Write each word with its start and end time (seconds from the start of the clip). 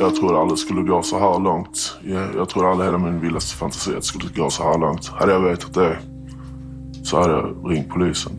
Jag 0.00 0.14
trodde 0.14 0.38
aldrig 0.38 0.58
det 0.58 0.60
skulle 0.60 0.82
gå 0.82 1.02
så 1.02 1.18
här 1.18 1.38
långt. 1.38 1.98
Jag, 2.04 2.34
jag 2.36 2.48
trodde 2.48 2.68
aldrig 2.68 2.86
hela 2.86 2.98
min 2.98 3.20
vildaste 3.20 3.56
fantasi 3.56 3.90
att 3.90 3.96
det 3.96 4.02
skulle 4.02 4.28
gå 4.36 4.50
så 4.50 4.62
här 4.62 4.78
långt. 4.78 5.06
Hade 5.06 5.32
jag 5.32 5.40
vetat 5.40 5.74
det 5.74 5.98
så 7.02 7.20
hade 7.20 7.32
jag 7.32 7.70
ringt 7.70 7.88
polisen. 7.88 8.32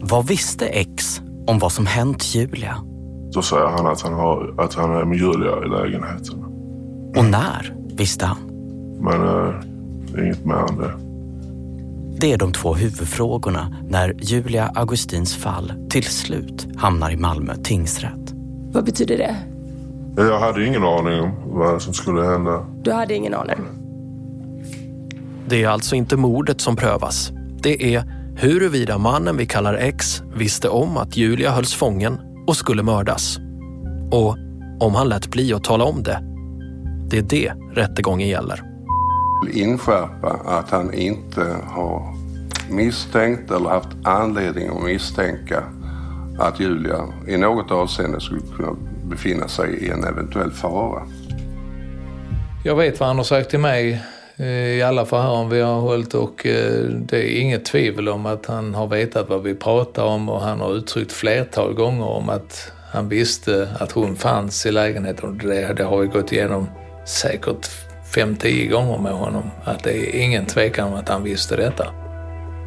Vad 0.00 0.26
visste 0.26 0.66
X 0.66 1.20
om 1.46 1.58
vad 1.58 1.72
som 1.72 1.86
hänt 1.86 2.34
Julia? 2.34 2.76
Då 3.32 3.42
säger 3.42 3.66
han 3.66 3.86
att 3.86 4.00
han, 4.00 4.12
har, 4.12 4.54
att 4.58 4.74
han 4.74 4.90
är 4.90 5.04
med 5.04 5.18
Julia 5.18 5.64
i 5.64 5.68
lägenheten. 5.68 6.44
Och 7.16 7.24
när 7.24 7.74
visste 7.94 8.26
han? 8.26 8.38
Men 9.00 9.22
eh, 9.22 10.24
inget 10.24 10.44
mer 10.44 10.66
än 10.70 10.76
det. 10.76 10.92
Det 12.20 12.32
är 12.32 12.38
de 12.38 12.52
två 12.52 12.74
huvudfrågorna 12.74 13.76
när 13.88 14.14
Julia 14.18 14.72
Augustins 14.74 15.36
fall 15.36 15.72
till 15.90 16.04
slut 16.04 16.68
hamnar 16.76 17.10
i 17.10 17.16
Malmö 17.16 17.54
tingsrätt. 17.56 18.34
Vad 18.72 18.84
betyder 18.84 19.18
det? 19.18 19.36
Jag 20.16 20.40
hade 20.40 20.66
ingen 20.66 20.84
aning 20.84 21.20
om 21.20 21.32
vad 21.44 21.82
som 21.82 21.94
skulle 21.94 22.22
hända. 22.22 22.66
Du 22.82 22.92
hade 22.92 23.14
ingen 23.14 23.34
aning? 23.34 23.56
Det 25.46 25.62
är 25.64 25.68
alltså 25.68 25.96
inte 25.96 26.16
mordet 26.16 26.60
som 26.60 26.76
prövas. 26.76 27.32
Det 27.62 27.94
är 27.94 28.04
huruvida 28.36 28.98
mannen 28.98 29.36
vi 29.36 29.46
kallar 29.46 29.74
X 29.74 30.22
visste 30.34 30.68
om 30.68 30.96
att 30.96 31.16
Julia 31.16 31.50
hölls 31.50 31.74
fången 31.74 32.18
och 32.46 32.56
skulle 32.56 32.82
mördas. 32.82 33.38
Och 34.10 34.36
om 34.80 34.94
han 34.94 35.08
lät 35.08 35.30
bli 35.30 35.54
att 35.54 35.64
tala 35.64 35.84
om 35.84 36.02
det. 36.02 36.20
Det 37.10 37.18
är 37.18 37.22
det 37.22 37.52
rättegången 37.80 38.28
gäller. 38.28 38.62
Inskärpa 39.52 40.40
att 40.46 40.70
han 40.70 40.94
inte 40.94 41.56
har 41.66 42.14
misstänkt 42.70 43.50
eller 43.50 43.70
haft 43.70 43.88
anledning 44.04 44.68
att 44.68 44.84
misstänka 44.84 45.64
att 46.38 46.60
Julia 46.60 47.04
i 47.26 47.36
något 47.36 47.70
avseende 47.70 48.20
skulle 48.20 48.40
kunna 48.56 48.76
befinna 49.10 49.48
sig 49.48 49.74
i 49.74 49.88
en 49.88 50.04
eventuell 50.04 50.50
fara. 50.50 51.02
Jag 52.64 52.76
vet 52.76 53.00
vad 53.00 53.06
han 53.08 53.16
har 53.16 53.24
sagt 53.24 53.50
till 53.50 53.58
mig 53.58 54.02
eh, 54.36 54.46
i 54.46 54.82
alla 54.82 55.06
förhör 55.06 55.44
vi 55.44 55.60
har 55.60 55.80
hållit 55.80 56.14
och 56.14 56.46
eh, 56.46 56.84
det 56.84 57.16
är 57.16 57.40
inget 57.40 57.64
tvivel 57.64 58.08
om 58.08 58.26
att 58.26 58.46
han 58.46 58.74
har 58.74 58.86
vetat 58.86 59.28
vad 59.28 59.42
vi 59.42 59.54
pratar 59.54 60.04
om 60.04 60.28
och 60.28 60.40
han 60.40 60.60
har 60.60 60.74
uttryckt 60.74 61.12
flertal 61.12 61.74
gånger 61.74 62.06
om 62.06 62.28
att 62.28 62.72
han 62.92 63.08
visste 63.08 63.68
att 63.78 63.92
hon 63.92 64.16
fanns 64.16 64.66
i 64.66 64.72
lägenheten. 64.72 65.38
Det, 65.38 65.72
det 65.72 65.84
har 65.84 65.98
vi 65.98 66.06
gått 66.06 66.32
igenom 66.32 66.66
säkert 67.06 67.70
fem, 68.14 68.36
tio 68.36 68.66
gånger 68.66 68.98
med 68.98 69.12
honom. 69.12 69.50
Att 69.64 69.84
det 69.84 69.92
är 69.92 70.20
ingen 70.20 70.46
tvekan 70.46 70.88
om 70.88 70.94
att 70.94 71.08
han 71.08 71.22
visste 71.22 71.56
detta. 71.56 71.86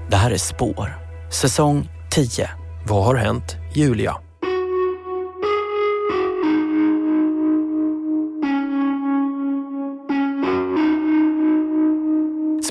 Det 0.09 0.16
här 0.16 0.31
är 0.31 0.38
Spår, 0.38 0.97
säsong 1.31 1.89
10. 2.11 2.50
Vad 2.88 3.03
har 3.05 3.16
hänt 3.16 3.55
Julia? 3.75 4.22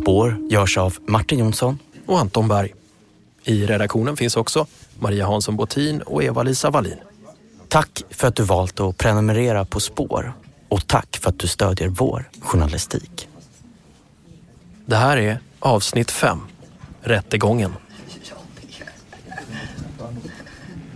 Spår 0.03 0.37
görs 0.51 0.79
av 0.79 0.97
Martin 1.07 1.39
Jonsson 1.39 1.79
och 2.07 2.19
Anton 2.19 2.49
Berg. 2.49 2.75
I 3.45 3.67
redaktionen 3.67 4.17
finns 4.17 4.37
också 4.37 4.67
Maria 4.99 5.27
Hansson 5.27 5.57
Botin 5.57 6.03
och 6.03 6.23
Eva-Lisa 6.25 6.71
Wallin. 6.71 6.99
Tack 7.69 8.03
för 8.11 8.29
att 8.29 8.37
du 8.37 8.43
valt 8.43 8.81
att 8.81 8.99
prenumerera 8.99 9.65
på 9.65 9.81
Spår 9.81 10.33
och 10.69 10.87
tack 10.87 11.17
för 11.17 11.31
att 11.31 11.39
du 11.39 11.47
stödjer 11.47 11.89
vår 11.89 12.31
journalistik. 12.41 13.29
Det 14.87 14.97
här 14.97 15.17
är 15.17 15.39
avsnitt 15.59 16.11
5, 16.11 16.39
Rättegången. 17.01 17.73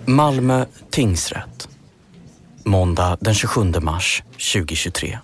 Malmö 0.04 0.64
tingsrätt. 0.90 1.68
Måndag 2.64 3.16
den 3.20 3.34
27 3.34 3.72
mars 3.80 4.22
2023. 4.55 5.18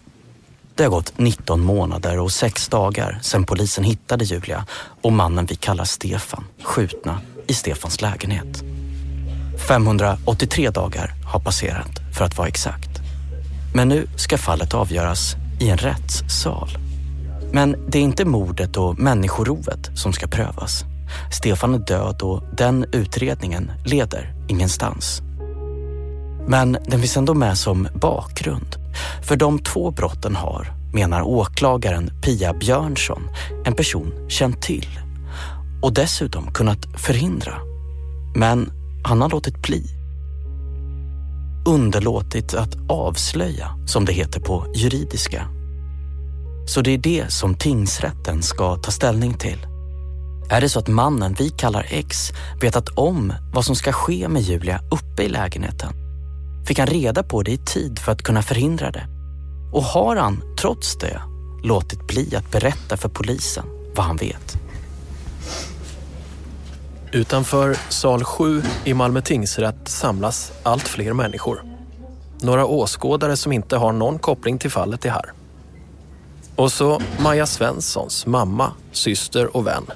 Det 0.74 0.82
har 0.82 0.90
gått 0.90 1.18
19 1.18 1.60
månader 1.60 2.18
och 2.18 2.32
6 2.32 2.68
dagar 2.68 3.18
sedan 3.22 3.44
polisen 3.44 3.84
hittade 3.84 4.24
Julia 4.24 4.66
och 5.02 5.12
mannen 5.12 5.46
vi 5.46 5.54
kallar 5.54 5.84
Stefan 5.84 6.44
skjutna 6.62 7.20
i 7.46 7.54
Stefans 7.54 8.00
lägenhet. 8.00 8.62
583 9.68 10.70
dagar 10.70 11.14
har 11.32 11.40
passerat 11.40 11.90
för 12.18 12.24
att 12.24 12.38
vara 12.38 12.48
exakt. 12.48 12.90
Men 13.74 13.88
nu 13.88 14.06
ska 14.16 14.38
fallet 14.38 14.74
avgöras 14.74 15.34
i 15.60 15.68
en 15.68 15.78
rättssal. 15.78 16.68
Men 17.52 17.76
det 17.88 17.98
är 17.98 18.02
inte 18.02 18.24
mordet 18.24 18.76
och 18.76 18.98
människorovet 18.98 19.90
som 19.94 20.12
ska 20.12 20.26
prövas. 20.26 20.84
Stefan 21.32 21.74
är 21.74 21.78
död 21.78 22.22
och 22.22 22.42
den 22.56 22.84
utredningen 22.92 23.72
leder 23.84 24.34
ingenstans. 24.48 25.22
Men 26.46 26.72
den 26.72 27.00
finns 27.00 27.16
ändå 27.16 27.34
med 27.34 27.58
som 27.58 27.88
bakgrund. 27.94 28.81
För 29.22 29.36
de 29.36 29.58
två 29.58 29.90
brotten 29.90 30.36
har, 30.36 30.72
menar 30.92 31.22
åklagaren 31.22 32.10
Pia 32.22 32.54
Björnsson, 32.54 33.22
en 33.64 33.74
person 33.74 34.12
känt 34.28 34.62
till 34.62 34.98
och 35.82 35.92
dessutom 35.92 36.52
kunnat 36.52 36.86
förhindra. 36.96 37.54
Men 38.34 38.72
han 39.04 39.20
har 39.20 39.30
låtit 39.30 39.62
bli. 39.62 39.84
Underlåtit 41.66 42.54
att 42.54 42.76
avslöja, 42.88 43.78
som 43.86 44.04
det 44.04 44.12
heter 44.12 44.40
på 44.40 44.66
juridiska. 44.74 45.48
Så 46.66 46.80
det 46.80 46.90
är 46.90 46.98
det 46.98 47.32
som 47.32 47.54
tingsrätten 47.54 48.42
ska 48.42 48.76
ta 48.76 48.90
ställning 48.90 49.34
till. 49.34 49.66
Är 50.50 50.60
det 50.60 50.68
så 50.68 50.78
att 50.78 50.88
mannen 50.88 51.36
vi 51.38 51.50
kallar 51.50 51.86
X 51.90 52.32
vetat 52.60 52.88
om 52.88 53.32
vad 53.54 53.64
som 53.64 53.74
ska 53.74 53.92
ske 53.92 54.28
med 54.28 54.42
Julia 54.42 54.80
uppe 54.90 55.22
i 55.22 55.28
lägenheten? 55.28 56.01
Fick 56.66 56.78
han 56.78 56.86
reda 56.86 57.22
på 57.22 57.42
det 57.42 57.52
i 57.52 57.58
tid 57.58 57.98
för 57.98 58.12
att 58.12 58.22
kunna 58.22 58.42
förhindra 58.42 58.90
det? 58.90 59.06
Och 59.72 59.82
har 59.82 60.16
han, 60.16 60.42
trots 60.60 60.96
det, 60.96 61.20
låtit 61.62 62.06
bli 62.06 62.36
att 62.36 62.50
berätta 62.50 62.96
för 62.96 63.08
polisen 63.08 63.64
vad 63.96 64.06
han 64.06 64.16
vet? 64.16 64.56
Utanför 67.12 67.76
sal 67.88 68.24
7 68.24 68.62
i 68.84 68.94
Malmö 68.94 69.20
tingsrätt 69.20 69.88
samlas 69.88 70.52
allt 70.62 70.88
fler 70.88 71.12
människor. 71.12 71.64
Några 72.40 72.66
åskådare 72.66 73.36
som 73.36 73.52
inte 73.52 73.76
har 73.76 73.92
någon 73.92 74.18
koppling 74.18 74.58
till 74.58 74.70
fallet 74.70 75.04
är 75.04 75.10
här. 75.10 75.32
Och 76.56 76.72
så 76.72 77.00
Maja 77.20 77.46
Svenssons 77.46 78.26
mamma, 78.26 78.72
syster 78.92 79.56
och 79.56 79.66
vän. 79.66 79.86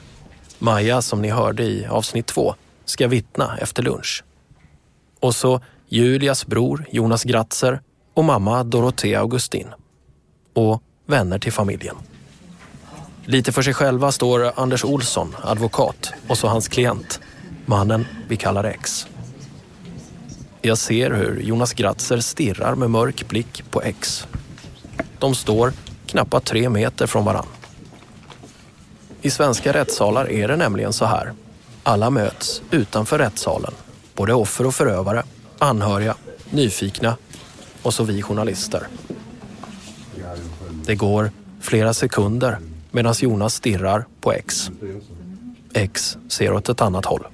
Maja, 0.58 1.02
som 1.02 1.22
ni 1.22 1.28
hörde 1.28 1.62
i 1.62 1.86
avsnitt 1.86 2.26
2, 2.26 2.54
ska 2.84 3.08
vittna 3.08 3.58
efter 3.58 3.82
lunch. 3.82 4.24
Och 5.20 5.34
så 5.34 5.60
Julias 5.88 6.46
bror 6.46 6.86
Jonas 6.90 7.24
Gratzer 7.24 7.80
och 8.14 8.24
mamma 8.24 8.64
Dorothea 8.64 9.20
Augustin. 9.20 9.68
Och 10.54 10.82
vänner 11.06 11.38
till 11.38 11.52
familjen. 11.52 11.96
Lite 13.24 13.52
för 13.52 13.62
sig 13.62 13.74
själva 13.74 14.12
står 14.12 14.52
Anders 14.56 14.84
Olsson, 14.84 15.36
advokat, 15.42 16.12
och 16.28 16.38
så 16.38 16.48
hans 16.48 16.68
klient, 16.68 17.20
mannen 17.66 18.06
vi 18.28 18.36
kallar 18.36 18.64
X. 18.64 19.06
Jag 20.62 20.78
ser 20.78 21.10
hur 21.10 21.40
Jonas 21.40 21.72
Gratzer 21.72 22.20
stirrar 22.20 22.74
med 22.74 22.90
mörk 22.90 23.28
blick 23.28 23.64
på 23.70 23.82
X. 23.82 24.26
De 25.18 25.34
står 25.34 25.72
knappt 26.06 26.44
tre 26.44 26.68
meter 26.68 27.06
från 27.06 27.24
varann. 27.24 27.46
I 29.22 29.30
svenska 29.30 29.72
rättssalar 29.72 30.30
är 30.30 30.48
det 30.48 30.56
nämligen 30.56 30.92
så 30.92 31.04
här. 31.04 31.32
Alla 31.82 32.10
möts 32.10 32.62
utanför 32.70 33.18
rättssalen. 33.18 33.72
Både 34.14 34.34
offer 34.34 34.66
och 34.66 34.74
förövare, 34.74 35.22
anhöriga, 35.58 36.14
nyfikna 36.50 37.16
och 37.82 37.94
så 37.94 38.04
vi 38.04 38.22
journalister. 38.22 38.86
Det 40.86 40.94
går 40.94 41.30
flera 41.60 41.94
sekunder 41.94 42.58
medan 42.90 43.14
Jonas 43.20 43.54
stirrar 43.54 44.06
på 44.20 44.32
X. 44.32 44.70
X 45.72 46.18
ser 46.28 46.52
åt 46.52 46.68
ett 46.68 46.80
annat 46.80 47.04
håll. 47.04 47.26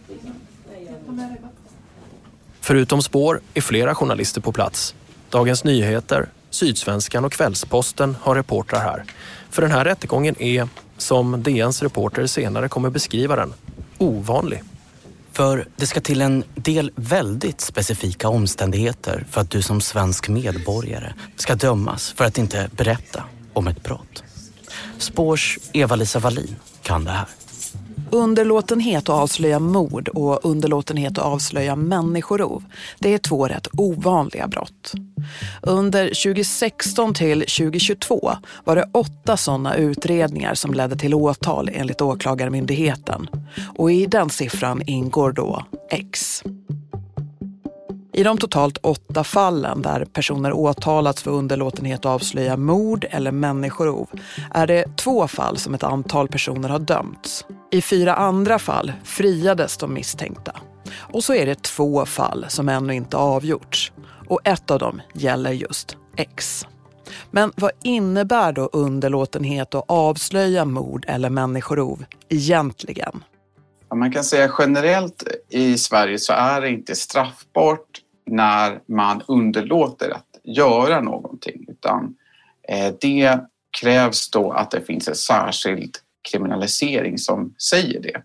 Förutom 2.60 3.02
spår 3.02 3.40
är 3.54 3.60
flera 3.60 3.94
journalister 3.94 4.40
på 4.40 4.52
plats. 4.52 4.94
Dagens 5.30 5.64
Nyheter, 5.64 6.28
Sydsvenskan 6.50 7.24
och 7.24 7.32
Kvällsposten 7.32 8.16
har 8.20 8.34
reportrar 8.34 8.80
här. 8.80 9.04
För 9.50 9.62
den 9.62 9.70
här 9.70 9.84
rättegången 9.84 10.42
är, 10.42 10.68
som 10.96 11.42
DNs 11.42 11.82
reporter 11.82 12.26
senare 12.26 12.68
kommer 12.68 12.90
beskriva 12.90 13.36
den, 13.36 13.54
ovanlig. 13.98 14.62
För 15.32 15.68
det 15.76 15.86
ska 15.86 16.00
till 16.00 16.20
en 16.20 16.44
del 16.54 16.92
väldigt 16.96 17.60
specifika 17.60 18.28
omständigheter 18.28 19.26
för 19.30 19.40
att 19.40 19.50
du 19.50 19.62
som 19.62 19.80
svensk 19.80 20.28
medborgare 20.28 21.12
ska 21.36 21.54
dömas 21.54 22.12
för 22.12 22.24
att 22.24 22.38
inte 22.38 22.70
berätta 22.76 23.24
om 23.52 23.68
ett 23.68 23.82
brott. 23.82 24.22
Spårs 24.98 25.58
Eva-Lisa 25.72 26.18
Wallin 26.18 26.56
kan 26.82 27.04
det 27.04 27.10
här. 27.10 27.26
Underlåtenhet 28.12 29.08
att 29.08 29.22
avslöja 29.22 29.58
mord 29.58 30.08
och 30.08 30.44
underlåtenhet 30.44 31.18
att 31.18 31.24
avslöja 31.24 31.76
människorov, 31.76 32.64
det 32.98 33.14
är 33.14 33.18
två 33.18 33.46
rätt 33.48 33.68
ovanliga 33.72 34.48
brott. 34.48 34.92
Under 35.62 36.06
2016 36.06 37.14
till 37.14 37.40
2022 37.40 38.32
var 38.64 38.76
det 38.76 38.88
åtta 38.92 39.36
sådana 39.36 39.76
utredningar 39.76 40.54
som 40.54 40.74
ledde 40.74 40.96
till 40.96 41.14
åtal 41.14 41.70
enligt 41.72 42.00
Åklagarmyndigheten. 42.00 43.28
Och 43.76 43.92
i 43.92 44.06
den 44.06 44.30
siffran 44.30 44.82
ingår 44.86 45.32
då 45.32 45.64
X. 45.90 46.42
I 48.14 48.22
de 48.22 48.38
totalt 48.38 48.78
åtta 48.82 49.24
fallen 49.24 49.82
där 49.82 50.04
personer 50.04 50.52
åtalats 50.52 51.22
för 51.22 51.30
underlåtenhet 51.30 51.98
att 51.98 52.06
avslöja 52.06 52.56
mord 52.56 53.06
eller 53.10 53.32
människorov 53.32 54.08
är 54.54 54.66
det 54.66 54.96
två 54.96 55.28
fall 55.28 55.56
som 55.56 55.74
ett 55.74 55.82
antal 55.82 56.28
personer 56.28 56.68
har 56.68 56.78
dömts. 56.78 57.44
I 57.70 57.82
fyra 57.82 58.14
andra 58.14 58.58
fall 58.58 58.92
friades 59.04 59.76
de 59.76 59.94
misstänkta. 59.94 60.56
Och 60.96 61.24
så 61.24 61.34
är 61.34 61.46
det 61.46 61.62
två 61.62 62.06
fall 62.06 62.46
som 62.48 62.68
ännu 62.68 62.94
inte 62.94 63.16
avgjorts. 63.16 63.92
Och 64.28 64.40
ett 64.44 64.70
av 64.70 64.78
dem 64.78 65.00
gäller 65.14 65.52
just 65.52 65.96
X. 66.16 66.66
Men 67.30 67.52
vad 67.56 67.70
innebär 67.82 68.52
då 68.52 68.70
underlåtenhet 68.72 69.74
att 69.74 69.84
avslöja 69.88 70.64
mord 70.64 71.04
eller 71.08 71.30
människorov 71.30 72.04
egentligen? 72.28 73.24
Man 73.94 74.12
kan 74.12 74.24
säga 74.24 74.52
generellt 74.58 75.24
i 75.48 75.78
Sverige 75.78 76.18
så 76.18 76.32
är 76.32 76.60
det 76.60 76.70
inte 76.70 76.94
straffbart 76.94 78.01
när 78.26 78.80
man 78.86 79.22
underlåter 79.28 80.10
att 80.10 80.26
göra 80.44 81.00
någonting 81.00 81.64
utan 81.68 82.14
eh, 82.68 82.94
det 83.00 83.38
krävs 83.80 84.30
då 84.30 84.52
att 84.52 84.70
det 84.70 84.80
finns 84.80 85.08
en 85.08 85.14
särskild 85.14 85.96
kriminalisering 86.30 87.18
som 87.18 87.54
säger 87.70 88.00
det. 88.00 88.22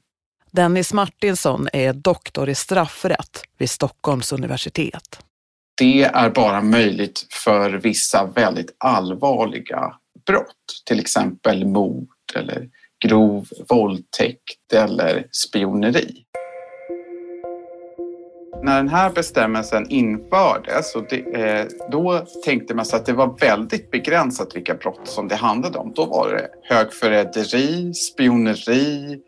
Dennis 0.51 0.93
Martinsson 0.93 1.67
är 1.73 1.93
doktor 1.93 2.49
i 2.49 2.55
straffrätt 2.55 3.43
vid 3.57 3.69
Stockholms 3.69 4.31
universitet. 4.31 5.19
Det 5.77 6.03
är 6.03 6.29
bara 6.29 6.61
möjligt 6.61 7.27
för 7.29 7.71
vissa 7.71 8.25
väldigt 8.25 8.75
allvarliga 8.77 9.93
brott, 10.27 10.83
till 10.85 10.99
exempel 10.99 11.65
mord 11.65 12.09
eller 12.35 12.69
grov 13.05 13.47
våldtäkt 13.69 14.73
eller 14.73 15.27
spioneri. 15.31 16.23
När 18.63 18.77
den 18.77 18.89
här 18.89 19.09
bestämmelsen 19.09 19.89
infördes, 19.89 20.95
och 20.95 21.03
det, 21.09 21.19
eh, 21.19 21.65
då 21.91 22.25
tänkte 22.45 22.73
man 22.75 22.85
sig 22.85 22.99
att 22.99 23.05
det 23.05 23.13
var 23.13 23.37
väldigt 23.39 23.91
begränsat 23.91 24.55
vilka 24.55 24.73
brott 24.73 25.01
som 25.03 25.27
det 25.27 25.35
handlade 25.35 25.77
om. 25.77 25.93
Då 25.95 26.05
var 26.05 26.29
det 26.29 26.49
högförräderi, 26.75 27.93
spioneri, 27.93 29.19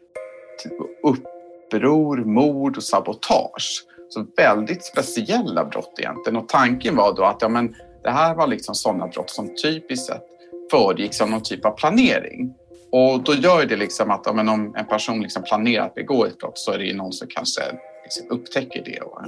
uppror, 1.03 2.17
mord 2.17 2.77
och 2.77 2.83
sabotage. 2.83 3.85
Så 4.09 4.25
väldigt 4.37 4.83
speciella 4.83 5.65
brott 5.65 5.93
egentligen. 5.99 6.37
Och 6.37 6.49
tanken 6.49 6.95
var 6.95 7.15
då 7.15 7.23
att 7.23 7.41
ja, 7.41 7.49
men, 7.49 7.75
det 8.03 8.09
här 8.09 8.35
var 8.35 8.47
liksom 8.47 8.75
sådana 8.75 9.07
brott 9.07 9.29
som 9.29 9.55
typiskt 9.63 10.05
sett 10.05 10.23
föregicks 10.71 11.21
av 11.21 11.29
någon 11.29 11.43
typ 11.43 11.65
av 11.65 11.71
planering. 11.71 12.53
Och 12.91 13.23
då 13.23 13.33
gör 13.33 13.65
det 13.65 13.75
liksom 13.75 14.11
att 14.11 14.21
ja, 14.25 14.33
men 14.33 14.49
om 14.49 14.75
en 14.75 14.85
person 14.85 15.21
liksom 15.21 15.43
planerar 15.43 15.85
att 15.85 15.95
begå 15.95 16.25
ett 16.25 16.37
brott 16.37 16.57
så 16.57 16.71
är 16.71 16.77
det 16.77 16.85
ju 16.85 16.95
någon 16.95 17.13
som 17.13 17.27
kanske 17.27 17.61
liksom 18.09 18.27
upptäcker 18.29 18.83
det. 18.85 19.01
Och 19.01 19.21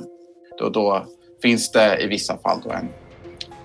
då, 0.58 0.70
då 0.70 1.06
finns 1.42 1.72
det 1.72 2.04
i 2.04 2.08
vissa 2.08 2.38
fall 2.38 2.62
då 2.64 2.72
en, 2.72 2.90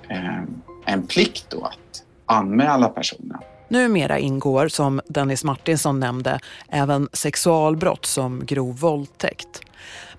eh, 0.08 0.42
en 0.84 1.06
plikt 1.06 1.46
då 1.50 1.64
att 1.64 2.04
anmäla 2.26 2.88
personen. 2.88 3.38
Numera 3.68 4.18
ingår, 4.18 4.68
som 4.68 5.00
Dennis 5.08 5.44
Martinsson 5.44 6.00
nämnde, 6.00 6.40
även 6.68 7.08
sexualbrott 7.12 8.06
som 8.06 8.46
grov 8.46 8.76
våldtäkt. 8.76 9.62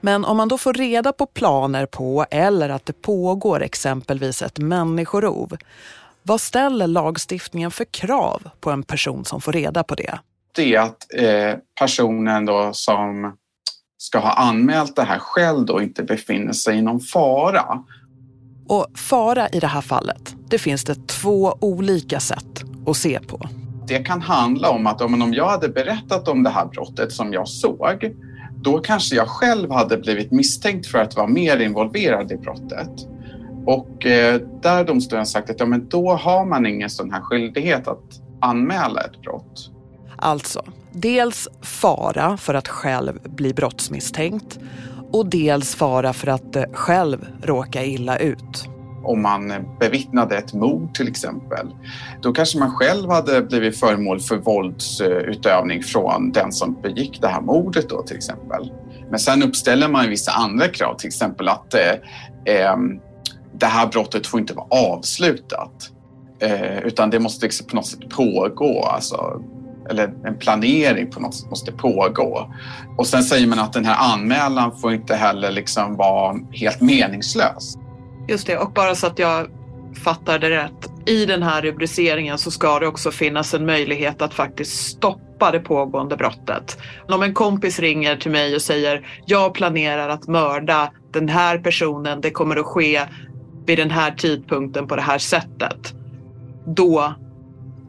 Men 0.01 0.25
om 0.25 0.37
man 0.37 0.47
då 0.47 0.57
får 0.57 0.73
reda 0.73 1.13
på 1.13 1.25
planer 1.25 1.85
på 1.85 2.25
eller 2.31 2.69
att 2.69 2.85
det 2.85 3.01
pågår 3.01 3.63
exempelvis 3.63 4.41
ett 4.41 4.57
människorov, 4.57 5.57
vad 6.23 6.41
ställer 6.41 6.87
lagstiftningen 6.87 7.71
för 7.71 7.85
krav 7.85 8.49
på 8.59 8.71
en 8.71 8.83
person 8.83 9.25
som 9.25 9.41
får 9.41 9.51
reda 9.51 9.83
på 9.83 9.95
det? 9.95 10.19
Det 10.55 10.75
är 10.75 10.79
att 10.79 11.13
eh, 11.13 11.59
personen 11.79 12.45
då 12.45 12.69
som 12.73 13.37
ska 14.07 14.19
ha 14.19 14.31
anmält 14.31 14.95
det 14.95 15.03
här 15.03 15.19
själv 15.19 15.65
då 15.65 15.81
inte 15.81 16.03
befinner 16.03 16.53
sig 16.53 16.77
i 16.77 16.81
någon 16.81 16.99
fara. 16.99 17.83
Och 18.67 18.87
fara 18.95 19.49
i 19.49 19.59
det 19.59 19.67
här 19.67 19.81
fallet, 19.81 20.35
det 20.49 20.57
finns 20.57 20.83
det 20.83 21.07
två 21.07 21.57
olika 21.61 22.19
sätt 22.19 22.63
att 22.85 22.97
se 22.97 23.19
på. 23.19 23.49
Det 23.87 23.99
kan 23.99 24.21
handla 24.21 24.69
om 24.69 24.87
att 24.87 25.01
om 25.01 25.33
jag 25.33 25.47
hade 25.47 25.69
berättat 25.69 26.27
om 26.27 26.43
det 26.43 26.49
här 26.49 26.65
brottet 26.65 27.11
som 27.11 27.33
jag 27.33 27.47
såg, 27.47 28.15
då 28.61 28.77
kanske 28.79 29.15
jag 29.15 29.27
själv 29.27 29.71
hade 29.71 29.97
blivit 29.97 30.31
misstänkt 30.31 30.87
för 30.87 30.99
att 30.99 31.15
vara 31.15 31.27
mer 31.27 31.59
involverad 31.59 32.31
i 32.31 32.37
brottet. 32.37 32.91
Och 33.65 34.05
eh, 34.05 34.41
där 34.61 34.83
domstolen 34.83 35.25
sagt 35.25 35.49
att 35.49 35.59
ja, 35.59 35.65
men 35.65 35.87
då 35.89 36.13
har 36.13 36.45
man 36.45 36.65
ingen 36.65 36.89
sån 36.89 37.11
här 37.11 37.21
skyldighet 37.21 37.87
att 37.87 38.21
anmäla 38.41 39.01
ett 39.01 39.21
brott. 39.21 39.71
Alltså, 40.15 40.63
dels 40.91 41.47
fara 41.61 42.37
för 42.37 42.53
att 42.53 42.67
själv 42.67 43.19
bli 43.23 43.53
brottsmisstänkt 43.53 44.59
och 45.11 45.29
dels 45.29 45.75
fara 45.75 46.13
för 46.13 46.27
att 46.27 46.55
eh, 46.55 46.63
själv 46.73 47.27
råka 47.43 47.83
illa 47.83 48.17
ut. 48.17 48.69
Om 49.03 49.21
man 49.21 49.53
bevittnade 49.79 50.37
ett 50.37 50.53
mord 50.53 50.93
till 50.93 51.07
exempel, 51.07 51.67
då 52.21 52.33
kanske 52.33 52.59
man 52.59 52.71
själv 52.71 53.09
hade 53.09 53.41
blivit 53.41 53.79
föremål 53.79 54.19
för 54.19 54.37
våldsutövning 54.37 55.83
från 55.83 56.31
den 56.31 56.51
som 56.51 56.81
begick 56.81 57.21
det 57.21 57.27
här 57.27 57.41
mordet 57.41 57.89
då 57.89 58.01
till 58.03 58.17
exempel. 58.17 58.71
Men 59.09 59.19
sen 59.19 59.43
uppställer 59.43 59.89
man 59.89 60.09
vissa 60.09 60.31
andra 60.31 60.67
krav, 60.67 60.97
till 60.97 61.07
exempel 61.07 61.47
att 61.47 61.73
eh, 61.73 62.75
det 63.59 63.65
här 63.65 63.87
brottet 63.87 64.27
får 64.27 64.39
inte 64.39 64.53
vara 64.53 64.67
avslutat. 64.69 65.91
Eh, 66.39 66.79
utan 66.79 67.09
det 67.09 67.19
måste 67.19 67.45
liksom 67.45 67.67
på 67.67 67.75
något 67.75 67.85
sätt 67.85 68.09
pågå. 68.09 68.83
Alltså, 68.83 69.41
eller 69.89 70.13
en 70.25 70.37
planering 70.37 71.11
på 71.11 71.19
något 71.19 71.35
sätt 71.35 71.49
måste 71.49 71.71
pågå. 71.71 72.53
Och 72.97 73.07
sen 73.07 73.23
säger 73.23 73.47
man 73.47 73.59
att 73.59 73.73
den 73.73 73.85
här 73.85 74.13
anmälan 74.13 74.77
får 74.77 74.93
inte 74.93 75.15
heller 75.15 75.51
liksom 75.51 75.95
vara 75.95 76.35
helt 76.51 76.81
meningslös. 76.81 77.77
Just 78.27 78.47
det, 78.47 78.57
och 78.57 78.71
bara 78.71 78.95
så 78.95 79.07
att 79.07 79.19
jag 79.19 79.47
fattar 80.03 80.39
det 80.39 80.49
rätt. 80.49 80.89
I 81.05 81.25
den 81.25 81.43
här 81.43 81.61
rubriceringen 81.61 82.37
så 82.37 82.51
ska 82.51 82.79
det 82.79 82.87
också 82.87 83.11
finnas 83.11 83.53
en 83.53 83.65
möjlighet 83.65 84.21
att 84.21 84.33
faktiskt 84.33 84.87
stoppa 84.87 85.51
det 85.51 85.59
pågående 85.59 86.17
brottet. 86.17 86.77
Om 87.09 87.23
en 87.23 87.33
kompis 87.33 87.79
ringer 87.79 88.15
till 88.15 88.31
mig 88.31 88.55
och 88.55 88.61
säger 88.61 89.07
jag 89.25 89.53
planerar 89.53 90.09
att 90.09 90.27
mörda 90.27 90.91
den 91.13 91.29
här 91.29 91.57
personen, 91.57 92.21
det 92.21 92.31
kommer 92.31 92.55
att 92.55 92.65
ske 92.65 93.01
vid 93.65 93.77
den 93.77 93.91
här 93.91 94.11
tidpunkten 94.11 94.87
på 94.87 94.95
det 94.95 95.01
här 95.01 95.17
sättet. 95.17 95.93
Då 96.65 97.13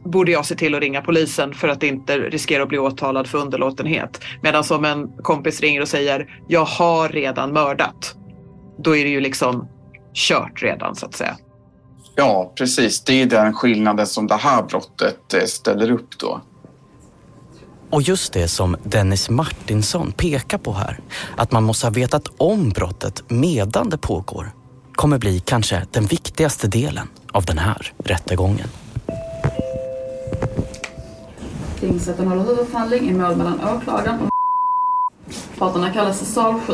borde 0.04 0.32
jag 0.32 0.46
se 0.46 0.54
till 0.54 0.74
att 0.74 0.80
ringa 0.80 1.02
polisen 1.02 1.54
för 1.54 1.68
att 1.68 1.82
inte 1.82 2.18
riskera 2.18 2.62
att 2.62 2.68
bli 2.68 2.78
åtalad 2.78 3.26
för 3.26 3.38
underlåtenhet. 3.38 4.20
Medan 4.42 4.64
som 4.64 4.84
en 4.84 5.08
kompis 5.22 5.60
ringer 5.60 5.80
och 5.80 5.88
säger 5.88 6.42
jag 6.48 6.64
har 6.64 7.08
redan 7.08 7.52
mördat. 7.52 8.14
Då 8.78 8.96
är 8.96 9.04
det 9.04 9.10
ju 9.10 9.20
liksom 9.20 9.68
kört 10.14 10.62
redan 10.62 10.96
så 10.96 11.06
att 11.06 11.14
säga. 11.14 11.36
Ja, 12.16 12.52
precis. 12.56 13.04
Det 13.04 13.22
är 13.22 13.26
den 13.26 13.54
skillnaden 13.54 14.06
som 14.06 14.26
det 14.26 14.36
här 14.36 14.62
brottet 14.62 15.34
eh, 15.34 15.44
ställer 15.44 15.90
upp 15.90 16.18
då. 16.18 16.40
Och 17.90 18.02
just 18.02 18.32
det 18.32 18.48
som 18.48 18.76
Dennis 18.84 19.30
Martinsson 19.30 20.12
pekar 20.12 20.58
på 20.58 20.72
här, 20.72 21.00
att 21.36 21.52
man 21.52 21.64
måste 21.64 21.86
ha 21.86 21.90
vetat 21.90 22.28
om 22.36 22.70
brottet 22.70 23.22
medan 23.28 23.90
det 23.90 23.98
pågår, 23.98 24.52
kommer 24.92 25.18
bli 25.18 25.40
kanske 25.40 25.86
den 25.90 26.06
viktigaste 26.06 26.68
delen 26.68 27.08
av 27.32 27.44
den 27.44 27.58
här 27.58 27.92
rättegången. 28.04 28.68
Tingsrätten 31.80 32.28
håller 32.28 32.44
huvudförhandling 32.44 33.08
i 33.10 33.12
mål 33.12 33.36
mellan 33.36 33.60
åklagaren 33.76 34.20
och 34.20 34.28
Parterna 35.58 35.92
kallas 35.92 36.18
till 36.18 36.26
sal 36.26 36.60
7. 36.60 36.72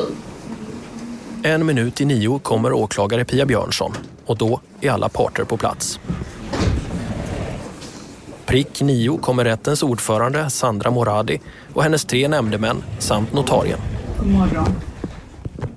En 1.43 1.67
minut 1.67 2.01
i 2.01 2.05
nio 2.05 2.39
kommer 2.39 2.73
åklagare 2.73 3.25
Pia 3.25 3.47
Björnsson 3.47 3.93
och 4.27 4.39
då 4.39 4.61
är 4.81 4.91
alla 4.91 5.09
parter 5.09 5.45
på 5.45 5.57
plats. 5.57 6.01
Prick 8.47 8.83
nio 8.83 9.19
kommer 9.19 9.45
rättens 9.45 9.83
ordförande 9.83 10.51
Sandra 10.51 10.91
Moradi 10.91 11.41
och 11.75 11.83
hennes 11.83 12.05
tre 12.05 12.29
nämndemän 12.29 12.83
samt 12.99 13.33
notarien. 13.33 13.79
God 14.19 14.31
morgon. 14.31 14.67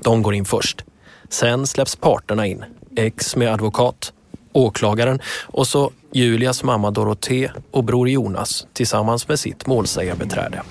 De 0.01 0.23
går 0.23 0.33
in 0.33 0.45
först. 0.45 0.83
Sen 1.29 1.67
släpps 1.67 1.95
parterna 1.95 2.45
in. 2.47 2.65
Ex 2.95 3.35
med 3.35 3.53
advokat, 3.53 4.13
åklagaren 4.57 5.19
och 5.43 5.67
så 5.67 5.91
Julias 6.11 6.63
mamma 6.63 6.91
Dorothée 6.91 7.51
och 7.71 7.83
bror 7.83 8.09
Jonas 8.09 8.67
tillsammans 8.73 9.27
med 9.27 9.39
sitt 9.39 9.67
målsägarbeträde. 9.67 10.61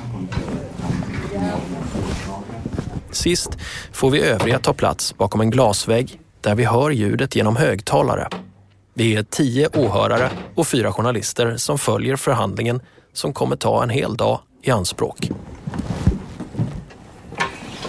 Sist 3.10 3.50
får 3.92 4.10
vi 4.10 4.20
övriga 4.20 4.58
ta 4.58 4.72
plats 4.72 5.16
bakom 5.16 5.40
en 5.40 5.50
glasvägg 5.50 6.20
där 6.40 6.54
vi 6.54 6.64
hör 6.64 6.90
ljudet 6.90 7.36
genom 7.36 7.56
högtalare. 7.56 8.28
Det 8.94 9.16
är 9.16 9.22
tio 9.22 9.68
åhörare 9.74 10.30
och 10.54 10.66
fyra 10.66 10.92
journalister 10.92 11.56
som 11.56 11.78
följer 11.78 12.16
förhandlingen 12.16 12.80
som 13.12 13.32
kommer 13.32 13.56
ta 13.56 13.82
en 13.82 13.90
hel 13.90 14.16
dag 14.16 14.40
i 14.62 14.70
anspråk. 14.70 15.30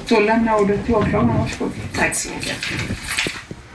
Då 0.09 0.19
lämnar 0.19 0.61
ordet 0.61 0.85
till 0.85 0.95
åklagaren. 0.95 1.37
Varsågod. 1.37 1.71
Tack 1.95 2.15
så 2.15 2.29
mycket. 2.29 2.55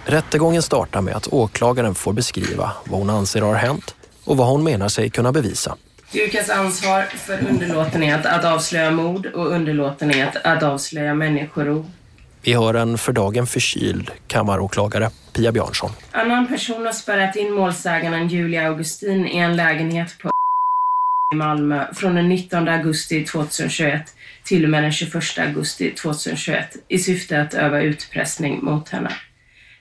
Rättegången 0.05 0.63
startar 0.63 1.01
med 1.01 1.17
att 1.17 1.29
åklagaren 1.33 1.95
får 1.95 2.13
beskriva 2.13 2.73
vad 2.85 3.01
hon 3.01 3.11
anser 3.11 3.43
har 3.43 3.55
hänt 3.55 3.95
och 4.25 4.37
vad 4.37 4.47
hon 4.47 4.65
menar 4.65 4.89
sig 4.89 5.11
kunna 5.11 5.33
bevisa. 5.33 5.77
Det 6.13 6.19
yrkas 6.19 6.51
ansvar 6.51 7.03
för 7.03 7.49
underlåtenhet 7.49 8.27
att 8.27 8.45
avslöja 8.45 8.91
mord 8.91 9.27
och 9.27 9.47
underlåtenhet 9.47 10.37
att 10.45 10.63
avslöja 10.63 11.15
människorov. 11.15 11.91
Vi 12.43 12.53
hör 12.53 12.75
en 12.75 12.99
för 12.99 13.13
dagen 13.13 13.47
förkyld 13.47 14.11
kammaråklagare 14.27 15.11
Pia 15.33 15.53
Björnsson. 15.53 15.91
Annan 16.11 16.49
person 16.49 16.87
har 16.87 16.93
spärrat 16.93 17.37
in 17.37 17.53
målsäganden 17.53 18.29
Julia 18.29 18.67
Augustin 18.67 19.27
i 19.27 19.37
en 19.37 19.57
lägenhet 19.57 20.19
på 20.23 20.31
i 21.33 21.37
Malmö 21.37 21.87
från 21.95 22.15
den 22.15 22.29
19 22.29 22.69
augusti 22.69 23.25
2021 23.25 24.03
till 24.45 24.65
och 24.65 24.71
med 24.71 24.83
den 24.83 24.93
21 24.93 25.15
augusti 25.39 25.91
2021 25.91 26.77
i 26.89 26.99
syfte 26.99 27.41
att 27.41 27.55
öva 27.55 27.81
utpressning 27.81 28.65
mot 28.65 28.89
henne. 28.89 29.11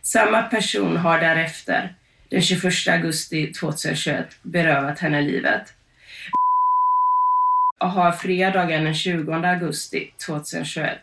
Samma 0.03 0.41
person 0.41 0.97
har 0.97 1.19
därefter, 1.19 1.95
den 2.29 2.41
21 2.41 2.87
augusti 2.87 3.53
2021, 3.53 4.25
berövat 4.41 4.99
henne 4.99 5.21
livet. 5.21 5.73
Och 7.79 7.89
har 7.89 8.11
fredagen 8.11 8.83
den 8.83 8.93
20 8.93 9.33
augusti 9.33 10.13
2021 10.25 10.99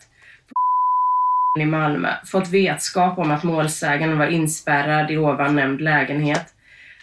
i 1.60 1.64
Malmö 1.64 2.14
fått 2.26 2.48
vetskap 2.48 3.18
om 3.18 3.30
att 3.30 3.42
målsäganden 3.42 4.18
var 4.18 4.26
inspärrad 4.26 5.10
i 5.10 5.16
ovan 5.16 5.56
nämnd 5.56 5.80
lägenhet, 5.80 6.54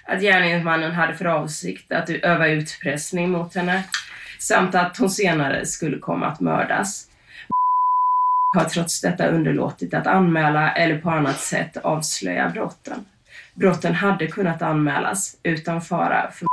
att 0.06 0.22
gärningsmannen 0.22 0.92
hade 0.92 1.14
för 1.14 1.26
avsikt 1.26 1.92
att 1.92 2.10
öva 2.10 2.48
utpressning 2.48 3.30
mot 3.30 3.56
henne 3.56 3.84
samt 4.40 4.76
att 4.76 4.98
hon 4.98 5.10
senare 5.10 5.66
skulle 5.66 6.00
komma 6.00 6.28
att 6.28 6.40
mördas 6.40 7.05
har 8.56 8.64
trots 8.66 9.02
detta 9.02 9.28
underlåtit 9.28 9.94
att 9.94 10.08
anmäla 10.08 10.72
eller 10.72 10.98
på 10.98 11.10
annat 11.10 11.40
sätt 11.40 11.78
avslöja 11.78 12.50
brotten. 12.50 13.06
Brotten 13.54 13.96
hade 13.96 14.28
kunnat 14.28 14.62
anmälas 14.62 15.38
utan 15.44 15.82
fara 15.82 16.32
för 16.32 16.48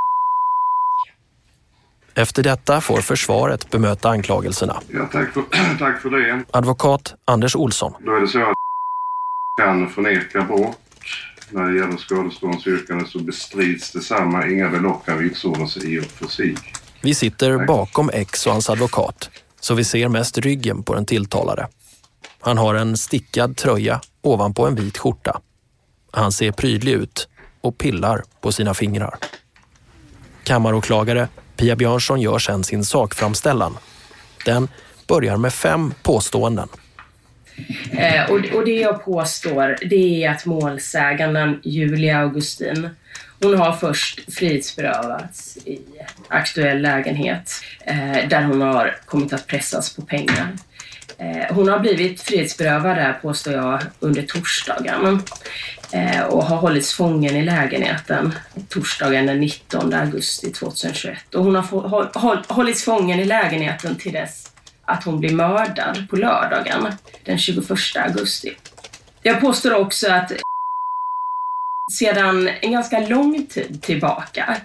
Efter 2.15 2.43
detta 2.43 2.81
får 2.81 3.01
försvaret 3.01 3.71
bemöta 3.71 4.09
anklagelserna. 4.09 4.81
Ja, 4.89 5.09
tack, 5.13 5.33
för, 5.33 5.43
tack 5.79 6.01
för 6.01 6.11
det. 6.11 6.45
Advokat 6.51 7.15
Anders 7.25 7.57
Olsson. 7.57 7.93
Då 8.01 8.17
är 8.17 8.21
det 8.21 8.29
så 8.29 8.43
att 8.43 8.55
kan 9.57 9.91
förneka 9.91 10.43
brott. 10.43 10.79
När 11.51 11.71
det 11.71 11.79
gäller 11.79 11.97
skadeståndsyrkande 11.97 13.05
så 13.05 13.19
bestrids 13.19 13.93
detsamma. 13.93 14.47
Inga 14.47 14.69
belopp 14.69 15.07
kan 15.07 15.19
vitsordas 15.19 15.77
i 15.77 16.01
och 16.01 16.05
för 16.05 16.27
sig. 16.27 16.55
Vi 17.03 17.15
sitter 17.15 17.67
bakom 17.67 18.11
X 18.13 18.47
och 18.47 18.53
hans 18.53 18.71
advokat, 18.71 19.31
så 19.61 19.75
vi 19.75 19.85
ser 19.85 20.09
mest 20.09 20.39
ryggen 20.39 20.83
på 20.83 20.95
den 20.95 21.07
tilltalade. 21.07 21.69
Han 22.43 22.59
har 22.59 22.75
en 22.75 22.97
stickad 22.97 23.57
tröja 23.57 24.01
ovanpå 24.23 24.67
en 24.67 24.75
vit 24.75 24.99
skjorta. 24.99 25.41
Han 26.11 26.33
ser 26.33 26.53
prydlig 26.53 26.93
ut 26.93 27.29
och 27.61 27.79
pillar 27.79 28.23
på 28.41 28.53
sina 28.53 28.75
fingrar. 28.75 29.15
Kammaråklagare 30.45 31.29
Pia 31.57 31.77
Björnsson 31.77 32.21
gör 32.21 32.39
sedan 32.39 32.65
sin 32.65 32.85
sakframställan. 32.85 33.77
Den 34.45 34.69
börjar 35.09 35.37
med 35.37 35.53
fem 35.53 35.95
påståenden. 36.03 36.69
Eh, 37.93 38.31
och, 38.31 38.39
och 38.55 38.65
det 38.65 38.81
jag 38.81 39.05
påstår 39.05 39.77
det 39.91 40.25
är 40.25 40.31
att 40.31 40.47
målsäganden 40.47 41.61
Julia 41.63 42.19
Augustin 42.19 42.89
hon 43.43 43.59
har 43.59 43.73
först 43.73 44.35
frihetsberövats 44.35 45.57
i 45.57 45.81
aktuell 46.29 46.83
lägenhet 46.83 47.53
eh, 47.85 48.29
där 48.29 48.43
hon 48.43 48.61
har 48.61 48.97
kommit 49.05 49.33
att 49.33 49.47
pressas 49.47 49.97
på 49.97 50.03
pengar. 50.03 50.57
Eh, 51.23 51.55
hon 51.55 51.69
har 51.69 51.79
blivit 51.79 52.21
frihetsberövad 52.21 52.97
där, 52.97 53.13
påstår 53.13 53.53
jag, 53.53 53.81
under 54.01 54.23
torsdagen 54.23 55.23
eh, 55.93 56.23
och 56.23 56.45
har 56.45 56.57
hållits 56.57 56.95
fången 56.95 57.37
i 57.37 57.45
lägenheten 57.45 58.35
torsdagen 58.69 59.27
den 59.27 59.41
19 59.41 59.95
augusti 59.95 60.53
2021. 60.53 61.35
Och 61.35 61.45
hon 61.45 61.55
har 61.55 62.53
hållits 62.53 62.85
fången 62.85 63.21
i 63.21 63.25
lägenheten 63.25 63.97
till 63.97 64.13
dess 64.13 64.53
att 64.85 65.05
hon 65.05 65.21
blir 65.21 65.35
mördad 65.35 66.07
på 66.11 66.17
lördagen 66.17 66.93
den 67.25 67.39
21 67.39 67.71
augusti. 67.97 68.57
Jag 69.23 69.41
påstår 69.41 69.75
också 69.75 70.13
att 70.13 70.33
sedan 71.93 72.49
en 72.61 72.73
ganska 72.73 73.01
lång 73.01 73.47
tid 73.47 73.83
tillbaka 73.83 74.57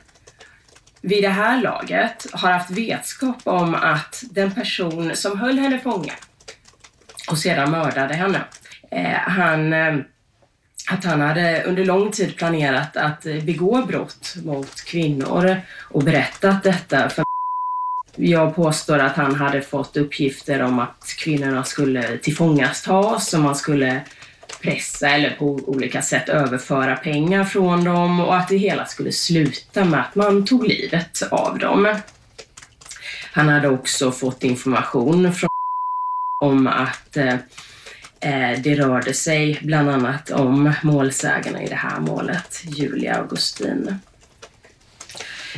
vid 1.01 1.23
det 1.23 1.29
här 1.29 1.61
laget 1.61 2.27
har 2.31 2.51
haft 2.51 2.71
vetskap 2.71 3.37
om 3.43 3.75
att 3.75 4.23
den 4.31 4.51
person 4.51 5.15
som 5.15 5.39
höll 5.39 5.59
henne 5.59 5.79
fången 5.79 6.15
och 7.31 7.37
sedan 7.37 7.71
mördade 7.71 8.13
henne, 8.13 8.41
eh, 8.91 9.19
han, 9.19 9.73
eh, 9.73 9.95
att 10.91 11.05
han 11.05 11.21
hade 11.21 11.63
under 11.63 11.85
lång 11.85 12.11
tid 12.11 12.35
planerat 12.37 12.97
att 12.97 13.25
eh, 13.25 13.43
begå 13.43 13.85
brott 13.85 14.35
mot 14.43 14.85
kvinnor 14.85 15.61
och 15.89 16.03
berättat 16.03 16.63
detta 16.63 17.09
för 17.09 17.23
jag 18.19 18.55
påstår 18.55 18.99
att 18.99 19.15
han 19.15 19.35
hade 19.35 19.61
fått 19.61 19.97
uppgifter 19.97 20.61
om 20.61 20.79
att 20.79 21.15
kvinnorna 21.17 21.63
skulle 21.63 22.17
tillfångatas 22.17 23.33
och 23.33 23.39
man 23.39 23.55
skulle 23.55 24.01
pressa 24.61 25.09
eller 25.09 25.29
på 25.29 25.45
olika 25.45 26.01
sätt 26.01 26.29
överföra 26.29 26.95
pengar 26.95 27.43
från 27.43 27.83
dem 27.83 28.19
och 28.19 28.35
att 28.35 28.47
det 28.47 28.57
hela 28.57 28.85
skulle 28.85 29.11
sluta 29.11 29.85
med 29.85 29.99
att 29.99 30.15
man 30.15 30.45
tog 30.45 30.67
livet 30.67 31.21
av 31.31 31.59
dem. 31.59 31.95
Han 33.31 33.49
hade 33.49 33.69
också 33.69 34.11
fått 34.11 34.43
information 34.43 35.33
från 35.33 35.49
om 36.39 36.67
att 36.67 37.17
eh, 37.17 37.33
eh, 38.19 38.59
det 38.59 38.75
rörde 38.75 39.13
sig 39.13 39.59
bland 39.61 39.89
annat 39.89 40.31
om 40.31 40.73
målsägarna 40.83 41.63
i 41.63 41.67
det 41.67 41.75
här 41.75 41.99
målet, 41.99 42.63
Julia 42.63 43.15
Augustin. 43.15 43.99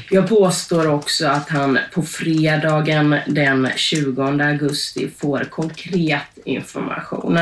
Jag 0.09 0.29
påstår 0.29 0.87
också 0.87 1.27
att 1.27 1.49
han 1.49 1.79
på 1.93 2.03
fredagen 2.03 3.19
den 3.27 3.69
20 3.75 4.21
augusti 4.23 5.09
får 5.17 5.43
konkret 5.43 6.37
information 6.45 7.37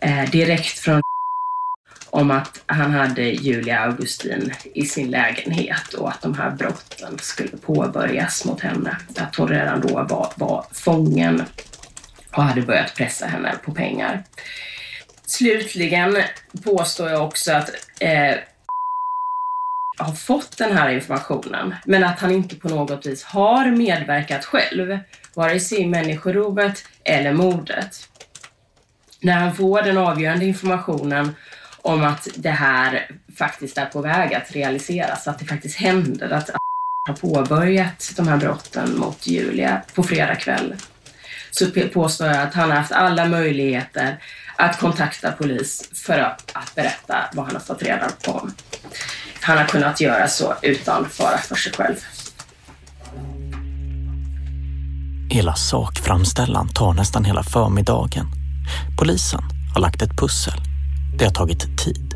eh, 0.00 0.30
direkt 0.30 0.78
från 0.78 1.02
om 2.12 2.30
att 2.30 2.62
han 2.66 2.90
hade 2.90 3.22
Julia 3.22 3.80
Augustin 3.80 4.52
i 4.74 4.86
sin 4.86 5.10
lägenhet 5.10 5.94
och 5.94 6.08
att 6.08 6.22
de 6.22 6.34
här 6.34 6.50
brotten 6.50 7.18
skulle 7.18 7.56
påbörjas 7.56 8.44
mot 8.44 8.60
henne. 8.60 8.96
Att 9.16 9.36
hon 9.36 9.48
redan 9.48 9.80
då 9.80 9.88
var, 9.88 10.32
var 10.36 10.66
fången 10.72 11.42
och 12.32 12.42
hade 12.42 12.62
börjat 12.62 12.94
pressa 12.94 13.26
henne 13.26 13.54
på 13.64 13.74
pengar. 13.74 14.24
Slutligen 15.26 16.16
påstår 16.64 17.10
jag 17.10 17.26
också 17.26 17.52
att 17.52 17.70
eh, 18.00 18.34
har 19.98 20.12
fått 20.12 20.56
den 20.56 20.76
här 20.76 20.90
informationen, 20.90 21.74
men 21.84 22.04
att 22.04 22.20
han 22.20 22.30
inte 22.30 22.56
på 22.56 22.68
något 22.68 23.06
vis 23.06 23.24
har 23.24 23.66
medverkat 23.66 24.44
själv, 24.44 24.98
vare 25.34 25.60
sig 25.60 25.80
i 25.80 25.86
människorovet 25.86 26.84
eller 27.04 27.32
mordet. 27.32 28.08
När 29.20 29.32
han 29.32 29.54
får 29.54 29.82
den 29.82 29.98
avgörande 29.98 30.44
informationen 30.44 31.34
om 31.82 32.04
att 32.04 32.28
det 32.36 32.50
här 32.50 33.10
faktiskt 33.36 33.78
är 33.78 33.86
på 33.86 34.00
väg 34.00 34.34
att 34.34 34.52
realiseras, 34.52 35.28
att 35.28 35.38
det 35.38 35.44
faktiskt 35.44 35.76
händer, 35.76 36.30
att 36.30 36.50
har 37.08 37.14
påbörjat 37.14 38.12
de 38.16 38.28
här 38.28 38.36
brotten 38.36 38.98
mot 38.98 39.26
Julia 39.26 39.82
på 39.94 40.02
fredag 40.02 40.34
kväll, 40.34 40.74
så 41.50 41.66
påstår 41.92 42.26
jag 42.26 42.36
att 42.36 42.54
han 42.54 42.70
har 42.70 42.76
haft 42.76 42.92
alla 42.92 43.24
möjligheter 43.24 44.18
att 44.56 44.78
kontakta 44.78 45.32
polis 45.32 45.90
för 45.94 46.18
att 46.18 46.74
berätta 46.74 47.16
vad 47.32 47.44
han 47.44 47.54
har 47.54 47.62
fått 47.62 47.82
reda 47.82 48.08
på. 48.24 48.50
Han 49.40 49.58
har 49.58 49.64
kunnat 49.64 50.00
göra 50.00 50.28
så 50.28 50.54
utan 50.62 51.08
fara 51.08 51.38
för 51.38 51.54
sig 51.54 51.72
själv. 51.72 51.96
Hela 55.30 55.54
sakframställan 55.54 56.68
tar 56.68 56.92
nästan 56.92 57.24
hela 57.24 57.42
förmiddagen. 57.42 58.26
Polisen 58.98 59.42
har 59.74 59.80
lagt 59.80 60.02
ett 60.02 60.16
pussel. 60.18 60.60
Det 61.18 61.24
har 61.24 61.32
tagit 61.32 61.78
tid. 61.78 62.14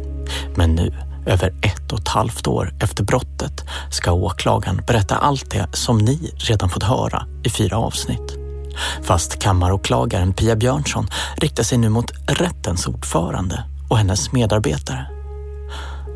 Men 0.56 0.74
nu, 0.74 0.94
över 1.26 1.48
ett 1.48 1.92
och 1.92 1.98
ett 1.98 2.08
halvt 2.08 2.46
år 2.46 2.74
efter 2.80 3.04
brottet, 3.04 3.64
ska 3.90 4.12
åklagaren 4.12 4.82
berätta 4.86 5.16
allt 5.16 5.50
det 5.50 5.66
som 5.72 5.98
ni 5.98 6.34
redan 6.36 6.70
fått 6.70 6.82
höra 6.82 7.26
i 7.44 7.50
fyra 7.50 7.76
avsnitt. 7.76 8.43
Fast 9.02 9.38
kammaråklagaren 9.38 10.32
Pia 10.32 10.56
Björnsson 10.56 11.06
riktar 11.36 11.62
sig 11.62 11.78
nu 11.78 11.88
mot 11.88 12.10
rättens 12.26 12.86
ordförande 12.86 13.64
och 13.88 13.98
hennes 13.98 14.32
medarbetare. 14.32 15.06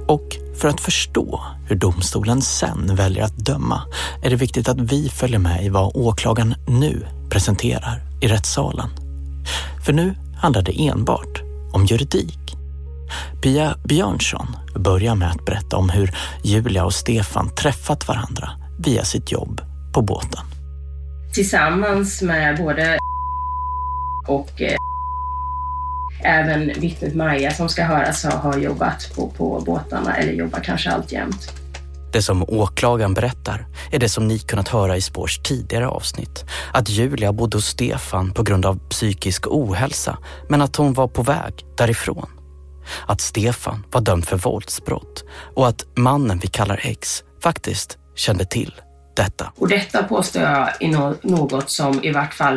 Och 0.08 0.36
för 0.56 0.68
att 0.68 0.80
förstå 0.80 1.44
hur 1.66 1.76
domstolen 1.76 2.42
sen 2.42 2.96
väljer 2.96 3.24
att 3.24 3.36
döma 3.36 3.82
är 4.22 4.30
det 4.30 4.36
viktigt 4.36 4.68
att 4.68 4.80
vi 4.80 5.08
följer 5.08 5.38
med 5.38 5.64
i 5.64 5.68
vad 5.68 5.96
åklagaren 5.96 6.54
nu 6.66 7.06
presenterar 7.30 8.02
i 8.20 8.28
rättssalen. 8.28 8.88
För 9.84 9.92
nu 9.92 10.14
handlar 10.36 10.62
det 10.62 10.86
enbart 10.88 11.42
om 11.72 11.86
juridik. 11.86 12.56
Pia 13.42 13.76
Björnsson 13.84 14.56
börjar 14.74 15.14
med 15.14 15.30
att 15.30 15.44
berätta 15.44 15.76
om 15.76 15.90
hur 15.90 16.16
Julia 16.42 16.84
och 16.84 16.94
Stefan 16.94 17.54
träffat 17.54 18.08
varandra 18.08 18.50
via 18.78 19.04
sitt 19.04 19.32
jobb 19.32 19.60
på 19.94 20.02
båten. 20.02 20.57
Tillsammans 21.38 22.22
med 22.22 22.56
både 22.56 22.98
och 24.26 24.62
eh, 24.62 24.76
även 26.24 26.80
vittnet 26.80 27.14
Maja 27.14 27.50
som 27.50 27.68
ska 27.68 27.84
höras 27.84 28.24
har, 28.24 28.30
har 28.30 28.58
jobbat 28.58 29.12
på, 29.14 29.30
på 29.30 29.62
båtarna, 29.66 30.16
eller 30.16 30.32
jobbar 30.32 30.60
kanske 30.60 30.90
alltjämt. 30.90 31.52
Det 32.12 32.22
som 32.22 32.44
åklagaren 32.48 33.14
berättar 33.14 33.66
är 33.90 33.98
det 33.98 34.08
som 34.08 34.28
ni 34.28 34.38
kunnat 34.38 34.68
höra 34.68 34.96
i 34.96 35.00
Spårs 35.00 35.38
tidigare 35.38 35.88
avsnitt. 35.88 36.44
Att 36.72 36.88
Julia 36.88 37.32
bodde 37.32 37.56
hos 37.56 37.66
Stefan 37.66 38.32
på 38.32 38.42
grund 38.42 38.66
av 38.66 38.78
psykisk 38.88 39.46
ohälsa 39.46 40.18
men 40.48 40.62
att 40.62 40.76
hon 40.76 40.92
var 40.92 41.08
på 41.08 41.22
väg 41.22 41.54
därifrån. 41.76 42.30
Att 43.06 43.20
Stefan 43.20 43.84
var 43.92 44.00
dömd 44.00 44.24
för 44.24 44.36
våldsbrott 44.36 45.24
och 45.56 45.68
att 45.68 45.86
mannen 45.96 46.38
vi 46.38 46.48
kallar 46.48 46.80
X 46.82 47.24
faktiskt 47.42 47.98
kände 48.14 48.44
till 48.44 48.72
detta. 49.18 49.52
Och 49.56 49.68
detta 49.68 50.02
påstår 50.02 50.42
jag 50.42 50.82
är 50.82 51.26
något 51.26 51.70
som 51.70 52.04
i 52.04 52.12
vart 52.12 52.34
fall 52.34 52.56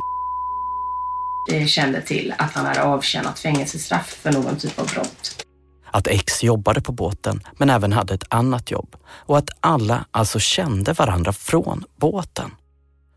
kände 1.67 2.01
till 2.01 2.33
att 2.37 2.53
han 2.53 2.65
hade 2.65 2.83
avtjänat 2.83 3.39
fängelsestraff 3.39 4.07
för 4.21 4.31
någon 4.31 4.57
typ 4.57 4.79
av 4.79 4.87
brott. 4.87 5.45
Att 5.91 6.07
X 6.07 6.43
jobbade 6.43 6.81
på 6.81 6.91
båten 6.91 7.43
men 7.57 7.69
även 7.69 7.93
hade 7.93 8.13
ett 8.13 8.23
annat 8.29 8.71
jobb 8.71 8.95
och 9.05 9.37
att 9.37 9.49
alla 9.59 10.05
alltså 10.11 10.39
kände 10.39 10.93
varandra 10.93 11.33
från 11.33 11.83
båten. 11.99 12.51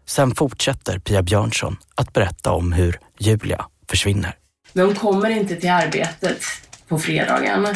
Sen 0.06 0.34
fortsätter 0.34 0.98
Pia 0.98 1.22
Björnsson 1.22 1.76
att 1.94 2.12
berätta 2.12 2.52
om 2.52 2.72
hur 2.72 2.98
Julia 3.18 3.66
försvinner. 3.88 4.36
Men 4.72 4.86
hon 4.86 4.94
kommer 4.94 5.30
inte 5.30 5.56
till 5.56 5.70
arbetet 5.70 6.42
på 6.88 6.98
fredagen 6.98 7.66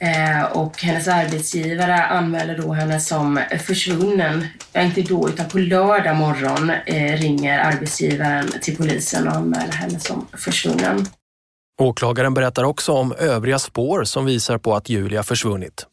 eh, 0.00 0.42
och 0.52 0.82
hennes 0.82 1.08
arbetsgivare 1.08 2.04
anmäler 2.04 2.58
då 2.58 2.72
henne 2.72 3.00
som 3.00 3.40
försvunnen. 3.66 4.46
Inte 4.76 5.02
då, 5.02 5.28
utan 5.28 5.48
på 5.48 5.58
lördag 5.58 6.16
morgon 6.16 6.70
eh, 6.70 7.18
ringer 7.18 7.58
arbetsgivaren 7.58 8.48
till 8.62 8.76
polisen 8.76 9.28
och 9.28 9.34
anmäler 9.34 9.72
henne 9.72 10.00
som 10.00 10.26
försvunnen. 10.32 11.06
Åklagaren 11.80 12.34
berättar 12.34 12.64
också 12.64 12.92
om 12.92 13.12
övriga 13.12 13.58
spår 13.58 14.04
som 14.04 14.24
visar 14.24 14.58
på 14.58 14.74
att 14.74 14.88
Julia 14.88 15.22
försvunnit. 15.22 15.86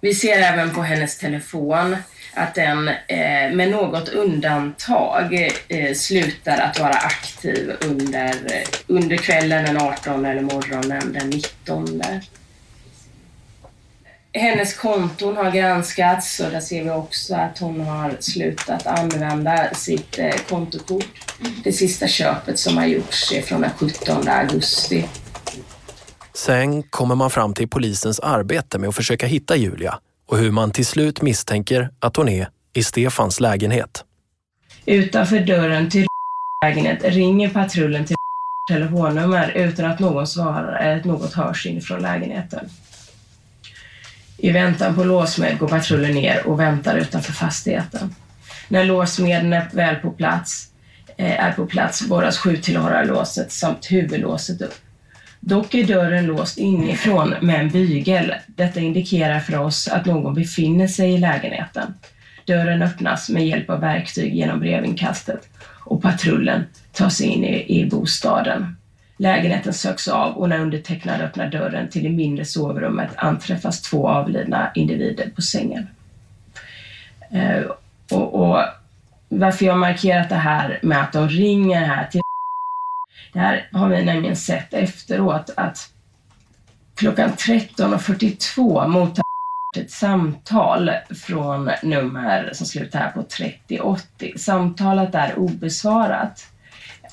Vi 0.00 0.14
ser 0.14 0.38
även 0.38 0.70
på 0.70 0.82
hennes 0.82 1.18
telefon 1.18 1.96
att 2.34 2.54
den 2.54 2.88
eh, 2.88 3.52
med 3.52 3.70
något 3.70 4.08
undantag 4.08 5.50
eh, 5.68 5.94
slutar 5.94 6.58
att 6.58 6.80
vara 6.80 6.94
aktiv 6.94 7.72
under, 7.80 8.28
eh, 8.28 8.68
under 8.86 9.16
kvällen 9.16 9.64
den 9.64 9.76
18 9.76 10.24
eller 10.24 10.42
morgonen 10.42 11.12
den 11.12 11.30
19. 11.30 12.02
Hennes 14.36 14.74
konton 14.74 15.36
har 15.36 15.50
granskats 15.50 16.40
och 16.40 16.50
där 16.50 16.60
ser 16.60 16.84
vi 16.84 16.90
också 16.90 17.34
att 17.34 17.58
hon 17.58 17.80
har 17.80 18.16
slutat 18.20 18.86
använda 18.86 19.74
sitt 19.74 20.18
eh, 20.18 20.34
kontokort. 20.48 21.34
Det 21.64 21.72
sista 21.72 22.08
köpet 22.08 22.58
som 22.58 22.76
har 22.76 22.86
gjorts 22.86 23.32
är 23.32 23.42
från 23.42 23.60
den 23.60 23.70
17 23.70 24.28
augusti. 24.28 25.08
Sen 26.34 26.82
kommer 26.82 27.14
man 27.14 27.30
fram 27.30 27.54
till 27.54 27.68
polisens 27.68 28.20
arbete 28.20 28.78
med 28.78 28.88
att 28.88 28.94
försöka 28.94 29.26
hitta 29.26 29.56
Julia 29.56 29.98
och 30.26 30.38
hur 30.38 30.50
man 30.50 30.70
till 30.70 30.86
slut 30.86 31.22
misstänker 31.22 31.90
att 32.00 32.16
hon 32.16 32.28
är 32.28 32.48
i 32.72 32.82
Stefans 32.82 33.40
lägenhet. 33.40 34.04
Utanför 34.86 35.40
dörren 35.40 35.90
till 35.90 36.06
lägenhet 36.64 37.04
ringer 37.04 37.48
patrullen 37.48 38.04
till 38.04 38.16
telefonnummer 38.70 39.52
utan 39.54 39.90
att 39.90 39.98
någon 39.98 40.26
svarar 40.26 40.78
eller 40.78 40.96
att 40.96 41.04
något 41.04 41.32
hörs 41.32 41.66
inifrån 41.66 42.02
lägenheten. 42.02 42.68
I 44.38 44.50
väntan 44.50 44.94
på 44.94 45.04
låsmed 45.04 45.58
går 45.58 45.68
patrullen 45.68 46.14
ner 46.14 46.46
och 46.46 46.60
väntar 46.60 46.96
utanför 46.96 47.32
fastigheten. 47.32 48.14
När 48.68 48.84
låsmeden 48.84 49.52
är 49.52 49.68
väl 49.72 49.96
på 49.96 50.10
plats, 50.10 50.68
eh, 51.16 51.44
är 51.44 51.52
på 51.52 51.66
plats 51.66 52.08
borras 52.08 52.38
skjutillhörarlåset 52.38 53.52
samt 53.52 53.90
huvudlåset 53.90 54.62
upp. 54.62 54.74
Dock 55.46 55.74
är 55.74 55.86
dörren 55.86 56.26
låst 56.26 56.58
inifrån 56.58 57.34
med 57.40 57.60
en 57.60 57.68
bygel. 57.68 58.34
Detta 58.46 58.80
indikerar 58.80 59.40
för 59.40 59.58
oss 59.58 59.88
att 59.88 60.06
någon 60.06 60.34
befinner 60.34 60.86
sig 60.86 61.14
i 61.14 61.18
lägenheten. 61.18 61.94
Dörren 62.44 62.82
öppnas 62.82 63.28
med 63.28 63.46
hjälp 63.46 63.70
av 63.70 63.80
verktyg 63.80 64.34
genom 64.34 64.60
brevinkastet 64.60 65.48
och 65.84 66.02
patrullen 66.02 66.64
tar 66.92 67.08
sig 67.08 67.26
in 67.26 67.44
i, 67.44 67.80
i 67.80 67.86
bostaden. 67.86 68.76
Lägenheten 69.16 69.72
söks 69.72 70.08
av 70.08 70.36
och 70.36 70.48
när 70.48 70.60
undertecknad 70.60 71.20
öppnar 71.20 71.50
dörren 71.50 71.88
till 71.88 72.02
det 72.02 72.10
mindre 72.10 72.44
sovrummet 72.44 73.10
anträffas 73.16 73.82
två 73.82 74.08
avlidna 74.08 74.70
individer 74.74 75.30
på 75.34 75.42
sängen. 75.42 75.86
Eh, 77.30 77.62
och, 78.10 78.34
och 78.34 78.62
varför 79.28 79.64
jag 79.64 79.78
markerat 79.78 80.28
det 80.28 80.34
här 80.34 80.78
med 80.82 81.02
att 81.02 81.12
de 81.12 81.28
ringer 81.28 81.84
här 81.84 82.06
till 82.06 82.20
det 83.34 83.40
här 83.40 83.68
har 83.72 83.88
vi 83.88 84.04
nämligen 84.04 84.36
sett 84.36 84.74
efteråt 84.74 85.50
att 85.56 85.90
klockan 86.94 87.30
13.42 87.30 88.88
mottar 88.88 89.24
ett 89.76 89.90
samtal 89.90 90.90
från 91.10 91.70
nummer 91.82 92.50
som 92.52 92.66
slutar 92.66 92.98
här 92.98 93.10
på 93.10 93.22
3080. 93.22 94.32
Samtalet 94.36 95.14
är 95.14 95.38
obesvarat. 95.38 96.46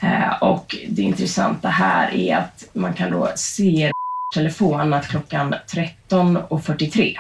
Eh, 0.01 0.43
och 0.43 0.75
det 0.89 1.01
intressanta 1.01 1.69
här 1.69 2.13
är 2.13 2.38
att 2.38 2.65
man 2.73 2.93
kan 2.93 3.12
då 3.12 3.31
se 3.36 3.91
telefon 4.34 4.93
att 4.93 5.07
klockan 5.07 5.55
13.43, 5.67 7.15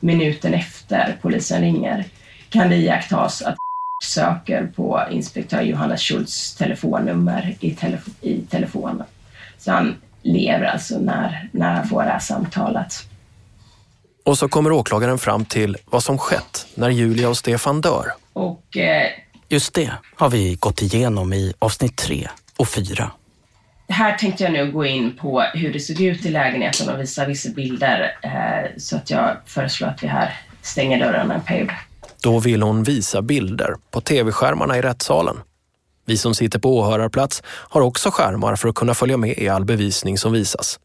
minuten 0.00 0.54
efter 0.54 1.18
polisen 1.22 1.60
ringer, 1.60 2.04
kan 2.48 2.70
det 2.70 2.76
iakttas 2.76 3.42
att 3.42 3.56
söker 4.04 4.66
på 4.76 5.00
inspektör 5.10 5.62
Johannes 5.62 6.02
Schultz 6.02 6.54
telefonnummer 6.54 7.56
i, 7.60 7.70
telefo 7.70 8.10
i 8.20 8.40
telefonen. 8.40 9.06
Så 9.58 9.72
han 9.72 9.96
lever 10.22 10.66
alltså 10.66 10.98
när, 10.98 11.48
när 11.52 11.74
han 11.74 11.88
får 11.88 12.02
det 12.02 12.10
här 12.10 12.18
samtalet. 12.18 12.94
Och 14.24 14.38
så 14.38 14.48
kommer 14.48 14.72
åklagaren 14.72 15.18
fram 15.18 15.44
till 15.44 15.76
vad 15.84 16.02
som 16.02 16.18
skett 16.18 16.66
när 16.74 16.90
Julia 16.90 17.28
och 17.28 17.36
Stefan 17.36 17.80
dör. 17.80 18.06
Och, 18.32 18.76
eh, 18.76 19.10
Just 19.48 19.74
det 19.74 19.90
har 20.14 20.30
vi 20.30 20.54
gått 20.54 20.82
igenom 20.82 21.32
i 21.32 21.54
avsnitt 21.58 21.96
tre 21.96 22.28
och 22.56 22.68
fyra. 22.68 23.10
Här 23.88 24.16
tänkte 24.18 24.44
jag 24.44 24.52
nu 24.52 24.72
gå 24.72 24.84
in 24.84 25.16
på 25.16 25.40
hur 25.40 25.72
det 25.72 25.80
såg 25.80 26.00
ut 26.00 26.26
i 26.26 26.30
lägenheten 26.30 26.88
och 26.88 27.00
visa 27.00 27.26
vissa 27.26 27.50
bilder. 27.50 28.18
Eh, 28.22 28.70
så 28.76 28.96
att 28.96 29.10
jag 29.10 29.36
föreslår 29.46 29.88
att 29.88 30.02
vi 30.02 30.06
här 30.06 30.40
stänger 30.62 30.98
dörren 30.98 31.30
en 31.30 31.40
period. 31.40 31.70
Då 32.24 32.38
vill 32.38 32.62
hon 32.62 32.82
visa 32.82 33.22
bilder 33.22 33.76
på 33.90 34.00
tv-skärmarna 34.00 34.78
i 34.78 34.82
rättssalen. 34.82 35.36
Vi 36.06 36.18
som 36.18 36.34
sitter 36.34 36.58
på 36.58 36.78
åhörarplats 36.78 37.42
har 37.46 37.80
också 37.80 38.10
skärmar 38.10 38.56
för 38.56 38.68
att 38.68 38.74
kunna 38.74 38.94
följa 38.94 39.16
med 39.16 39.38
i 39.38 39.48
all 39.48 39.64
bevisning 39.64 40.18
som 40.18 40.32
visas. 40.32 40.80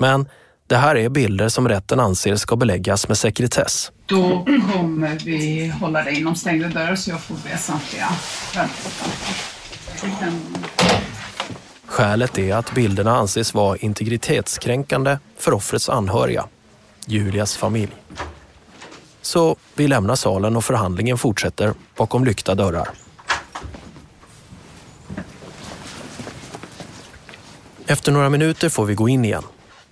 Men 0.00 0.28
det 0.66 0.76
här 0.76 0.96
är 0.96 1.08
bilder 1.08 1.48
som 1.48 1.68
rätten 1.68 2.00
anser 2.00 2.36
ska 2.36 2.56
beläggas 2.56 3.08
med 3.08 3.18
sekretess. 3.18 3.92
Då 4.06 4.44
kommer 4.44 5.18
vi 5.24 5.68
hålla 5.80 6.02
det 6.02 6.12
inom 6.12 6.34
stängda 6.34 6.68
dörrar 6.68 6.96
så 6.96 7.10
jag 7.10 7.20
får 7.20 7.34
be 7.34 7.58
samtliga 7.58 8.08
Skälet 11.86 12.38
är 12.38 12.54
att 12.54 12.74
bilderna 12.74 13.16
anses 13.16 13.54
vara 13.54 13.76
integritetskränkande 13.76 15.18
för 15.38 15.52
offrets 15.52 15.88
anhöriga, 15.88 16.44
Julias 17.06 17.56
familj. 17.56 17.92
Så 19.28 19.56
vi 19.74 19.88
lämnar 19.88 20.14
salen 20.14 20.56
och 20.56 20.64
förhandlingen 20.64 21.18
fortsätter 21.18 21.74
bakom 21.96 22.24
lyckta 22.24 22.54
dörrar. 22.54 22.88
Efter 27.86 28.12
några 28.12 28.30
minuter 28.30 28.68
får 28.68 28.86
vi 28.86 28.94
gå 28.94 29.08
in 29.08 29.24
igen 29.24 29.42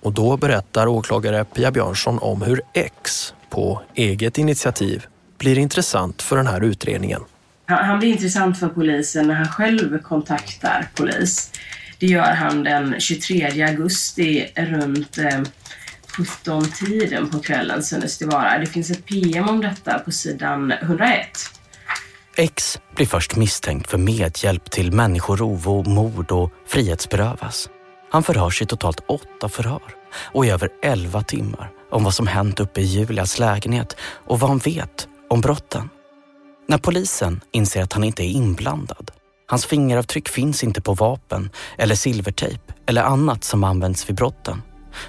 och 0.01 0.13
då 0.13 0.37
berättar 0.37 0.87
åklagare 0.87 1.45
Pia 1.45 1.71
Björnsson 1.71 2.19
om 2.19 2.41
hur 2.41 2.61
X 2.73 3.33
på 3.49 3.81
eget 3.95 4.37
initiativ 4.37 5.05
blir 5.37 5.57
intressant 5.57 6.21
för 6.21 6.37
den 6.37 6.47
här 6.47 6.63
utredningen. 6.63 7.21
Han 7.65 7.99
blir 7.99 8.09
intressant 8.09 8.59
för 8.59 8.67
polisen 8.67 9.27
när 9.27 9.35
han 9.35 9.47
själv 9.47 9.99
kontaktar 10.01 10.89
polis. 10.95 11.51
Det 11.99 12.07
gör 12.07 12.33
han 12.33 12.63
den 12.63 12.99
23 12.99 13.63
augusti 13.63 14.51
runt 14.55 15.17
eh, 15.17 15.41
17-tiden 16.17 17.29
på 17.29 17.39
kvällen 17.39 17.83
synes 17.83 18.17
det 18.17 18.25
vara. 18.25 18.57
Det 18.57 18.65
finns 18.65 18.91
ett 18.91 19.05
PM 19.05 19.49
om 19.49 19.61
detta 19.61 19.99
på 19.99 20.11
sidan 20.11 20.71
101. 20.71 21.27
X 22.35 22.79
blir 22.95 23.05
först 23.05 23.35
misstänkt 23.35 23.89
för 23.89 23.97
medhjälp 23.97 24.71
till 24.71 24.91
människorov 24.91 25.67
och 25.67 25.87
mord 25.87 26.31
och 26.31 26.51
frihetsberövas. 26.67 27.69
Han 28.11 28.23
förhörs 28.23 28.61
i 28.61 28.65
totalt 28.65 28.99
åtta 29.07 29.49
förhör 29.49 29.81
och 30.33 30.45
i 30.45 30.49
över 30.49 30.69
elva 30.83 31.23
timmar 31.23 31.71
om 31.91 32.03
vad 32.03 32.13
som 32.13 32.27
hänt 32.27 32.59
uppe 32.59 32.81
i 32.81 32.83
Julias 32.83 33.39
lägenhet 33.39 33.95
och 34.01 34.39
vad 34.39 34.49
han 34.49 34.57
vet 34.57 35.07
om 35.29 35.41
brotten. 35.41 35.89
När 36.67 36.77
polisen 36.77 37.41
inser 37.51 37.83
att 37.83 37.93
han 37.93 38.03
inte 38.03 38.23
är 38.23 38.29
inblandad, 38.29 39.11
hans 39.47 39.65
fingeravtryck 39.65 40.29
finns 40.29 40.63
inte 40.63 40.81
på 40.81 40.93
vapen 40.93 41.49
eller 41.77 41.95
silvertejp 41.95 42.73
eller 42.85 43.03
annat 43.03 43.43
som 43.43 43.63
används 43.63 44.09
vid 44.09 44.15
brotten, 44.15 44.61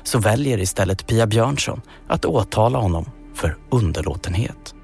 så 0.02 0.18
väljer 0.18 0.58
istället 0.58 1.06
Pia 1.06 1.26
Björnsson 1.26 1.80
att 2.08 2.24
åtala 2.24 2.78
honom 2.78 3.10
för 3.34 3.56
underlåtenhet. 3.70 4.74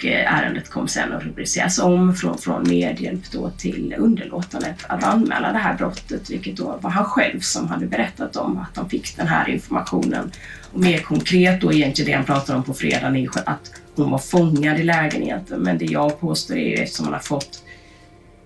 och 0.00 0.06
eh, 0.06 0.34
ärendet 0.34 0.70
kom 0.70 0.88
sen 0.88 1.12
att 1.12 1.22
rubriceras 1.22 1.78
om 1.78 2.14
från, 2.14 2.38
från 2.38 2.68
medhjälp 2.68 3.30
då 3.32 3.50
till 3.50 3.94
underlåtenhet 3.98 4.76
att 4.88 5.04
anmäla 5.04 5.52
det 5.52 5.58
här 5.58 5.74
brottet, 5.74 6.30
vilket 6.30 6.56
då 6.56 6.78
var 6.80 6.90
han 6.90 7.04
själv 7.04 7.40
som 7.40 7.68
hade 7.68 7.86
berättat 7.86 8.36
om 8.36 8.58
att 8.58 8.76
han 8.76 8.90
fick 8.90 9.16
den 9.16 9.26
här 9.26 9.48
informationen. 9.48 10.32
Och 10.72 10.80
mer 10.80 10.98
konkret 10.98 11.60
då 11.60 11.72
egentligen 11.72 12.10
det 12.10 12.16
han 12.16 12.26
pratar 12.26 12.54
om 12.54 12.62
på 12.62 12.74
fredagen 12.74 13.16
är 13.16 13.28
att 13.44 13.72
hon 13.96 14.10
var 14.10 14.18
fångad 14.18 14.78
i 14.80 14.82
lägenheten. 14.82 15.60
Men 15.60 15.78
det 15.78 15.84
jag 15.84 16.20
påstår 16.20 16.56
är 16.56 16.68
ju 16.68 16.74
eftersom 16.74 17.04
han 17.04 17.14
har 17.14 17.20
fått, 17.20 17.62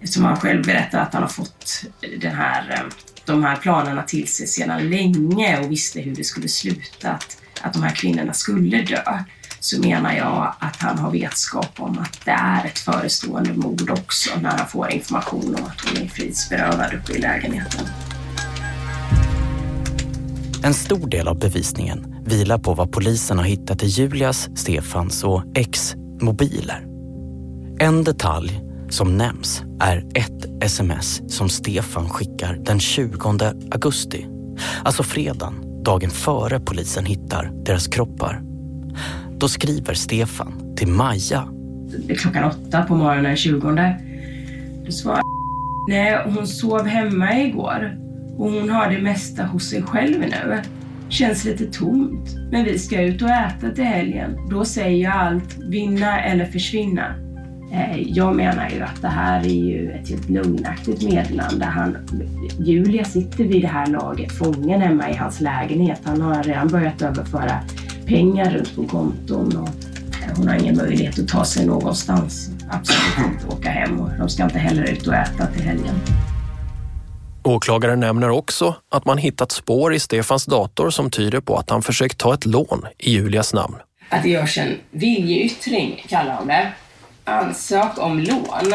eftersom 0.00 0.24
han 0.24 0.36
själv 0.36 0.64
berättar 0.64 0.98
att 0.98 1.14
han 1.14 1.22
har 1.22 1.30
fått 1.30 1.84
den 2.20 2.34
här, 2.34 2.70
eh, 2.70 2.80
de 3.26 3.44
här 3.44 3.56
planerna 3.56 4.02
till 4.02 4.28
sig 4.28 4.46
sedan 4.46 4.90
länge 4.90 5.60
och 5.60 5.70
visste 5.70 6.00
hur 6.00 6.14
det 6.14 6.24
skulle 6.24 6.48
sluta, 6.48 7.10
att, 7.10 7.36
att 7.60 7.72
de 7.72 7.82
här 7.82 7.94
kvinnorna 7.94 8.32
skulle 8.32 8.82
dö 8.82 9.18
så 9.60 9.80
menar 9.80 10.12
jag 10.12 10.54
att 10.58 10.76
han 10.76 10.98
har 10.98 11.10
vetskap 11.10 11.80
om 11.80 11.98
att 11.98 12.20
det 12.24 12.30
är 12.30 12.66
ett 12.66 12.78
förestående 12.78 13.52
mord 13.52 13.90
också 13.90 14.30
när 14.40 14.50
han 14.50 14.68
får 14.68 14.90
information 14.90 15.54
om 15.54 15.64
att 15.64 15.80
hon 15.80 16.02
är 16.02 16.08
frihetsberövad 16.08 16.94
uppe 16.94 17.12
i 17.12 17.18
lägenheten. 17.18 17.86
En 20.64 20.74
stor 20.74 21.08
del 21.08 21.28
av 21.28 21.38
bevisningen 21.38 22.16
vilar 22.26 22.58
på 22.58 22.74
vad 22.74 22.92
polisen 22.92 23.38
har 23.38 23.44
hittat 23.44 23.82
i 23.82 23.86
Julias, 23.86 24.48
Stefans 24.54 25.24
och 25.24 25.42
X 25.54 25.94
mobiler. 26.20 26.86
En 27.80 28.04
detalj 28.04 28.60
som 28.94 29.16
nämns 29.16 29.62
är 29.80 29.96
ett 30.14 30.64
sms 30.64 31.22
som 31.28 31.48
Stefan 31.48 32.08
skickar 32.08 32.58
den 32.64 32.80
20 32.80 33.52
augusti. 33.70 34.26
Alltså 34.84 35.02
fredagen, 35.02 35.82
dagen 35.84 36.10
före 36.10 36.60
polisen 36.60 37.04
hittar 37.04 37.64
deras 37.64 37.88
kroppar. 37.88 38.42
Då 39.38 39.48
skriver 39.48 39.94
Stefan 39.94 40.76
till 40.76 40.88
Maja. 40.88 41.48
Klockan 42.18 42.44
åtta 42.44 42.82
på 42.82 42.94
morgonen 42.94 43.24
den 43.24 43.36
20. 43.36 43.60
Då 44.86 44.92
svarar 44.92 45.20
Nej, 45.88 46.22
hon 46.24 46.46
sov 46.46 46.86
hemma 46.86 47.40
igår 47.40 47.98
och 48.38 48.50
hon 48.50 48.70
har 48.70 48.90
det 48.90 49.02
mesta 49.02 49.44
hos 49.44 49.70
sig 49.70 49.82
själv 49.82 50.20
nu. 50.20 50.62
Känns 51.08 51.44
lite 51.44 51.66
tomt, 51.66 52.36
men 52.50 52.64
vi 52.64 52.78
ska 52.78 53.02
ut 53.02 53.22
och 53.22 53.30
äta 53.30 53.70
till 53.70 53.84
helgen. 53.84 54.36
Då 54.50 54.64
säger 54.64 55.04
jag 55.04 55.12
allt, 55.12 55.58
vinna 55.58 56.24
eller 56.24 56.44
försvinna. 56.44 57.23
Eh, 57.74 58.02
jag 58.02 58.36
menar 58.36 58.70
ju 58.70 58.82
att 58.82 59.02
det 59.02 59.08
här 59.08 59.40
är 59.40 59.48
ju 59.48 59.90
ett 59.90 60.08
helt 60.08 60.30
lögnaktigt 60.30 61.02
meddelande. 61.02 61.64
Han, 61.64 61.96
Julia 62.58 63.04
sitter 63.04 63.44
vid 63.44 63.62
det 63.62 63.68
här 63.68 63.86
laget 63.86 64.32
fången 64.32 64.80
hemma 64.80 65.10
i 65.10 65.14
hans 65.14 65.40
lägenhet. 65.40 66.00
Han 66.04 66.20
har 66.20 66.42
redan 66.42 66.68
börjat 66.68 67.02
överföra 67.02 67.60
pengar 68.06 68.50
runt 68.50 68.76
på 68.76 68.84
konton 68.84 69.56
och 69.56 69.68
hon 70.36 70.48
har 70.48 70.54
ingen 70.54 70.76
möjlighet 70.76 71.18
att 71.18 71.28
ta 71.28 71.44
sig 71.44 71.66
någonstans. 71.66 72.50
Absolut 72.70 73.32
inte 73.32 73.56
åka 73.56 73.70
hem 73.70 74.00
och 74.00 74.10
de 74.18 74.28
ska 74.28 74.44
inte 74.44 74.58
heller 74.58 74.90
ut 74.90 75.06
och 75.06 75.14
äta 75.14 75.46
till 75.46 75.62
helgen. 75.62 75.94
Åklagaren 77.42 78.00
nämner 78.00 78.30
också 78.30 78.74
att 78.90 79.04
man 79.04 79.18
hittat 79.18 79.52
spår 79.52 79.94
i 79.94 80.00
Stefans 80.00 80.44
dator 80.44 80.90
som 80.90 81.10
tyder 81.10 81.40
på 81.40 81.56
att 81.56 81.70
han 81.70 81.82
försökt 81.82 82.18
ta 82.18 82.34
ett 82.34 82.46
lån 82.46 82.86
i 82.98 83.10
Julias 83.10 83.54
namn. 83.54 83.76
Att 84.08 84.22
det 84.22 84.28
görs 84.28 84.58
en 84.58 84.72
viljeyttring, 84.90 86.04
kallar 86.08 86.38
de 86.38 86.48
det. 86.48 86.72
Ansök 87.24 87.98
om 87.98 88.18
lån, 88.18 88.72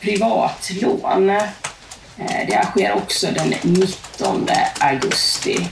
privatlån. 0.00 1.30
Eh, 1.30 1.46
det 2.46 2.64
sker 2.64 2.92
också 2.92 3.26
den 3.34 3.48
19 3.62 4.46
augusti. 4.80 5.68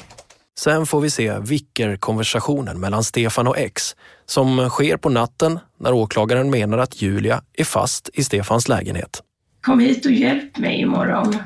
Sen 0.58 0.86
får 0.86 1.00
vi 1.00 1.10
se 1.10 1.38
Vicker-konversationen 1.38 2.80
mellan 2.80 3.04
Stefan 3.04 3.46
och 3.46 3.58
X 3.58 3.96
som 4.26 4.68
sker 4.68 4.96
på 4.96 5.08
natten 5.08 5.58
när 5.78 5.92
åklagaren 5.92 6.50
menar 6.50 6.78
att 6.78 7.02
Julia 7.02 7.42
är 7.52 7.64
fast 7.64 8.10
i 8.14 8.24
Stefans 8.24 8.68
lägenhet. 8.68 9.22
Kom 9.60 9.80
hit 9.80 10.06
och 10.06 10.12
hjälp 10.12 10.58
mig 10.58 10.80
imorgon. 10.80 11.36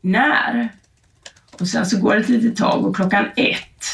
När? 0.00 0.68
Och 1.60 1.68
sen 1.68 1.86
så 1.86 2.00
går 2.00 2.14
det 2.14 2.20
ett 2.20 2.28
litet 2.28 2.56
tag 2.56 2.86
och 2.86 2.96
klockan 2.96 3.24
ett. 3.36 3.84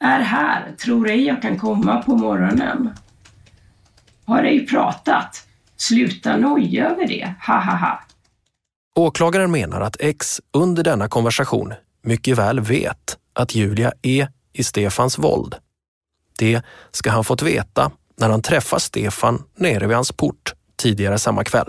Är 0.00 0.20
här. 0.20 0.72
Tror 0.84 1.08
ej 1.08 1.26
jag 1.26 1.42
kan 1.42 1.58
komma 1.58 2.02
på 2.02 2.16
morgonen. 2.16 2.90
Har 4.26 4.44
ej 4.44 4.66
pratat. 4.66 5.46
Sluta 5.76 6.36
noja 6.36 6.90
över 6.90 7.06
det. 7.06 7.34
Ha 7.46 7.54
ha 7.60 7.76
ha. 7.76 8.00
Åklagaren 8.94 9.50
menar 9.50 9.80
att 9.80 9.96
X 10.00 10.40
under 10.52 10.84
denna 10.84 11.08
konversation 11.08 11.74
mycket 12.02 12.38
väl 12.38 12.60
vet 12.60 13.18
att 13.32 13.54
Julia 13.54 13.92
är 14.02 14.28
i 14.52 14.64
Stefans 14.64 15.18
våld. 15.18 15.54
Det 16.38 16.62
ska 16.90 17.10
han 17.10 17.24
fått 17.24 17.42
veta 17.42 17.90
när 18.16 18.30
han 18.30 18.42
träffar 18.42 18.78
Stefan 18.78 19.42
nere 19.56 19.86
vid 19.86 19.96
hans 19.96 20.12
port 20.12 20.54
tidigare 20.76 21.18
samma 21.18 21.44
kväll. 21.44 21.68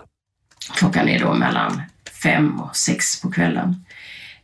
Klockan 0.77 1.07
är 1.07 1.19
då 1.19 1.33
mellan 1.33 1.81
fem 2.23 2.61
och 2.61 2.75
sex 2.75 3.21
på 3.21 3.31
kvällen. 3.31 3.85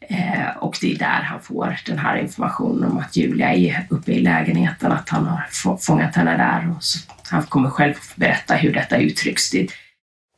Eh, 0.09 0.57
och 0.57 0.77
det 0.81 0.91
är 0.91 0.97
där 0.97 1.21
han 1.21 1.41
får 1.41 1.79
den 1.85 1.99
här 1.99 2.17
informationen 2.17 2.91
om 2.91 2.97
att 2.97 3.15
Julia 3.15 3.53
är 3.53 3.87
uppe 3.89 4.11
i 4.11 4.19
lägenheten, 4.19 4.91
att 4.91 5.09
han 5.09 5.25
har 5.25 5.77
fångat 5.77 6.15
henne 6.15 6.37
där. 6.37 6.75
Och 6.75 6.83
så, 6.83 6.99
han 7.29 7.43
kommer 7.43 7.69
själv 7.69 7.93
berätta 8.15 8.55
hur 8.55 8.73
detta 8.73 8.97
uttrycks. 8.97 9.51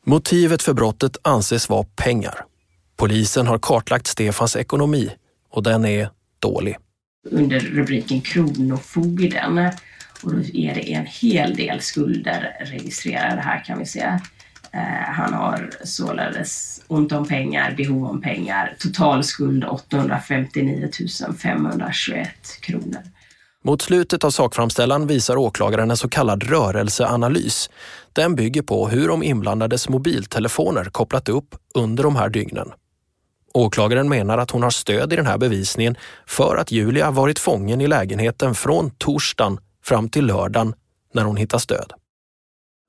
Motivet 0.06 0.62
för 0.62 0.74
brottet 0.74 1.18
anses 1.22 1.70
vara 1.70 1.86
pengar. 1.96 2.46
Polisen 2.98 3.48
har 3.48 3.60
kartlagt 3.60 4.08
Stefans 4.08 4.56
ekonomi 4.56 5.12
och 5.52 5.64
den 5.64 5.86
är 5.86 6.10
dålig. 6.40 6.78
Under 7.32 7.60
rubriken 7.60 8.22
Kronofogden 8.22 9.72
och 10.24 10.34
då 10.34 10.40
är 10.40 10.76
det 10.76 10.94
en 10.94 11.06
hel 11.06 11.56
del 11.56 11.82
skulder 11.82 12.58
registrerade 12.60 13.42
här 13.42 13.64
kan 13.66 13.80
vi 13.80 13.86
se. 13.86 14.20
Eh, 14.76 15.14
han 15.14 15.34
har 15.34 15.70
således 15.84 16.82
ont 16.88 17.12
om 17.12 17.28
pengar, 17.28 17.74
behov 17.78 18.06
om 18.06 18.22
pengar. 18.22 18.76
Totalskuld 18.80 19.64
859 19.64 20.90
521 21.38 22.28
kronor. 22.62 23.02
Mot 23.64 23.82
slutet 23.82 24.24
av 24.24 24.30
sakframställan 24.30 25.08
visar 25.08 25.38
åklagaren 25.38 25.92
en 25.92 25.98
så 25.98 26.10
kallad 26.10 26.44
rörelseanalys. 26.44 27.70
Den 28.14 28.36
bygger 28.36 28.62
på 28.62 28.88
hur 28.88 29.08
de 29.08 29.24
inblandades 29.24 29.90
mobiltelefoner 29.90 30.86
kopplat 30.86 31.30
upp 31.30 31.56
under 31.74 32.04
de 32.04 32.16
här 32.16 32.30
dygnen. 32.30 32.72
Åklagaren 33.54 34.10
menar 34.10 34.38
att 34.38 34.52
hon 34.52 34.64
har 34.64 34.70
stöd 34.70 35.14
i 35.14 35.16
den 35.16 35.26
här 35.26 35.38
bevisningen 35.38 35.96
för 36.26 36.58
att 36.58 36.72
Julia 36.72 37.12
varit 37.12 37.40
fången 37.40 37.82
i 37.82 37.88
lägenheten 37.88 38.56
från 38.56 38.90
torsdagen 38.90 39.58
fram 39.84 40.10
till 40.10 40.26
lördagen 40.26 40.74
när 41.14 41.24
hon 41.24 41.38
hittas 41.38 41.68
död. 41.68 41.94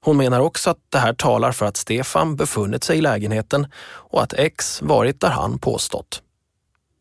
Hon 0.06 0.16
menar 0.16 0.40
också 0.40 0.70
att 0.70 0.78
det 0.88 0.98
här 0.98 1.12
talar 1.12 1.52
för 1.52 1.66
att 1.66 1.76
Stefan 1.76 2.36
befunnit 2.36 2.84
sig 2.84 2.98
i 2.98 3.00
lägenheten 3.00 3.66
och 3.86 4.22
att 4.22 4.32
X 4.32 4.82
varit 4.82 5.20
där 5.20 5.30
han 5.30 5.58
påstått. 5.58 6.22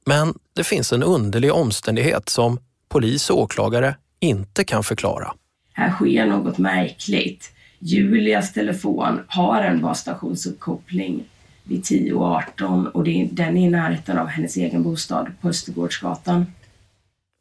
Men 0.05 0.33
det 0.53 0.63
finns 0.63 0.93
en 0.93 1.03
underlig 1.03 1.53
omständighet 1.53 2.29
som 2.29 2.59
polis 2.89 3.29
och 3.29 3.39
åklagare 3.39 3.95
inte 4.19 4.63
kan 4.63 4.83
förklara. 4.83 5.33
Här 5.73 5.91
sker 5.91 6.25
något 6.25 6.57
märkligt. 6.57 7.51
Julias 7.79 8.53
telefon 8.53 9.21
har 9.27 9.61
en 9.61 9.81
basstationsuppkoppling 9.81 11.23
vid 11.63 11.83
10 11.83 12.13
och 12.13 12.25
18 12.25 12.87
och 12.87 13.03
det, 13.03 13.29
den 13.31 13.57
är 13.57 13.67
i 13.67 13.69
närheten 13.69 14.17
av 14.17 14.27
hennes 14.27 14.57
egen 14.57 14.83
bostad 14.83 15.27
på 15.41 15.49
Östergårdsgatan. 15.49 16.45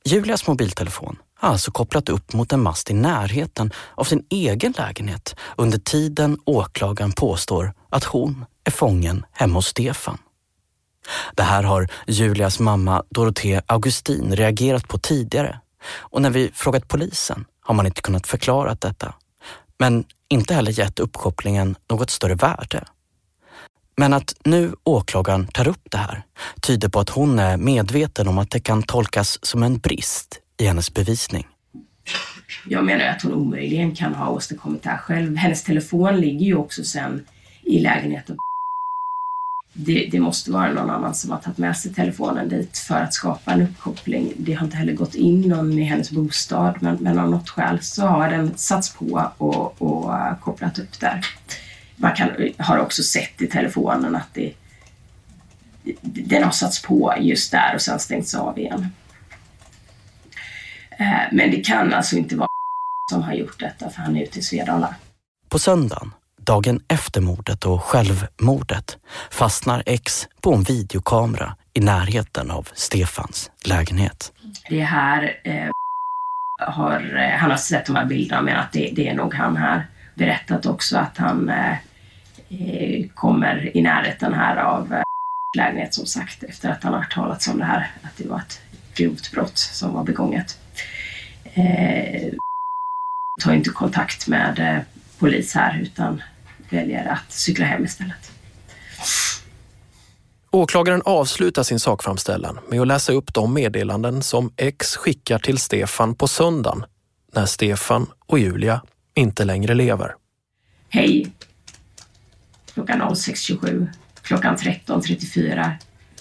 Julias 0.05 0.47
mobiltelefon 0.47 1.17
har 1.35 1.49
alltså 1.49 1.71
kopplat 1.71 2.09
upp 2.09 2.33
mot 2.33 2.53
en 2.53 2.63
mast 2.63 2.91
i 2.91 2.95
närheten 2.95 3.73
av 3.95 4.05
sin 4.05 4.27
egen 4.31 4.75
lägenhet 4.79 5.37
under 5.57 5.79
tiden 5.79 6.39
åklagaren 6.45 7.13
påstår 7.13 7.73
att 7.91 8.05
hon 8.05 8.45
är 8.65 8.71
fången 8.71 9.27
hemma 9.33 9.55
hos 9.55 9.67
Stefan. 9.67 10.19
Det 11.35 11.43
här 11.43 11.63
har 11.63 11.89
Julias 12.07 12.61
mamma 12.61 13.03
Dorothée 13.11 13.63
Augustin 13.67 14.37
reagerat 14.37 14.89
på 14.89 14.99
tidigare 14.99 15.61
och 15.97 16.23
när 16.23 16.31
vi 16.31 16.51
frågat 16.55 16.89
polisen 16.89 17.45
har 17.61 17.75
man 17.75 17.87
inte 17.87 18.03
kunnat 18.03 18.27
förklara 18.27 18.75
detta. 18.75 19.15
Men 19.79 20.05
inte 20.29 20.55
heller 20.55 20.79
gett 20.79 20.99
uppkopplingen 20.99 21.77
något 21.91 22.11
större 22.11 22.35
värde. 22.35 22.85
Men 23.97 24.13
att 24.13 24.35
nu 24.45 24.75
åklagaren 24.85 25.47
tar 25.47 25.69
upp 25.69 25.89
det 25.91 25.99
här 25.99 26.23
tyder 26.63 26.89
på 26.89 27.01
att 27.01 27.09
hon 27.09 27.39
är 27.39 27.57
medveten 27.57 28.29
om 28.29 28.39
att 28.39 28.51
det 28.51 28.61
kan 28.61 28.83
tolkas 28.83 29.39
som 29.43 29.63
en 29.63 29.79
brist 29.79 30.41
i 30.59 30.67
hennes 30.67 30.95
bevisning. 30.95 31.47
Jag 32.69 32.85
menar 32.85 33.05
att 33.05 33.23
hon 33.23 33.33
omöjligen 33.33 33.95
kan 33.95 34.15
ha 34.15 34.29
åstadkommit 34.29 34.83
det 34.83 34.91
här 34.91 34.99
själv. 34.99 35.37
Hennes 35.37 35.63
telefon 35.63 36.21
ligger 36.21 36.47
ju 36.47 36.57
också 36.57 36.85
sen 36.85 37.27
i 37.63 37.79
lägenheten. 37.79 38.37
Det, 39.77 40.09
det, 40.13 40.21
måste 40.21 40.51
vara 40.51 40.73
någon 40.73 40.91
annan 40.91 41.15
som 41.15 41.31
har 41.31 41.39
tagit 41.39 41.59
med 41.59 41.77
sig 41.77 41.95
telefonen 41.95 42.49
dit 42.49 42.79
för 42.79 42.95
att 42.95 43.15
skapa 43.15 43.53
en 43.53 43.63
uppkoppling. 43.63 44.33
Det 44.37 44.53
har 44.53 44.65
inte 44.65 44.77
heller 44.77 44.93
gått 44.93 45.15
in 45.15 45.41
någon 45.41 45.79
i 45.79 45.83
hennes 45.83 46.11
bostad 46.11 46.75
men, 46.81 46.97
men 47.01 47.19
av 47.19 47.31
något 47.31 47.51
skäl 47.51 47.79
så 47.83 48.07
har 48.07 48.31
den 48.31 48.57
satts 48.57 48.95
på 48.95 49.33
och, 49.39 49.83
och 49.83 50.13
kopplat 50.41 50.79
upp 50.79 51.01
där. 51.01 51.21
Man 51.97 52.15
kan, 52.15 52.31
har 52.59 52.79
också 52.79 53.03
sett 53.03 53.43
i 53.43 53.47
telefonen 53.47 54.17
att 54.17 54.35
det, 54.35 54.53
den 56.03 56.43
har 56.43 56.51
satts 56.51 56.83
på 56.83 57.15
just 57.21 57.51
där 57.51 57.75
och 57.75 57.83
sen 57.83 57.99
stängts 57.99 58.35
av 58.35 58.59
igen. 58.59 58.89
Eh, 60.99 61.07
men 61.33 61.51
det 61.51 61.65
kan 61.65 61.95
alltså 61.95 62.17
inte 62.17 62.37
vara 62.37 62.49
som 63.13 63.23
har 63.23 63.35
gjort 63.35 63.61
detta, 63.61 63.91
för 63.91 64.03
han 64.03 64.17
är 64.17 64.23
ute 64.23 64.39
i 64.39 64.43
Svedala. 64.43 64.95
På 65.49 65.59
söndagen, 65.59 66.13
dagen 66.41 66.81
efter 66.89 67.21
mordet 67.21 67.65
och 67.65 67.83
självmordet, 67.83 68.99
fastnar 69.31 69.83
X 69.87 70.29
på 70.41 70.55
en 70.55 70.63
videokamera 70.63 71.57
i 71.73 71.81
närheten 71.81 72.51
av 72.51 72.69
Stefans 72.75 73.51
lägenhet. 73.65 74.33
Det 74.69 74.81
är 74.81 74.85
här 74.85 75.41
eh, 75.45 75.71
har, 76.67 77.17
eh, 77.17 77.39
han 77.39 77.51
har 77.51 77.57
sett 77.57 77.87
de 77.87 77.97
här 77.97 78.05
bilderna 78.05 78.39
och 78.39 78.45
menat 78.45 78.65
att 78.65 78.73
det, 78.73 78.93
det 78.97 79.09
är 79.09 79.15
nog 79.15 79.35
han 79.35 79.57
här. 79.57 79.87
Berättat 80.15 80.67
också 80.67 80.99
att 80.99 81.19
han 81.19 81.49
eh, 81.49 81.73
eh 82.49 83.09
kommer 83.15 83.77
i 83.77 83.83
närheten 83.83 84.35
här 84.35 84.57
av 84.57 84.93
eh, 84.93 85.03
lägenhet 85.57 85.95
som 85.95 86.07
sagt 86.07 86.43
efter 86.43 86.71
att 86.71 86.83
han 86.83 86.93
har 86.93 87.01
hört 87.01 87.15
talats 87.15 87.49
om 87.49 87.59
det 87.59 87.65
här, 87.65 87.91
att 88.03 88.17
det 88.17 88.29
var 88.29 88.39
ett 88.39 88.61
grovt 88.95 89.33
brott 89.33 89.59
som 89.59 89.93
var 89.93 90.05
begånget. 90.05 90.59
Eh, 91.55 92.33
tar 93.43 93.53
inte 93.53 93.71
kontakt 93.71 94.29
med 94.29 94.59
eh, 94.59 94.83
polis 95.19 95.55
här 95.55 95.81
utan 95.83 96.23
väljer 96.71 97.07
att 97.07 97.33
cykla 97.33 97.67
hem 97.67 97.85
istället. 97.85 98.31
Åklagaren 100.51 101.03
avslutar 101.05 101.63
sin 101.63 101.81
sakframställan 101.81 102.59
med 102.69 102.81
att 102.81 102.87
läsa 102.87 103.13
upp 103.13 103.35
de 103.35 103.55
meddelanden 103.55 104.23
som 104.23 104.53
X 104.57 104.97
skickar 104.97 105.39
till 105.39 105.59
Stefan 105.59 106.15
på 106.15 106.29
söndagen 106.29 106.85
när 107.33 107.47
Stefan 107.47 108.07
och 108.27 108.39
Julia 108.39 108.83
inte 109.15 109.45
längre 109.45 109.75
lever. 109.75 110.15
Hej! 110.89 111.33
Klockan 112.75 113.03
06.27, 113.03 113.87
klockan 114.23 114.57
13.34. 114.57 115.71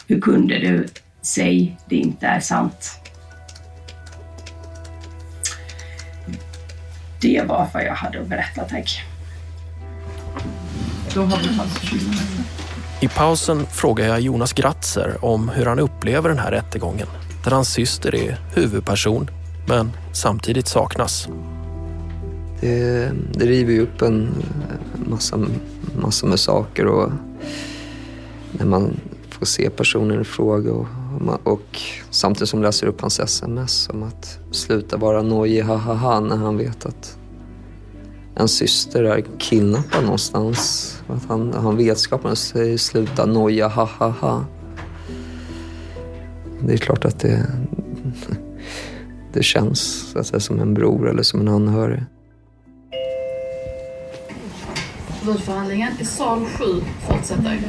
Hur 0.07 0.21
kunde 0.21 0.59
du? 0.59 0.87
Säg 1.21 1.77
det 1.89 1.95
inte 1.95 2.27
är 2.27 2.39
sant. 2.39 3.02
Det 7.23 7.43
var 7.47 7.67
vad 7.73 7.83
jag 7.83 7.93
hade 7.93 8.21
att 8.21 8.27
berätta, 8.27 8.63
tack. 8.63 9.03
Då 11.13 11.21
har 11.21 11.37
vi 11.37 13.05
I 13.05 13.07
pausen 13.07 13.65
frågar 13.65 14.07
jag 14.07 14.19
Jonas 14.19 14.53
Gratzer 14.53 15.25
om 15.25 15.49
hur 15.49 15.65
han 15.65 15.79
upplever 15.79 16.29
den 16.29 16.39
här 16.39 16.51
rättegången 16.51 17.07
där 17.43 17.51
hans 17.51 17.69
syster 17.69 18.15
är 18.15 18.37
huvudperson 18.55 19.29
men 19.67 19.91
samtidigt 20.13 20.67
saknas. 20.67 21.27
Det, 22.59 23.11
det 23.33 23.45
river 23.45 23.73
ju 23.73 23.81
upp 23.81 24.01
en 24.01 24.29
massa, 25.09 25.39
massa 26.01 26.25
med 26.25 26.39
saker 26.39 26.85
och 26.85 27.11
när 28.51 28.65
man 28.65 28.99
får 29.29 29.45
se 29.45 29.69
personen 29.69 30.21
i 30.21 30.23
fråga 30.23 30.71
och, 30.71 30.87
och 31.43 31.81
samtidigt 32.09 32.49
som 32.49 32.61
läser 32.61 32.87
upp 32.87 33.01
hans 33.01 33.19
sms 33.19 33.89
om 33.89 34.03
att 34.03 34.42
sluta 34.55 34.97
vara 34.97 35.21
nojig, 35.21 35.63
ha 35.63 36.19
när 36.19 36.35
han 36.35 36.57
vet 36.57 36.85
att 36.85 37.17
en 38.35 38.47
syster 38.47 39.03
är 39.03 39.23
kidnappad 39.39 40.03
någonstans. 40.03 40.89
Att 41.07 41.25
han 41.25 41.53
har 41.53 41.73
vetskap 41.73 42.25
om 42.25 42.31
att 42.31 42.37
säger 42.37 42.77
sluta 42.77 43.25
noja, 43.25 43.67
ha 43.67 43.85
ha 43.85 44.09
ha. 44.09 44.45
Det 46.61 46.73
är 46.73 46.77
klart 46.77 47.05
att 47.05 47.19
det, 47.19 47.47
det 49.33 49.43
känns 49.43 50.11
så 50.11 50.19
att 50.19 50.27
säga, 50.27 50.39
som 50.39 50.59
en 50.59 50.73
bror 50.73 51.09
eller 51.09 51.23
som 51.23 51.41
en 51.41 51.47
anhörig. 51.47 52.03
Huvudförhandlingen 55.21 55.91
i 55.99 56.05
sal 56.05 56.45
7 56.45 56.65
fortsätter. 57.07 57.61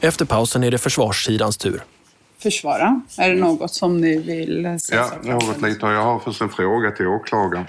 Efter 0.00 0.24
pausen 0.24 0.64
är 0.64 0.70
det 0.70 0.78
försvarssidans 0.78 1.56
tur. 1.56 1.82
Försvara, 2.42 3.00
är 3.18 3.28
det 3.28 3.40
något 3.40 3.74
som 3.74 4.00
ni 4.00 4.16
vill 4.16 4.80
säga? 4.80 5.06
Ja, 5.24 5.32
något 5.32 5.62
lite. 5.62 5.86
Jag 5.86 6.02
har 6.02 6.18
först 6.18 6.40
en 6.40 6.48
fråga 6.48 6.90
till 6.90 7.06
åklagaren. 7.06 7.66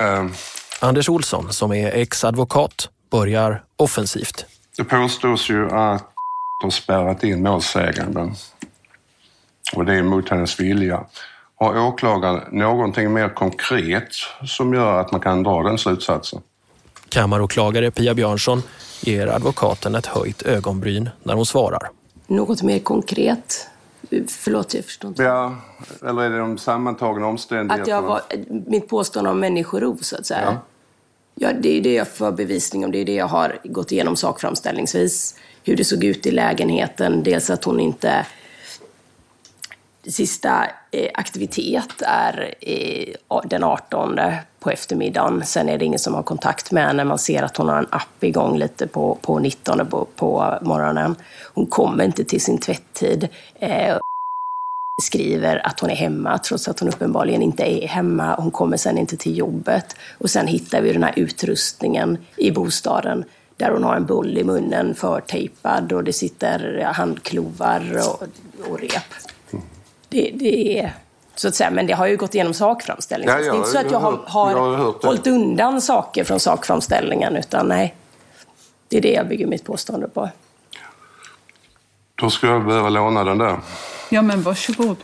Um, 0.00 0.32
Anders 0.80 1.08
Olsson, 1.08 1.52
som 1.52 1.72
är 1.72 1.92
ex-advokat, 1.92 2.88
börjar 3.10 3.64
offensivt. 3.76 4.46
Det 4.76 4.84
påstås 4.84 5.50
ju 5.50 5.70
att 5.70 6.10
de 6.62 6.70
spärrat 6.70 7.24
in 7.24 7.42
målsäganden 7.42 8.34
och 9.74 9.84
det 9.84 9.94
är 9.94 10.02
mot 10.02 10.28
hennes 10.28 10.60
vilja. 10.60 11.04
Har 11.56 11.78
åklagaren 11.78 12.58
någonting 12.58 13.12
mer 13.12 13.28
konkret 13.28 14.08
som 14.46 14.74
gör 14.74 15.00
att 15.00 15.12
man 15.12 15.20
kan 15.20 15.42
dra 15.42 15.62
den 15.62 15.78
slutsatsen? 15.78 16.40
Kammaråklagare 17.08 17.90
Pia 17.90 18.14
Björnsson 18.14 18.62
ger 19.00 19.26
advokaten 19.26 19.94
ett 19.94 20.06
höjt 20.06 20.42
ögonbryn 20.42 21.10
när 21.22 21.34
hon 21.34 21.46
svarar. 21.46 21.88
Något 22.26 22.62
mer 22.62 22.78
konkret? 22.78 23.68
Förlåt, 24.28 24.74
jag 24.74 24.84
förstår 24.84 25.08
inte. 25.08 25.22
Ja, 25.22 25.56
eller 26.02 26.22
är 26.22 26.30
det 26.30 26.38
de 26.38 26.58
sammantagna 26.58 27.26
omständigheterna? 27.26 27.82
Att 27.82 27.88
jag 27.88 28.02
var, 28.02 28.22
mitt 28.66 28.88
påstående 28.88 29.30
om 29.30 29.40
människorov, 29.40 29.96
så 29.96 30.16
att 30.16 30.26
säga. 30.26 30.40
Ja. 30.44 30.58
ja, 31.34 31.52
det 31.60 31.78
är 31.78 31.82
det 31.82 31.94
jag 31.94 32.08
får 32.08 32.32
bevisning 32.32 32.84
om. 32.84 32.90
Det 32.90 32.98
är 32.98 33.04
det 33.04 33.14
jag 33.14 33.26
har 33.26 33.58
gått 33.64 33.92
igenom 33.92 34.16
sakframställningsvis. 34.16 35.34
Hur 35.62 35.76
det 35.76 35.84
såg 35.84 36.04
ut 36.04 36.26
i 36.26 36.30
lägenheten. 36.30 37.22
Dels 37.22 37.50
att 37.50 37.64
hon 37.64 37.80
inte 37.80 38.26
sista 40.06 40.66
eh, 40.90 41.10
aktivitet 41.14 42.02
är 42.06 42.54
eh, 42.60 43.14
den 43.44 43.64
18 43.64 44.18
på 44.64 44.70
eftermiddagen. 44.70 45.44
Sen 45.44 45.68
är 45.68 45.78
det 45.78 45.84
ingen 45.84 45.98
som 45.98 46.14
har 46.14 46.22
kontakt 46.22 46.72
med 46.72 46.86
henne. 46.86 47.04
Man 47.04 47.18
ser 47.18 47.42
att 47.42 47.56
hon 47.56 47.68
har 47.68 47.78
en 47.78 47.86
app 47.90 48.24
igång 48.24 48.58
lite 48.58 48.86
på, 48.86 49.18
på 49.22 49.38
19 49.38 49.86
på, 49.86 50.06
på 50.16 50.58
morgonen. 50.62 51.16
Hon 51.54 51.66
kommer 51.66 52.04
inte 52.04 52.24
till 52.24 52.40
sin 52.40 52.58
tvätttid. 52.58 53.28
Eh, 53.54 53.96
skriver 55.02 55.66
att 55.66 55.80
hon 55.80 55.90
är 55.90 55.94
hemma 55.94 56.38
trots 56.38 56.68
att 56.68 56.80
hon 56.80 56.88
uppenbarligen 56.88 57.42
inte 57.42 57.84
är 57.84 57.88
hemma. 57.88 58.34
Hon 58.38 58.50
kommer 58.50 58.76
sen 58.76 58.98
inte 58.98 59.16
till 59.16 59.38
jobbet. 59.38 59.96
Och 60.18 60.30
sen 60.30 60.46
hittar 60.46 60.80
vi 60.80 60.92
den 60.92 61.02
här 61.02 61.14
utrustningen 61.16 62.18
i 62.36 62.50
bostaden 62.50 63.24
där 63.56 63.70
hon 63.70 63.84
har 63.84 63.96
en 63.96 64.06
bull 64.06 64.38
i 64.38 64.44
munnen 64.44 64.94
förtejpad 64.94 65.92
och 65.92 66.04
det 66.04 66.12
sitter 66.12 66.82
handklovar 66.94 67.82
och, 67.96 68.22
och 68.70 68.80
rep 68.80 69.14
det, 70.08 70.30
det 70.34 70.78
är 70.78 70.92
så 71.34 71.48
att 71.48 71.54
säga, 71.54 71.70
men 71.70 71.86
det 71.86 71.92
har 71.92 72.06
ju 72.06 72.16
gått 72.16 72.34
igenom 72.34 72.54
sakframställningen. 72.54 73.34
Ja, 73.34 73.44
ja, 73.44 73.52
det 73.52 73.56
är 73.56 73.58
inte 73.58 73.70
så 73.70 73.78
att 73.78 73.90
jag 73.90 74.00
har, 74.00 74.20
har, 74.26 74.50
jag 74.50 74.58
har 74.58 75.06
hållit 75.06 75.26
undan 75.26 75.80
saker 75.80 76.24
från 76.24 76.40
sakframställningen, 76.40 77.36
utan 77.36 77.66
nej. 77.68 77.94
Det 78.88 78.96
är 78.96 79.00
det 79.00 79.12
jag 79.12 79.28
bygger 79.28 79.46
mitt 79.46 79.64
påstående 79.64 80.08
på. 80.08 80.30
Då 82.14 82.30
skulle 82.30 82.52
jag 82.52 82.66
behöva 82.66 82.88
låna 82.88 83.24
den 83.24 83.38
där. 83.38 83.58
Ja, 84.10 84.22
men 84.22 84.42
varsågod. 84.42 84.96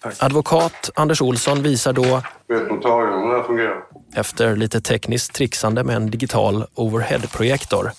Tack. 0.00 0.14
Advokat 0.18 0.90
Anders 0.94 1.22
Olsson 1.22 1.62
visar 1.62 1.92
då... 1.92 2.02
Vet 2.48 2.70
notarien 2.70 3.20
hur 3.20 3.30
det 3.30 3.36
här 3.36 3.42
fungerar? 3.46 3.82
Efter 4.14 4.56
lite 4.56 4.80
tekniskt 4.80 5.32
trixande 5.32 5.84
med 5.84 5.96
en 5.96 6.10
digital 6.10 6.66
overhead-projektor. 6.74 7.92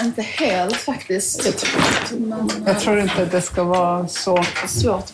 Inte 0.00 0.22
helt 0.22 0.76
faktiskt. 0.76 1.64
Jag 2.66 2.80
tror 2.80 3.00
inte 3.00 3.22
att 3.22 3.30
det 3.30 3.40
ska 3.40 3.64
vara 3.64 4.08
så 4.08 4.44
svårt 4.66 5.12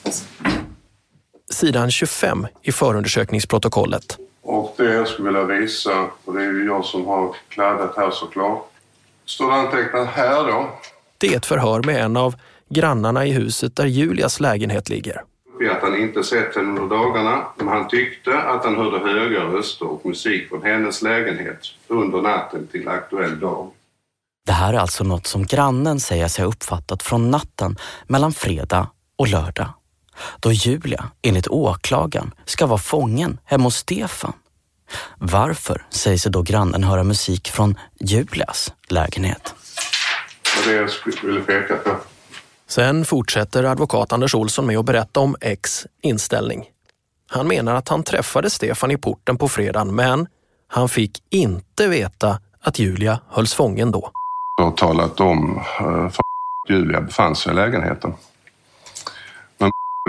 sidan 1.50 1.90
25 1.90 2.46
i 2.62 2.72
förundersökningsprotokollet. 2.72 4.18
Och 4.42 4.74
det 4.76 4.94
jag 4.94 5.08
skulle 5.08 5.28
vilja 5.28 5.60
visa, 5.60 6.06
och 6.24 6.34
det 6.34 6.40
är 6.40 6.52
ju 6.52 6.66
jag 6.66 6.84
som 6.84 7.06
har 7.06 7.36
kladdat 7.48 7.96
här 7.96 8.10
såklart. 8.10 8.70
Står 9.24 9.50
det 9.50 9.54
antecknat 9.56 10.08
här 10.08 10.44
då? 10.44 10.70
Det 11.18 11.26
är 11.26 11.36
ett 11.36 11.46
förhör 11.46 11.82
med 11.82 12.04
en 12.04 12.16
av 12.16 12.34
grannarna 12.68 13.26
i 13.26 13.32
huset 13.32 13.76
där 13.76 13.86
Julias 13.86 14.40
lägenhet 14.40 14.88
ligger. 14.88 15.22
Att 15.70 15.82
han 15.82 16.00
inte 16.00 16.24
sett 16.24 16.56
henne 16.56 16.80
under 16.80 16.96
dagarna, 16.96 17.46
men 17.56 17.68
han 17.68 17.88
tyckte 17.88 18.38
att 18.38 18.64
han 18.64 18.76
hörde 18.76 18.98
höga 18.98 19.40
röster 19.40 19.86
och 19.86 20.06
musik 20.06 20.48
från 20.48 20.62
hennes 20.62 21.02
lägenhet 21.02 21.58
under 21.88 22.22
natten 22.22 22.66
till 22.66 22.88
aktuell 22.88 23.40
dag. 23.40 23.70
Det 24.46 24.52
här 24.52 24.74
är 24.74 24.78
alltså 24.78 25.04
något 25.04 25.26
som 25.26 25.46
grannen 25.46 26.00
säger 26.00 26.28
sig 26.28 26.44
ha 26.44 26.50
uppfattat 26.50 27.02
från 27.02 27.30
natten 27.30 27.76
mellan 28.06 28.32
fredag 28.32 28.88
och 29.16 29.28
lördag 29.28 29.68
då 30.40 30.52
Julia, 30.52 31.04
enligt 31.22 31.48
åklagaren, 31.48 32.34
ska 32.44 32.66
vara 32.66 32.78
fången 32.78 33.38
hemma 33.44 33.64
hos 33.64 33.76
Stefan. 33.76 34.32
Varför 35.18 35.86
säger 35.90 36.18
sig 36.18 36.32
då 36.32 36.42
grannen 36.42 36.84
höra 36.84 37.04
musik 37.04 37.48
från 37.48 37.78
Julias 38.00 38.72
lägenhet? 38.88 39.54
Det 40.64 40.72
jag 40.72 40.90
skulle 40.90 41.40
peka 41.40 41.76
på. 41.76 41.96
Sen 42.68 43.04
fortsätter 43.04 43.64
advokat 43.64 44.12
Anders 44.12 44.34
Olsson 44.34 44.66
med 44.66 44.78
att 44.78 44.84
berätta 44.84 45.20
om 45.20 45.36
X 45.40 45.86
inställning. 46.02 46.64
Han 47.30 47.48
menar 47.48 47.74
att 47.74 47.88
han 47.88 48.02
träffade 48.02 48.50
Stefan 48.50 48.90
i 48.90 48.96
porten 48.96 49.36
på 49.36 49.48
fredagen, 49.48 49.94
men 49.94 50.26
han 50.68 50.88
fick 50.88 51.22
inte 51.30 51.88
veta 51.88 52.40
att 52.60 52.78
Julia 52.78 53.20
hölls 53.28 53.54
fången 53.54 53.90
då. 53.90 54.10
Jag 54.58 54.64
har 54.64 54.72
talat 54.72 55.20
om 55.20 55.56
eh, 55.80 56.08
för 56.08 56.22
Julia 56.68 57.00
befann 57.00 57.36
sig 57.36 57.52
i 57.52 57.54
lägenheten 57.54 58.14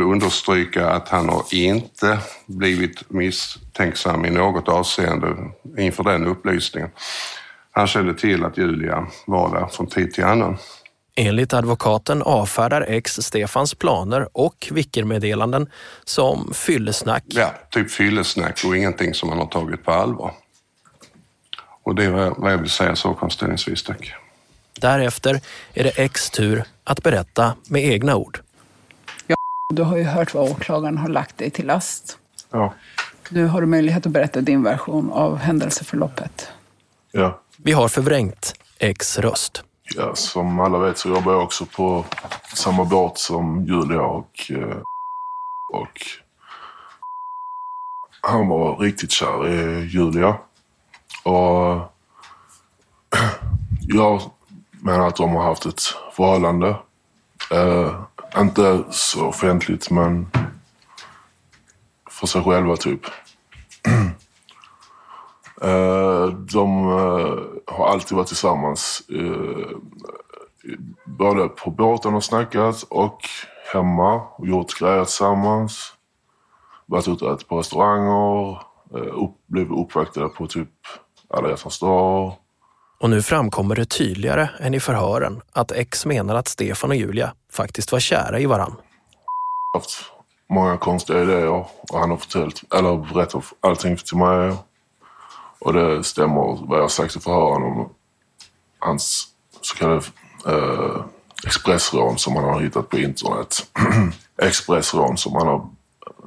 understryka 0.04 0.90
att 0.90 1.10
han 1.10 1.30
har 1.30 1.46
inte 1.52 2.20
blivit 2.46 3.10
misstänksam 3.10 4.26
i 4.26 4.30
något 4.30 4.68
avseende 4.68 5.36
inför 5.78 6.04
den 6.04 6.28
upplysningen. 6.28 6.90
Han 7.72 7.88
kände 7.88 8.14
till 8.14 8.46
att 8.46 8.58
Julia 8.58 9.08
var 9.26 9.60
där 9.60 9.68
från 9.68 9.88
tid 9.88 10.14
till 10.14 10.24
annan. 10.24 10.58
Enligt 11.16 11.54
advokaten 11.54 12.22
avfärdar 12.22 12.82
ex 12.82 13.14
Stefans 13.22 13.76
planer 13.76 14.28
och 14.34 14.68
vickermeddelanden 14.72 15.70
som 16.04 16.54
fyllesnack. 16.54 17.24
Ja, 17.28 17.54
typ 17.70 17.92
fyllesnack 17.92 18.62
och 18.66 18.78
ingenting 18.78 19.14
som 19.14 19.30
man 19.30 19.38
har 19.38 19.46
tagit 19.46 19.84
på 19.84 19.92
allvar. 19.92 20.34
Och 21.84 21.96
det 21.96 22.06
är 22.06 22.10
vad 22.38 22.52
jag 22.52 22.58
vill 22.58 22.70
säga 22.70 22.96
så 22.96 23.14
konställningsvis, 23.14 23.84
tack. 23.84 24.14
Därefter 24.80 25.42
är 25.74 25.84
det 25.84 26.00
ex 26.00 26.30
tur 26.30 26.64
att 26.84 27.04
berätta 27.04 27.54
med 27.68 27.86
egna 27.86 28.16
ord. 28.16 28.40
Du 29.72 29.84
har 29.84 29.98
ju 29.98 30.04
hört 30.04 30.34
vad 30.34 30.52
åklagaren 30.52 30.98
har 30.98 31.10
lagt 31.10 31.38
dig 31.38 31.50
till 31.50 31.66
last. 31.66 32.18
Ja. 32.52 32.74
Nu 33.30 33.46
har 33.48 33.62
du 33.62 33.68
möjlighet 33.68 34.06
att 34.06 34.12
berätta 34.12 34.42
din 34.42 34.64
version 34.64 35.12
av 35.12 35.38
händelseförloppet. 35.38 36.48
Ja. 37.12 37.42
Vi 37.58 37.72
har 37.72 37.88
förvrängt 37.88 38.54
ex 38.80 39.18
röst. 39.20 39.64
ja, 39.96 40.16
som 40.16 40.60
alla 40.60 40.78
vet 40.80 40.98
så 40.98 41.10
jobbar 41.10 41.32
jag 41.32 41.44
också 41.44 41.66
på 41.66 42.06
samma 42.54 42.86
båt 42.86 43.18
som 43.18 43.66
Julia 43.66 44.02
och, 44.02 44.52
eh, 44.52 44.78
och 45.74 46.02
han 48.22 48.48
var 48.48 48.78
riktigt 48.78 49.12
kär 49.12 49.48
i 49.48 49.86
Julia. 49.86 50.38
Och 51.24 51.94
jag 53.82 54.22
menar 54.72 55.08
att 55.08 55.16
de 55.16 55.36
har 55.36 55.44
haft 55.44 55.66
ett 55.66 55.82
förhållande. 56.16 56.76
Inte 58.38 58.84
så 58.90 59.28
offentligt 59.28 59.92
men 59.92 60.28
för 62.10 62.28
sig 62.28 62.44
själva 62.44 62.76
typ. 62.76 63.02
Eh, 65.64 66.28
de 66.28 66.88
eh, 66.88 67.76
har 67.76 67.88
alltid 67.88 68.18
varit 68.18 68.28
tillsammans. 68.28 69.04
Eh, 69.10 69.78
både 71.06 71.48
på 71.48 71.72
båten 71.72 72.14
och 72.14 72.24
snackat 72.24 72.84
och 72.90 73.20
hemma 73.74 74.22
och 74.22 74.48
gjort 74.48 74.80
grejer 74.80 75.06
tillsammans. 75.06 75.94
Varit 76.86 77.08
ute 77.08 77.26
och 77.26 77.34
ätit 77.34 77.48
på 77.48 77.60
restauranger. 77.60 78.62
Upp, 78.92 79.36
blivit 79.48 79.80
uppvaktade 79.80 80.30
på 80.30 80.48
typ 80.48 80.70
alla 81.30 81.50
hjärtans 81.50 81.80
dag. 81.80 82.34
Och 83.02 83.10
nu 83.10 83.22
framkommer 83.22 83.76
det 83.76 83.86
tydligare 83.86 84.50
än 84.60 84.74
i 84.74 84.80
förhören 84.80 85.42
att 85.52 85.72
X 85.72 86.06
menar 86.06 86.36
att 86.36 86.48
Stefan 86.48 86.90
och 86.90 86.96
Julia 86.96 87.34
faktiskt 87.52 87.92
var 87.92 88.00
kära 88.00 88.40
i 88.40 88.46
varann. 88.46 88.76
haft 89.74 89.90
många 90.50 90.78
konstiga 90.78 91.22
idéer 91.22 91.48
och 91.48 92.00
han 92.00 92.10
har 92.10 92.18
förtält, 92.18 92.64
eller 92.76 93.14
berättat 93.14 93.44
allting 93.60 93.98
till 93.98 94.18
mig. 94.18 94.56
Och 95.60 95.74
det 95.74 96.04
stämmer 96.04 96.68
vad 96.68 96.78
jag 96.78 96.84
har 96.84 96.90
sagt 96.90 97.16
i 97.16 97.20
förhören 97.20 97.64
om 97.64 97.90
hans 98.80 99.28
så 99.62 99.76
kallade 99.76 100.02
eh, 100.48 101.06
expressrån 101.46 102.18
som 102.18 102.36
han 102.36 102.44
har 102.44 102.60
hittat 102.60 102.90
på 102.90 103.00
internet. 103.00 103.68
expressrån 104.42 105.18
som 105.18 105.36
han 105.36 105.48
har 105.48 105.68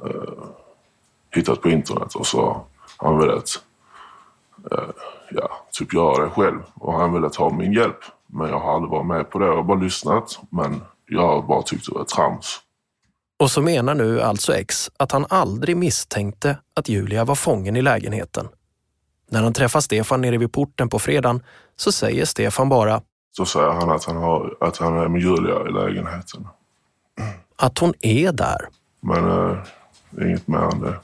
eh, 0.05 0.45
hittat 1.31 1.61
på 1.61 1.69
internet 1.69 2.15
och 2.15 2.27
så 2.27 2.65
har 2.97 3.09
han 3.09 3.19
velat 3.19 3.64
ja, 5.29 5.49
typ 5.71 5.93
göra 5.93 6.23
det 6.23 6.29
själv 6.29 6.59
och 6.73 6.93
han 6.93 7.13
ville 7.13 7.29
ta 7.29 7.49
min 7.49 7.73
hjälp. 7.73 7.99
Men 8.27 8.49
jag 8.49 8.59
har 8.59 8.75
aldrig 8.75 8.91
varit 8.91 9.07
med 9.07 9.29
på 9.29 9.39
det. 9.39 9.45
Jag 9.45 9.55
har 9.55 9.63
bara 9.63 9.77
lyssnat 9.77 10.39
men 10.49 10.81
jag 11.05 11.27
har 11.27 11.41
bara 11.41 11.61
tyckt 11.61 11.85
det 11.85 11.95
var 11.95 12.03
trams. 12.03 12.61
Och 13.39 13.51
så 13.51 13.61
menar 13.61 13.95
nu 13.95 14.21
alltså 14.21 14.53
ex 14.53 14.91
att 14.97 15.11
han 15.11 15.25
aldrig 15.29 15.77
misstänkte 15.77 16.57
att 16.75 16.89
Julia 16.89 17.25
var 17.25 17.35
fången 17.35 17.75
i 17.75 17.81
lägenheten. 17.81 18.47
När 19.31 19.43
han 19.43 19.53
träffar 19.53 19.79
Stefan 19.81 20.21
nere 20.21 20.37
vid 20.37 20.51
porten 20.51 20.89
på 20.89 20.99
fredagen 20.99 21.43
så 21.75 21.91
säger 21.91 22.25
Stefan 22.25 22.69
bara 22.69 23.01
Så 23.31 23.45
säger 23.45 23.69
han 23.69 23.89
att 23.91 24.03
han, 24.05 24.15
har, 24.17 24.57
att 24.59 24.77
han 24.77 24.97
är 24.97 25.07
med 25.07 25.21
Julia 25.21 25.67
i 25.69 25.71
lägenheten. 25.71 26.47
att 27.55 27.77
hon 27.77 27.93
är 28.01 28.31
där. 28.31 28.67
Men 29.01 29.51
eh, 29.51 29.57
inget 30.21 30.47
mer 30.47 30.59
än 30.59 30.79
det. 30.79 30.99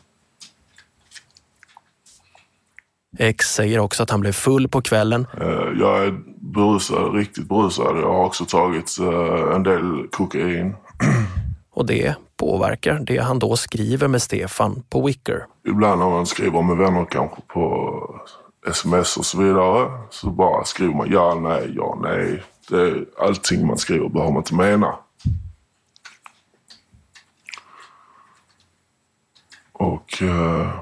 Ex 3.17 3.45
säger 3.45 3.79
också 3.79 4.03
att 4.03 4.09
han 4.09 4.21
blev 4.21 4.31
full 4.31 4.67
på 4.67 4.81
kvällen 4.81 5.27
Eh, 5.41 5.79
jag 5.79 6.05
är 6.05 6.19
berusad, 6.53 7.15
riktigt 7.15 7.49
berusad. 7.49 7.97
Jag 7.97 8.13
har 8.13 8.25
också 8.25 8.45
tagit 8.45 8.97
eh, 8.99 9.55
en 9.55 9.63
del 9.63 10.07
kokain. 10.11 10.75
och 11.71 11.85
det 11.85 12.15
påverkar 12.37 12.99
det 12.99 13.17
han 13.17 13.39
då 13.39 13.55
skriver 13.55 14.07
med 14.07 14.21
Stefan 14.21 14.83
på 14.89 15.05
Wicker. 15.05 15.45
Ibland 15.67 15.99
när 15.99 16.09
man 16.09 16.25
skriver 16.25 16.61
med 16.61 16.77
vänner 16.77 17.05
kanske 17.05 17.41
på 17.47 18.21
sms 18.67 19.17
och 19.17 19.25
så 19.25 19.41
vidare 19.41 19.91
så 20.09 20.29
bara 20.29 20.63
skriver 20.63 20.93
man 20.93 21.11
ja, 21.11 21.39
nej, 21.43 21.73
ja, 21.75 21.99
nej. 22.01 22.43
Det 22.69 22.81
är 22.81 23.05
allting 23.19 23.67
man 23.67 23.77
skriver 23.77 24.09
behöver 24.09 24.31
man 24.31 24.41
inte 24.41 24.55
mena. 24.55 24.95
Och 29.73 30.21
eh, 30.21 30.79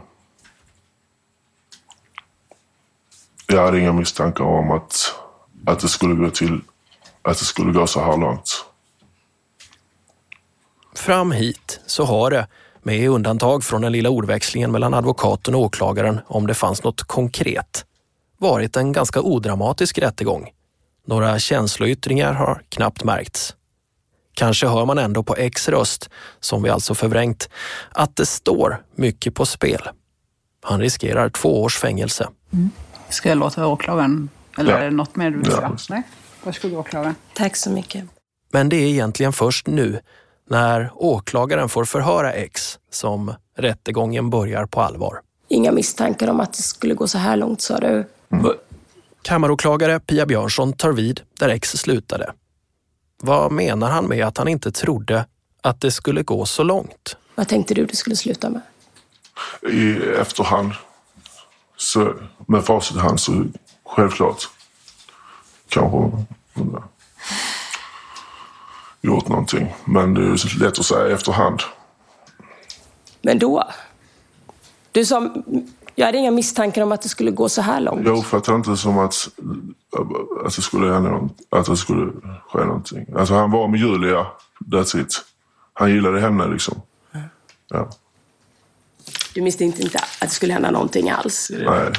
jag 3.54 3.66
hade 3.66 3.80
inga 3.80 3.94
misstankar 3.94 4.44
om 4.44 4.72
att, 4.72 5.16
att 5.66 5.80
det 5.80 5.88
skulle 5.88 6.16
gå 6.16 6.30
till 6.30 6.62
att 7.22 7.40
det 7.40 7.46
skulle 7.46 7.72
gå 7.72 7.88
så 7.88 8.02
här 8.02 8.18
långt. 8.18 8.66
Fram 10.96 11.32
hit 11.32 11.80
så 11.86 12.04
har 12.04 12.32
det, 12.32 12.48
med 12.84 13.10
undantag 13.10 13.64
från 13.64 13.82
den 13.82 13.92
lilla 13.92 14.10
ordväxlingen 14.10 14.72
mellan 14.72 14.94
advokaten 14.94 15.56
och 15.56 15.62
åklagaren 15.62 16.20
om 16.28 16.48
det 16.48 16.54
fanns 16.54 16.84
något 16.84 17.04
konkret, 17.04 17.86
varit 18.38 18.76
en 18.76 18.92
ganska 18.92 19.22
odramatisk 19.22 19.98
rättegång. 19.98 20.50
Några 21.06 21.40
känsloyttringar 21.40 22.34
har 22.34 22.62
knappt 22.70 23.04
märkts. 23.04 23.56
Kanske 24.34 24.68
hör 24.68 24.86
man 24.86 24.98
ändå 24.98 25.24
på 25.24 25.36
ex 25.36 25.70
röst, 25.70 26.10
som 26.40 26.64
vi 26.64 26.70
alltså 26.70 26.96
förvrängt, 26.96 27.50
att 27.92 28.16
det 28.16 28.26
står 28.26 28.84
mycket 28.96 29.36
på 29.36 29.46
spel. 29.46 29.90
Han 30.62 30.80
riskerar 30.80 31.30
två 31.30 31.64
års 31.64 31.78
fängelse. 31.78 32.28
Ska 33.10 33.30
jag 33.30 33.38
låta 33.38 33.68
åklagaren? 33.68 34.30
Eller 34.58 34.72
Ja. 34.72 34.78
är 34.78 34.84
det 34.86 34.92
något 34.92 35.16
mer 35.16 35.32
du 35.32 35.38
vill 35.38 35.48
Ja, 35.52 35.56
säga? 35.58 35.70
visst. 35.72 35.90
Nej? 35.90 36.04
Varsågod 36.44 36.78
åklagaren. 36.78 37.16
Tack 37.34 37.56
så 37.56 37.70
mycket. 37.70 38.06
Men 38.52 38.70
det 38.70 38.76
är 38.76 38.88
egentligen 38.88 39.34
först 39.34 39.68
nu, 39.68 40.00
när 40.50 40.92
åklagaren 40.96 41.70
får 41.70 41.86
förhöra 41.86 42.34
ex, 42.34 42.80
som 42.92 43.34
rättegången 43.58 44.30
börjar 44.30 44.66
på 44.66 44.82
allvar. 44.82 45.22
Inga 45.48 45.72
misstankar 45.72 46.28
om 46.28 46.40
att 46.40 46.54
det 46.54 46.64
skulle 46.64 46.94
gå 46.94 47.08
så 47.08 47.18
här 47.18 47.36
långt, 47.38 47.62
sa 47.62 47.78
du? 47.80 48.08
Kammaråklagare 49.22 50.00
Pia 50.00 50.26
Björnsson 50.26 50.74
tar 50.74 50.92
vid 50.92 51.22
där 51.40 51.50
ex 51.50 51.70
slutade. 51.72 52.34
Vad 53.22 53.52
menar 53.52 53.90
han 53.90 54.06
med 54.06 54.26
att 54.28 54.38
han 54.38 54.48
inte 54.48 54.72
trodde 54.72 55.26
att 55.64 55.82
det 55.82 55.92
skulle 55.92 56.24
gå 56.24 56.46
så 56.46 56.64
långt? 56.64 57.18
Vad 57.36 57.48
tänkte 57.48 57.74
du 57.74 57.86
det 57.86 57.96
skulle 57.96 58.16
sluta 58.16 58.50
med? 58.50 58.62
i 59.72 59.98
efterhand. 60.22 60.72
Så 61.80 62.14
med 62.48 62.66
facit 62.66 62.98
i 62.98 63.00
hand 63.00 63.20
så 63.20 63.46
självklart 63.86 64.50
kanske 65.70 65.98
hon 65.98 66.28
gjort 69.02 69.28
någonting. 69.28 69.76
Men 69.86 70.14
det 70.14 70.22
är 70.22 70.60
lätt 70.60 70.80
att 70.80 70.86
säga 70.86 71.16
efterhand. 71.16 71.62
Men 73.22 73.40
då? 73.40 73.64
Du 74.92 75.06
sa, 75.06 75.34
jag 75.96 76.06
hade 76.06 76.18
inga 76.18 76.32
misstankar 76.32 76.82
om 76.84 76.92
att 76.92 77.02
det 77.02 77.10
skulle 77.10 77.32
gå 77.32 77.50
så 77.50 77.62
här 77.62 77.82
långt. 77.82 78.06
Jag 78.06 78.18
uppfattar 78.18 78.56
inte 78.56 78.78
som 78.78 79.00
att, 79.00 79.30
att 80.46 80.56
det 80.56 80.62
skulle 80.62 80.94
hända 80.94 81.30
att 81.50 81.66
det 81.66 81.78
skulle 81.78 82.12
ske 82.50 82.60
någonting. 82.60 83.06
Alltså 83.18 83.34
han 83.34 83.52
var 83.52 83.68
med 83.68 83.80
Julia, 83.80 84.28
that's 84.60 85.02
it. 85.02 85.22
Han 85.74 85.92
gillade 85.92 86.20
henne 86.20 86.48
liksom. 86.48 86.82
Ja, 87.70 87.90
Du 89.34 89.42
misstänkte 89.42 89.82
inte 89.82 89.98
att 90.00 90.20
det 90.22 90.28
skulle 90.30 90.54
hända 90.54 90.72
någonting 90.72 91.10
alls? 91.10 91.52
nej. 91.54 91.92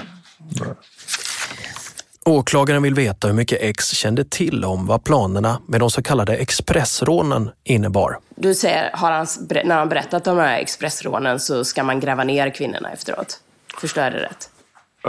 Åklagaren 2.25 2.83
vill 2.83 2.95
veta 2.95 3.27
hur 3.27 3.35
mycket 3.35 3.59
ex 3.63 3.89
kände 3.91 4.25
till 4.25 4.65
om 4.65 4.87
vad 4.87 5.05
planerna 5.05 5.59
med 5.67 5.81
de 5.81 5.91
så 5.91 6.03
kallade 6.03 6.37
expressrånen 6.37 7.51
innebar. 7.65 8.19
Du 8.37 8.55
säger, 8.55 8.91
har 8.95 9.11
han, 9.13 9.27
när 9.65 9.77
han 9.77 9.89
berättat 9.89 10.27
om 10.27 10.37
de 10.37 10.43
här 10.43 10.59
expressrånen 10.59 11.41
så 11.41 11.65
ska 11.65 11.85
man 11.85 12.01
gräva 12.01 12.25
ner 12.25 12.51
kvinnorna 12.55 12.93
efteråt? 12.93 13.41
Förstår 13.81 14.05
jag 14.05 14.13
det 14.13 14.19
rätt? 14.23 14.51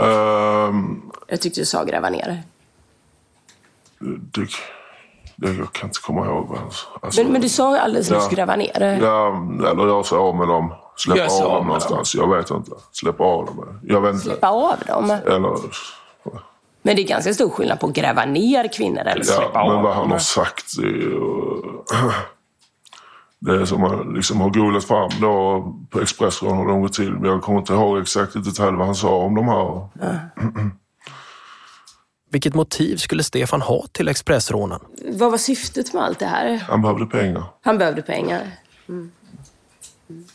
Ehm, 0.00 1.02
Jag 1.28 1.40
tyckte 1.40 1.60
du 1.60 1.64
sa 1.64 1.84
gräva 1.84 2.10
ner. 2.10 2.42
det, 4.00 4.46
det, 5.36 5.52
jag 5.52 5.72
kan 5.72 5.88
inte 5.88 6.00
komma 6.00 6.26
ihåg. 6.26 6.58
Alltså, 7.02 7.22
Men, 7.22 7.32
men 7.32 7.40
du 7.40 7.48
sa 7.48 7.72
ju 7.76 7.78
alldeles 7.78 8.10
nyss 8.10 8.28
gräva 8.28 8.56
ner. 8.56 8.98
Ja, 9.02 9.46
eller 9.70 9.86
göra 9.86 10.04
sig 10.04 10.18
av 10.18 10.36
med 10.36 10.48
dem. 10.48 10.74
Släppa 10.96 11.32
av 11.32 11.42
av 11.42 11.52
dem 11.58 11.66
någonstans. 11.66 12.14
Jag 12.14 12.36
vet 12.36 12.50
inte. 12.50 12.70
Släppa 12.92 13.24
av 13.24 13.46
dem. 13.46 13.80
Jag 13.82 14.00
vet 14.00 14.14
inte. 14.14 14.24
Släppa 14.24 14.48
av 14.48 14.78
dem. 14.86 15.10
Eller, 15.10 15.58
Men 16.82 16.96
det 16.96 17.02
är 17.02 17.06
ganska 17.06 17.34
stor 17.34 17.50
skillnad 17.50 17.80
på 17.80 17.86
att 17.86 17.92
gräva 17.92 18.24
ner 18.24 18.72
kvinnor 18.72 19.00
eller 19.00 19.22
släppa 19.24 19.50
ja, 19.54 19.64
men 19.68 19.76
av 19.76 19.82
vad 19.82 19.94
han 19.94 20.02
dem. 20.02 20.10
har 20.12 20.18
sagt 20.18 20.78
är 20.78 20.82
ju... 20.82 21.20
Det 23.38 23.54
är 23.54 23.64
som 23.64 23.80
man 23.80 24.14
liksom 24.14 24.40
har 24.40 24.50
googlat 24.50 24.84
fram 24.84 25.10
då 25.20 25.64
på 25.90 26.00
Expressrån 26.00 26.58
hur 26.58 26.66
de 26.68 26.80
går 26.80 26.88
till. 26.88 27.12
Men 27.12 27.24
jag 27.30 27.42
kommer 27.42 27.58
inte 27.58 27.72
ihåg 27.72 27.98
exakt 27.98 28.36
i 28.36 28.38
detalj 28.38 28.76
vad 28.76 28.86
han 28.86 28.94
sa 28.94 29.16
om 29.16 29.34
de 29.34 29.48
här. 29.48 29.88
Vilket 32.30 32.54
motiv 32.54 32.96
skulle 32.96 33.22
Stefan 33.22 33.62
ha 33.62 33.86
till 33.92 34.08
Expressrånen? 34.08 34.80
Vad 35.12 35.30
var 35.30 35.38
syftet 35.38 35.94
med 35.94 36.02
allt 36.02 36.18
det 36.18 36.26
här? 36.26 36.64
Han 36.68 36.82
behövde 36.82 37.06
pengar. 37.06 37.44
Han 37.62 37.78
behövde 37.78 38.02
pengar. 38.02 38.40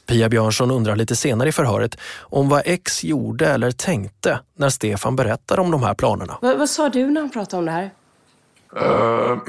Pia 0.05 0.30
Björnsson 0.30 0.71
undrar 0.71 0.95
lite 0.95 1.15
senare 1.15 1.49
i 1.49 1.51
förhöret 1.51 1.97
om 2.19 2.49
vad 2.49 2.61
X 2.65 3.03
gjorde 3.03 3.47
eller 3.47 3.71
tänkte 3.71 4.39
när 4.55 4.69
Stefan 4.69 5.15
berättade 5.15 5.61
om 5.61 5.71
de 5.71 5.84
här 5.84 5.93
planerna. 5.93 6.38
Vad, 6.41 6.57
vad 6.57 6.69
sa 6.69 6.89
du 6.89 7.11
när 7.11 7.21
han 7.21 7.30
pratade 7.30 7.59
om 7.59 7.65
det 7.65 7.71
här? 7.71 7.91
Uh, 8.75 9.39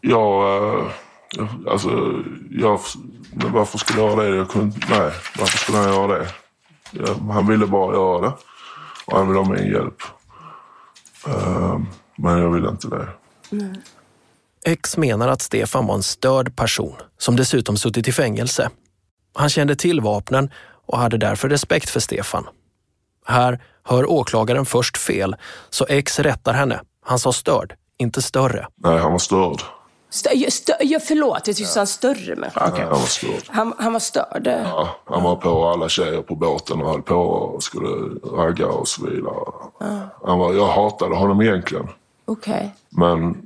ja, 0.00 0.90
uh, 1.38 1.52
alltså, 1.68 2.22
jag, 2.50 2.80
varför 3.32 3.78
skulle 3.78 4.00
jag 4.00 4.10
göra 4.10 4.30
det? 4.30 4.36
Jag 4.36 4.50
kunde, 4.50 4.76
nej, 4.90 5.10
varför 5.38 5.58
skulle 5.58 5.78
han 5.78 5.92
göra 5.92 6.18
det? 6.18 6.28
Ja, 6.90 7.32
han 7.32 7.46
ville 7.46 7.66
bara 7.66 7.94
göra 7.94 8.20
det 8.20 8.32
och 9.06 9.18
han 9.18 9.28
ville 9.28 9.40
ha 9.40 9.48
min 9.48 9.72
hjälp. 9.72 10.02
Uh, 11.28 11.80
men 12.16 12.38
jag 12.38 12.50
ville 12.50 12.68
inte 12.68 12.88
det. 12.88 13.08
Nej. 13.50 13.82
X 14.64 14.96
menar 14.96 15.28
att 15.28 15.42
Stefan 15.42 15.86
var 15.86 15.94
en 15.94 16.02
störd 16.02 16.56
person 16.56 16.96
som 17.18 17.36
dessutom 17.36 17.76
suttit 17.76 18.08
i 18.08 18.12
fängelse. 18.12 18.70
Han 19.34 19.48
kände 19.48 19.76
till 19.76 20.00
vapnen 20.00 20.50
och 20.86 20.98
hade 20.98 21.18
därför 21.18 21.48
respekt 21.48 21.90
för 21.90 22.00
Stefan. 22.00 22.46
Här 23.26 23.60
hör 23.82 24.10
åklagaren 24.10 24.66
först 24.66 24.96
fel, 24.96 25.36
så 25.70 25.86
X 25.88 26.18
rättar 26.18 26.52
henne. 26.52 26.80
Han 27.04 27.18
sa 27.18 27.32
störd, 27.32 27.74
inte 27.98 28.22
större. 28.22 28.66
Nej, 28.76 28.98
han 28.98 29.12
var 29.12 29.18
störd. 29.18 29.62
Stö, 30.10 30.50
stö, 30.50 30.72
ja, 30.80 31.00
förlåt, 31.00 31.46
jag 31.46 31.56
tyckte 31.56 31.78
han 31.78 31.86
större. 31.86 32.36
Men, 32.36 32.50
okay. 32.50 32.84
Han 32.84 32.90
var 32.90 33.06
störd. 33.06 33.42
Han, 33.48 33.74
han 33.78 33.92
var 33.92 34.00
störd? 34.00 34.46
Ja, 34.46 34.88
han 35.04 35.22
var 35.22 35.36
på 35.36 35.68
alla 35.68 35.88
tjejer 35.88 36.22
på 36.22 36.34
båten 36.34 36.82
och 36.82 36.90
höll 36.90 37.02
på 37.02 37.14
och 37.14 37.62
skulle 37.62 38.20
ragga 38.36 38.66
och 38.66 38.88
så 38.88 39.06
vidare. 39.06 39.34
Ja. 39.80 40.00
Han 40.24 40.38
var, 40.38 40.54
jag 40.54 40.66
hatade 40.66 41.16
honom 41.16 41.42
egentligen. 41.42 41.88
Okej. 42.24 42.52
Okay. 42.54 42.68
Men 42.88 43.36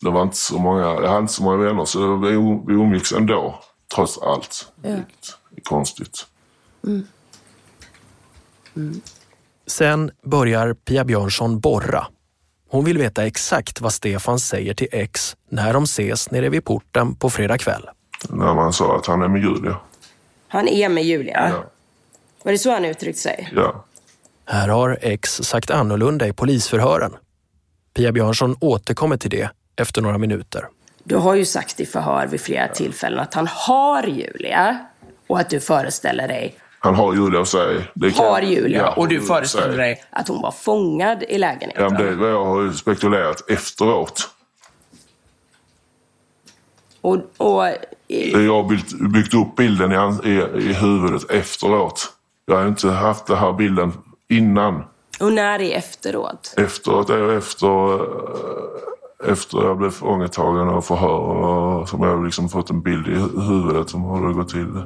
det 0.00 0.10
var 0.10 0.22
inte 0.22 0.36
så 0.36 0.58
många, 0.58 0.82
jag 0.82 1.08
hade 1.08 1.18
inte 1.18 1.32
så 1.32 1.42
många 1.42 1.56
vänner 1.56 1.84
så 1.84 2.16
vi, 2.16 2.28
vi 2.66 2.82
umgicks 2.82 3.12
ändå. 3.12 3.60
Trots 3.94 4.18
allt. 4.18 4.72
Ja. 4.82 4.90
Det 4.90 5.56
är 5.56 5.60
konstigt. 5.62 6.26
Mm. 6.86 7.06
Mm. 8.76 9.00
Sen 9.66 10.10
börjar 10.22 10.74
Pia 10.74 11.04
Björnsson 11.04 11.60
borra. 11.60 12.06
Hon 12.70 12.84
vill 12.84 12.98
veta 12.98 13.26
exakt 13.26 13.80
vad 13.80 13.92
Stefan 13.92 14.38
säger 14.38 14.74
till 14.74 14.88
X 14.92 15.36
när 15.48 15.72
de 15.72 15.82
ses 15.82 16.30
nere 16.30 16.48
vid 16.48 16.64
porten 16.64 17.14
på 17.14 17.30
fredag 17.30 17.58
kväll. 17.58 17.88
När 18.28 18.54
man 18.54 18.72
sa 18.72 18.96
att 18.96 19.06
han 19.06 19.22
är 19.22 19.28
med 19.28 19.42
Julia. 19.42 19.76
Han 20.48 20.68
är 20.68 20.88
med 20.88 21.04
Julia? 21.04 21.48
Ja. 21.50 21.64
Var 22.42 22.52
det 22.52 22.58
så 22.58 22.72
han 22.72 22.84
uttryckte 22.84 23.20
sig? 23.20 23.52
Ja. 23.54 23.84
Här 24.44 24.68
har 24.68 24.98
X 25.02 25.30
sagt 25.30 25.70
annorlunda 25.70 26.26
i 26.26 26.32
polisförhören. 26.32 27.16
Pia 27.94 28.12
Björnsson 28.12 28.56
återkommer 28.60 29.16
till 29.16 29.30
det 29.30 29.50
efter 29.78 30.02
några 30.02 30.18
minuter. 30.18 30.68
Du 31.04 31.16
har 31.16 31.34
ju 31.34 31.44
sagt 31.44 31.80
i 31.80 31.86
förhör 31.86 32.26
vid 32.26 32.40
flera 32.40 32.68
tillfällen 32.68 33.18
att 33.18 33.34
han 33.34 33.46
har 33.46 34.02
Julia 34.02 34.78
och 35.26 35.40
att 35.40 35.50
du 35.50 35.60
föreställer 35.60 36.28
dig 36.28 36.58
han 36.80 36.94
har 36.94 37.14
Julia 37.14 37.38
hos 37.38 37.50
sig. 37.50 37.90
har 38.16 38.42
Julia 38.42 38.78
ja, 38.78 38.94
och 38.96 39.08
du 39.08 39.20
föreställer 39.20 39.76
dig 39.76 40.04
att 40.10 40.28
hon 40.28 40.42
var 40.42 40.50
fångad 40.50 41.22
i 41.22 41.38
lägenheten? 41.38 41.82
Ja, 41.82 41.90
men 41.90 42.02
det 42.02 42.08
är 42.08 42.14
vad 42.14 42.30
jag 42.30 42.44
har 42.44 42.72
spekulerat 42.72 43.50
efteråt. 43.50 44.30
Och, 47.00 47.16
och, 47.36 47.64
jag 48.06 48.54
har 48.54 48.68
byggt, 48.68 48.92
byggt 49.12 49.34
upp 49.34 49.56
bilden 49.56 49.92
i, 49.92 50.28
i, 50.28 50.32
i 50.70 50.72
huvudet 50.72 51.30
efteråt. 51.30 52.12
Jag 52.46 52.56
har 52.56 52.68
inte 52.68 52.90
haft 52.90 53.26
den 53.26 53.36
här 53.36 53.52
bilden 53.52 53.92
innan. 54.28 54.84
Och 55.20 55.32
när 55.32 55.62
är 55.62 55.76
efteråt? 55.76 56.54
Efteråt 56.56 57.10
är 57.10 57.36
efter 57.36 57.98
efter 59.24 59.58
jag 59.58 59.78
blev 59.78 59.90
fångatagen 59.90 60.68
och 60.68 60.84
förhör 60.84 61.08
och 61.08 61.88
som 61.88 62.02
jag 62.02 62.24
liksom 62.24 62.48
fått 62.48 62.70
en 62.70 62.82
bild 62.82 63.08
i 63.08 63.40
huvudet 63.40 63.94
om 63.94 64.02
hur 64.02 64.28
det 64.28 64.34
gått 64.34 64.48
till. 64.48 64.82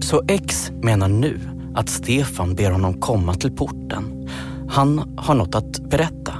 Så 0.00 0.22
X 0.28 0.70
menar 0.82 1.08
nu 1.08 1.40
att 1.74 1.88
Stefan 1.88 2.54
ber 2.54 2.70
honom 2.70 3.00
komma 3.00 3.34
till 3.34 3.56
porten. 3.56 4.28
Han 4.68 5.14
har 5.16 5.34
något 5.34 5.54
att 5.54 5.90
berätta. 5.90 6.34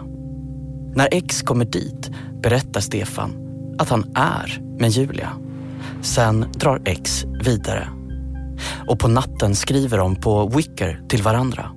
När 0.94 1.08
X 1.10 1.42
kommer 1.42 1.64
dit 1.64 2.10
berättar 2.42 2.80
Stefan 2.80 3.32
att 3.78 3.88
han 3.88 4.04
är 4.14 4.62
med 4.78 4.90
Julia. 4.90 5.30
Sen 6.02 6.46
drar 6.52 6.82
X 6.84 7.24
vidare. 7.44 7.88
Och 8.88 8.98
på 8.98 9.08
natten 9.08 9.54
skriver 9.54 9.98
de 9.98 10.16
på 10.16 10.48
Wicker 10.48 11.02
till 11.08 11.22
varandra. 11.22 11.73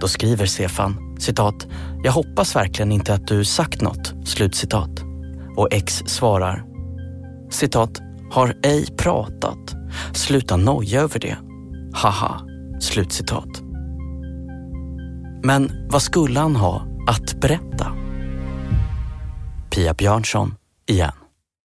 Då 0.00 0.08
skriver 0.08 0.46
Stefan, 0.46 1.16
citat, 1.18 1.66
“Jag 2.04 2.12
hoppas 2.12 2.56
verkligen 2.56 2.92
inte 2.92 3.14
att 3.14 3.26
du 3.26 3.44
sagt 3.44 3.80
något”, 3.82 4.28
slutcitat. 4.28 4.90
Och 5.56 5.68
X 5.72 6.02
svarar, 6.06 6.64
citat, 7.50 8.00
“Har 8.30 8.56
ej 8.62 8.86
pratat. 8.96 9.74
Sluta 10.12 10.56
noja 10.56 11.00
över 11.00 11.20
det. 11.20 11.36
Haha”, 11.92 12.40
slutcitat. 12.80 13.62
Men 15.44 15.70
vad 15.90 16.02
skulle 16.02 16.40
han 16.40 16.56
ha 16.56 16.86
att 17.08 17.40
berätta? 17.40 17.92
Pia 19.74 19.94
Björnsson 19.94 20.54
igen. 20.86 21.12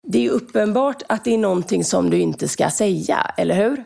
Det 0.08 0.26
är 0.26 0.30
uppenbart 0.30 1.02
att 1.08 1.24
det 1.24 1.34
är 1.34 1.38
någonting 1.38 1.84
som 1.84 2.10
du 2.10 2.18
inte 2.18 2.48
ska 2.48 2.70
säga, 2.70 3.16
eller 3.36 3.54
hur? 3.54 3.84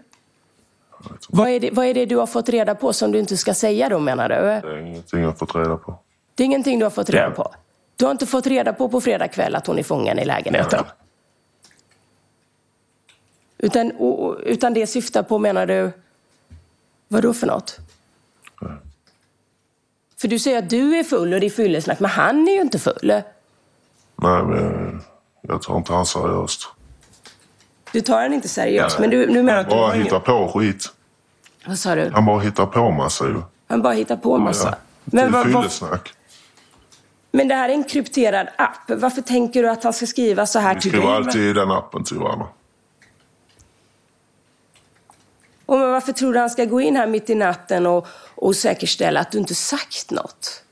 Vad 1.28 1.48
är, 1.48 1.60
det, 1.60 1.70
vad 1.70 1.86
är 1.86 1.94
det 1.94 2.06
du 2.06 2.16
har 2.16 2.26
fått 2.26 2.48
reda 2.48 2.74
på 2.74 2.92
som 2.92 3.12
du 3.12 3.18
inte 3.18 3.36
ska 3.36 3.54
säga 3.54 3.88
då 3.88 3.98
menar 3.98 4.28
du? 4.28 4.34
Det 4.34 4.74
är 4.74 4.76
ingenting 4.76 5.20
jag 5.20 5.28
har 5.28 5.34
fått 5.34 5.54
reda 5.54 5.76
på. 5.76 5.98
Det 6.34 6.42
är 6.42 6.44
ingenting 6.44 6.78
du 6.78 6.84
har 6.84 6.90
fått 6.90 7.10
reda 7.10 7.30
på? 7.30 7.54
Du 7.96 8.04
har 8.04 8.12
inte 8.12 8.26
fått 8.26 8.46
reda 8.46 8.72
på 8.72 8.88
på 8.88 9.00
fredag 9.00 9.28
kväll 9.28 9.54
att 9.54 9.66
hon 9.66 9.78
är 9.78 9.82
fången 9.82 10.18
i 10.18 10.24
lägenheten? 10.24 10.80
Nej. 10.82 10.92
Utan, 13.58 13.92
utan 14.42 14.74
det 14.74 14.86
syftar 14.86 15.22
på, 15.22 15.38
menar 15.38 15.66
du, 15.66 15.90
vad 17.08 17.22
då 17.22 17.34
för 17.34 17.46
något? 17.46 17.78
Nej. 18.60 18.72
För 20.20 20.28
du 20.28 20.38
säger 20.38 20.58
att 20.58 20.70
du 20.70 20.98
är 20.98 21.04
full 21.04 21.34
och 21.34 21.40
det 21.40 21.46
är 21.46 21.50
fyllesnack, 21.50 22.00
men 22.00 22.10
han 22.10 22.48
är 22.48 22.52
ju 22.52 22.60
inte 22.60 22.78
full. 22.78 23.22
Nej, 24.16 24.42
men 24.42 25.02
jag 25.40 25.62
tar 25.62 25.76
inte 25.76 25.92
han 25.92 26.06
seriöst. 26.06 26.68
Du 27.94 28.00
tar 28.00 28.22
den 28.22 28.32
inte 28.32 28.48
seriöst, 28.48 28.98
men 28.98 29.10
du, 29.10 29.26
du 29.26 29.42
menar 29.42 29.60
att 29.60 29.70
du... 29.70 29.76
Bara 29.76 29.92
hittar 29.92 30.20
på 30.20 30.48
skit. 30.48 30.92
Vad 31.66 31.78
sa 31.78 31.94
du? 31.94 32.10
Han 32.10 32.24
bara 32.24 32.40
hittar 32.40 32.66
på 32.66 32.90
massa 32.90 33.24
ju. 33.24 33.42
Han 33.68 33.82
bara 33.82 33.92
hittar 33.92 34.16
på 34.16 34.38
massa. 34.38 34.68
Ja. 34.68 34.76
Men, 35.04 35.42
Till 35.42 35.52
vad, 35.52 35.98
men 37.30 37.48
det 37.48 37.54
här 37.54 37.68
är 37.68 37.72
en 37.72 37.84
krypterad 37.84 38.48
app. 38.58 38.90
Varför 38.90 39.22
tänker 39.22 39.62
du 39.62 39.70
att 39.70 39.84
han 39.84 39.92
ska 39.92 40.06
skriva 40.06 40.46
så 40.46 40.58
här 40.58 40.74
Vi 40.74 40.80
till 40.80 40.90
skriver 40.90 41.06
dig? 41.06 41.16
alltid 41.16 41.42
i 41.42 41.52
den 41.52 41.70
appen 41.70 42.04
till 42.04 42.18
varandra. 42.18 42.46
Och 45.66 45.78
men 45.78 45.90
varför 45.90 46.12
tror 46.12 46.32
du 46.32 46.38
han 46.38 46.50
ska 46.50 46.64
gå 46.64 46.80
in 46.80 46.96
här 46.96 47.06
mitt 47.06 47.30
i 47.30 47.34
natten 47.34 47.86
och, 47.86 48.06
och 48.34 48.56
säkerställa 48.56 49.20
att 49.20 49.30
du 49.32 49.38
inte 49.38 49.54
sagt 49.54 50.10
något? 50.10 50.62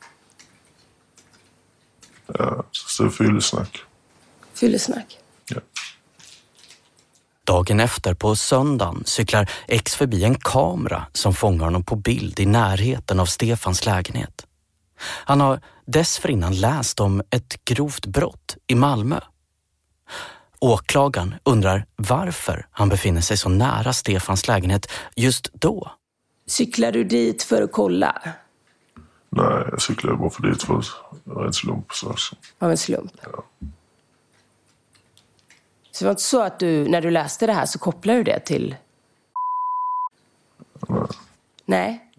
Ja, 2.27 2.65
så 2.71 3.03
det 3.03 3.09
är 3.09 3.11
fyllesnack. 3.11 3.83
Fyllesnack. 4.55 5.19
Ja. 7.47 7.55
Dagen 7.55 7.81
efter, 7.81 8.15
på 8.15 8.37
söndagen, 8.37 9.03
cyklar 9.07 9.51
X 9.69 9.95
förbi 9.95 10.25
en 10.25 10.35
kamera 10.35 11.07
som 11.13 11.35
fångar 11.35 11.65
honom 11.65 11.85
på 11.85 11.97
bild 11.97 12.41
i 12.41 12.47
närheten 12.47 13.21
av 13.21 13.27
Stefans 13.27 13.87
lägenhet. 13.87 14.47
Han 15.03 15.41
har 15.41 15.61
dessförinnan 15.87 16.55
läst 16.55 17.01
om 17.01 17.23
ett 17.31 17.65
grovt 17.65 18.07
brott 18.07 18.57
i 18.67 18.75
Malmö. 18.75 19.21
Åklagaren 20.59 21.35
undrar 21.45 21.87
varför 21.97 22.67
han 22.71 22.89
befinner 22.89 23.21
sig 23.21 23.37
så 23.37 23.49
nära 23.49 23.93
Stefans 23.93 24.49
lägenhet 24.49 24.91
just 25.17 25.51
då. 25.53 25.91
Cyklar 26.47 26.93
du 26.93 27.05
dit 27.05 27.43
för 27.43 27.63
att 27.63 27.73
kolla? 27.73 28.23
Nej, 29.31 29.65
jag 29.71 29.83
cyklade 29.83 30.17
bara 30.17 30.31
för 30.31 30.43
dit 30.43 30.63
för 30.63 30.83
en 31.47 31.53
slump. 31.53 31.93
Så. 31.93 32.15
Av 32.59 32.71
en 32.71 32.77
slump? 32.77 33.13
Så 35.93 36.05
det 36.05 36.05
var 36.05 36.11
inte 36.11 36.23
så 36.23 36.43
att 36.43 36.59
du, 36.59 36.89
när 36.89 37.01
du 37.01 37.11
läste 37.11 37.47
det 37.47 37.53
här 37.53 37.67
så 37.67 37.79
kopplade 37.79 38.19
du 38.19 38.25
det 38.25 38.41
till... 38.41 38.77
Nej. 41.65 42.13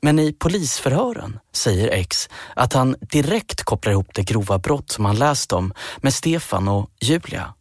Men 0.00 0.18
i 0.18 0.32
polisförhören 0.32 1.38
säger 1.52 1.88
X 1.88 2.28
att 2.56 2.72
han 2.72 2.96
direkt 3.00 3.62
kopplar 3.62 3.92
ihop 3.92 4.14
det 4.14 4.22
grova 4.22 4.58
brott 4.58 4.90
som 4.90 5.04
han 5.04 5.16
läst 5.16 5.52
om 5.52 5.72
med 5.96 6.14
Stefan 6.14 6.68
och 6.68 6.90
Julia. 7.00 7.54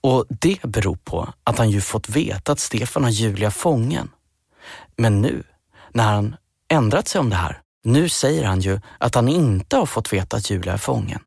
Och 0.00 0.24
det 0.28 0.62
beror 0.62 0.96
på 0.96 1.28
att 1.44 1.58
han 1.58 1.70
ju 1.70 1.80
fått 1.80 2.08
veta 2.08 2.52
att 2.52 2.60
Stefan 2.60 3.04
har 3.04 3.10
Julia 3.10 3.50
fången. 3.50 4.10
Men 4.96 5.20
nu, 5.20 5.42
när 5.92 6.04
han 6.04 6.36
ändrat 6.68 7.08
sig 7.08 7.18
om 7.18 7.30
det 7.30 7.36
här, 7.36 7.60
nu 7.84 8.08
säger 8.08 8.44
han 8.44 8.60
ju 8.60 8.80
att 8.98 9.14
han 9.14 9.28
inte 9.28 9.76
har 9.76 9.86
fått 9.86 10.12
veta 10.12 10.36
att 10.36 10.50
Julia 10.50 10.72
är 10.72 10.78
fången. 10.78 11.20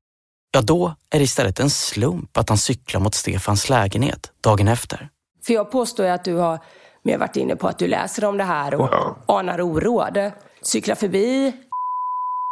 Ja, 0.52 0.62
då 0.62 0.96
är 1.10 1.18
det 1.18 1.24
istället 1.24 1.60
en 1.60 1.70
slump 1.70 2.38
att 2.38 2.50
han 2.50 2.58
cyklar 2.58 3.02
mot 3.02 3.16
Stefans 3.16 3.70
lägenhet 3.70 4.32
dagen 4.42 4.68
efter. 4.68 5.10
För 5.46 5.54
jag 5.54 5.72
påstår 5.72 6.06
ju 6.06 6.12
att 6.12 6.24
du 6.24 6.36
har, 6.36 6.60
men 7.04 7.12
jag 7.12 7.20
har 7.20 7.28
varit 7.28 7.36
inne 7.36 7.56
på 7.56 7.68
att 7.68 7.80
du 7.80 7.88
läser 7.88 8.26
om 8.26 8.38
det 8.38 8.44
här 8.44 8.74
och 8.76 8.90
Ja. 8.92 9.18
anar 9.26 9.62
oråd. 9.62 10.32
Cyklar 10.62 10.96
förbi, 10.96 11.54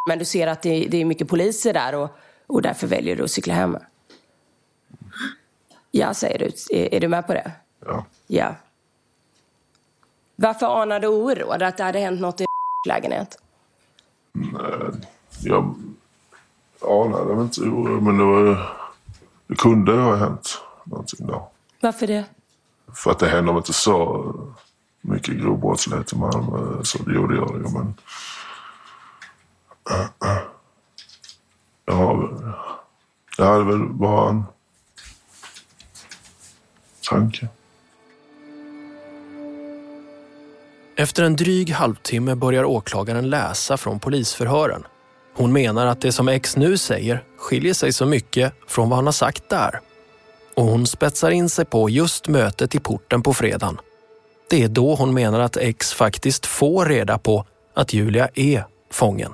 men 0.09 0.19
du 0.19 0.25
ser 0.25 0.47
att 0.47 0.61
det, 0.61 0.87
det 0.87 0.97
är 1.01 1.05
mycket 1.05 1.27
poliser 1.27 1.73
där 1.73 1.95
och, 1.95 2.09
och 2.47 2.61
därför 2.61 2.87
väljer 2.87 3.15
du 3.15 3.23
att 3.23 3.31
cykla 3.31 3.53
hem. 3.53 3.77
Ja, 5.91 6.13
säger 6.13 6.39
du. 6.39 6.75
Är, 6.77 6.93
är 6.93 6.99
du 6.99 7.07
med 7.07 7.27
på 7.27 7.33
det? 7.33 7.51
Ja. 7.85 8.05
Ja. 8.27 8.55
Varför 10.35 10.81
anar 10.81 10.99
du 10.99 11.07
oråd? 11.07 11.61
Att 11.63 11.77
det 11.77 11.83
hade 11.83 11.99
hänt 11.99 12.21
något 12.21 12.41
i 12.41 12.45
lägenhet? 12.87 13.37
Nej, 14.33 14.91
jag 15.43 15.75
anade 16.81 17.35
väl 17.35 17.43
inte 17.43 17.61
oro, 17.61 18.01
men 18.01 18.17
det, 18.17 18.23
var, 18.23 18.69
det 19.47 19.55
kunde 19.55 19.91
ha 19.91 20.15
hänt 20.15 20.61
någonting 20.83 21.27
där. 21.27 21.41
Varför 21.81 22.07
det? 22.07 22.25
För 22.93 23.11
att 23.11 23.19
det 23.19 23.27
händer 23.27 23.53
väl 23.53 23.59
inte 23.59 23.73
så 23.73 24.33
mycket 25.01 25.37
grov 25.37 25.59
brottslighet 25.59 26.13
i 26.13 26.15
Malmö. 26.15 26.83
Så 26.83 27.03
det 27.03 27.13
gör 27.13 27.27
det 27.27 27.35
ju, 27.35 27.73
men... 27.73 27.93
Ja, 31.89 32.29
det 33.37 33.45
hade 33.45 33.63
väl 33.63 33.79
bara 33.79 34.29
en 34.29 34.43
tanke. 37.09 37.47
Efter 40.95 41.23
en 41.23 41.35
dryg 41.35 41.69
halvtimme 41.69 42.35
börjar 42.35 42.63
åklagaren 42.63 43.29
läsa 43.29 43.77
från 43.77 43.99
polisförhören. 43.99 44.83
Hon 45.37 45.53
menar 45.53 45.85
att 45.85 46.01
det 46.01 46.11
som 46.11 46.27
X 46.27 46.57
nu 46.57 46.77
säger 46.77 47.23
skiljer 47.37 47.73
sig 47.73 47.93
så 47.93 48.05
mycket 48.05 48.53
från 48.67 48.89
vad 48.89 48.97
han 48.97 49.05
har 49.05 49.11
sagt 49.11 49.49
där. 49.49 49.79
Och 50.55 50.63
hon 50.63 50.87
spetsar 50.87 51.31
in 51.31 51.49
sig 51.49 51.65
på 51.65 51.89
just 51.89 52.27
mötet 52.27 52.75
i 52.75 52.79
porten 52.79 53.23
på 53.23 53.33
fredagen. 53.33 53.77
Det 54.49 54.63
är 54.63 54.67
då 54.67 54.95
hon 54.95 55.13
menar 55.13 55.39
att 55.39 55.57
X 55.57 55.93
faktiskt 55.93 56.45
får 56.45 56.85
reda 56.85 57.17
på 57.17 57.45
att 57.73 57.93
Julia 57.93 58.29
är 58.33 58.65
fången. 58.91 59.33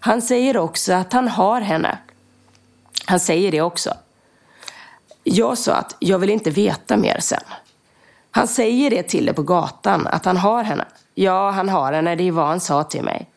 Han 0.00 0.22
säger 0.22 0.56
också 0.56 0.92
att 0.92 1.12
han 1.12 1.28
har 1.28 1.60
henne. 1.60 1.98
Han 3.06 3.20
säger 3.20 3.52
det 3.52 3.60
också. 3.60 3.94
Jag 5.24 5.58
sa 5.58 5.74
att 5.74 5.96
jag 5.98 6.18
vill 6.18 6.30
inte 6.30 6.50
veta 6.50 6.96
mer 6.96 7.20
sen. 7.20 7.42
Han 8.30 8.48
säger 8.48 8.90
det 8.90 9.02
till 9.02 9.26
dig 9.26 9.34
på 9.34 9.42
gatan, 9.42 10.06
att 10.06 10.24
han 10.24 10.36
har 10.36 10.62
henne. 10.62 10.84
Ja, 11.14 11.50
han 11.50 11.68
har 11.68 11.92
henne, 11.92 12.16
det 12.16 12.28
är 12.28 12.32
vad 12.32 12.46
han 12.46 12.60
sa 12.60 12.84
till 12.84 13.02
mig. 13.02 13.28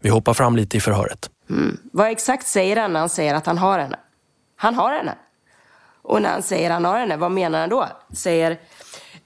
Vi 0.00 0.08
hoppar 0.08 0.34
fram 0.34 0.56
lite 0.56 0.76
i 0.76 0.80
förhöret. 0.80 1.30
Mm. 1.50 1.78
Vad 1.92 2.10
exakt 2.10 2.46
säger 2.46 2.76
han 2.76 2.92
när 2.92 3.00
han 3.00 3.08
säger 3.08 3.34
att 3.34 3.46
han 3.46 3.58
har 3.58 3.78
henne? 3.78 3.98
Han 4.56 4.74
har 4.74 4.92
henne. 4.92 5.14
Och 6.02 6.22
när 6.22 6.30
han 6.30 6.42
säger 6.42 6.70
han 6.70 6.84
har 6.84 6.98
henne, 6.98 7.16
vad 7.16 7.30
menar 7.30 7.60
han 7.60 7.68
då? 7.68 7.88
Säger 8.12 8.58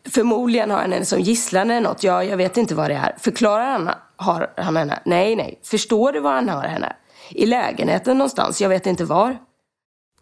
förmodligen 0.09 0.71
har 0.71 0.79
han 0.79 0.93
henne 0.93 1.05
som 1.05 1.21
gisslan 1.21 1.71
eller 1.71 1.89
något. 1.89 2.03
Ja, 2.03 2.25
jag 2.25 2.37
vet 2.37 2.57
inte 2.57 2.75
vad 2.75 2.91
det 2.91 2.95
är. 2.95 3.15
Förklarar 3.19 3.71
han 3.73 3.91
har 4.17 4.53
han 4.57 4.77
henne? 4.77 4.99
Nej, 5.05 5.37
nej. 5.37 5.61
Förstår 5.63 6.13
du 6.13 6.21
var 6.21 6.33
han 6.35 6.49
har 6.49 6.63
henne? 6.63 6.97
I 7.31 7.47
lägenheten 7.47 8.19
någonstans, 8.19 8.61
jag 8.61 8.69
vet 8.69 8.87
inte 8.87 9.05
var. 9.05 9.37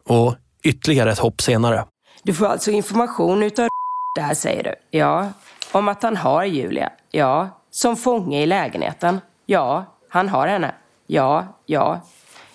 Och 0.05 0.35
ytterligare 0.63 1.13
ett 1.13 1.19
hopp 1.19 1.41
senare. 1.41 1.85
Du 2.23 2.35
får 2.35 2.47
alltså 2.47 2.71
information 2.71 3.43
utav 3.43 3.69
där 4.17 4.35
säger 4.35 4.63
du. 4.63 4.99
Ja. 4.99 5.29
Om 5.73 5.89
att 5.89 6.03
han 6.03 6.17
har 6.17 6.45
Julia. 6.45 6.93
Ja. 7.11 7.49
Som 7.71 7.97
fånge 7.97 8.43
i 8.43 8.47
lägenheten. 8.47 9.21
Ja. 9.47 9.92
Han 10.13 10.29
har 10.29 10.49
henne. 10.49 10.75
Ja. 11.07 11.61
Ja. 11.67 12.01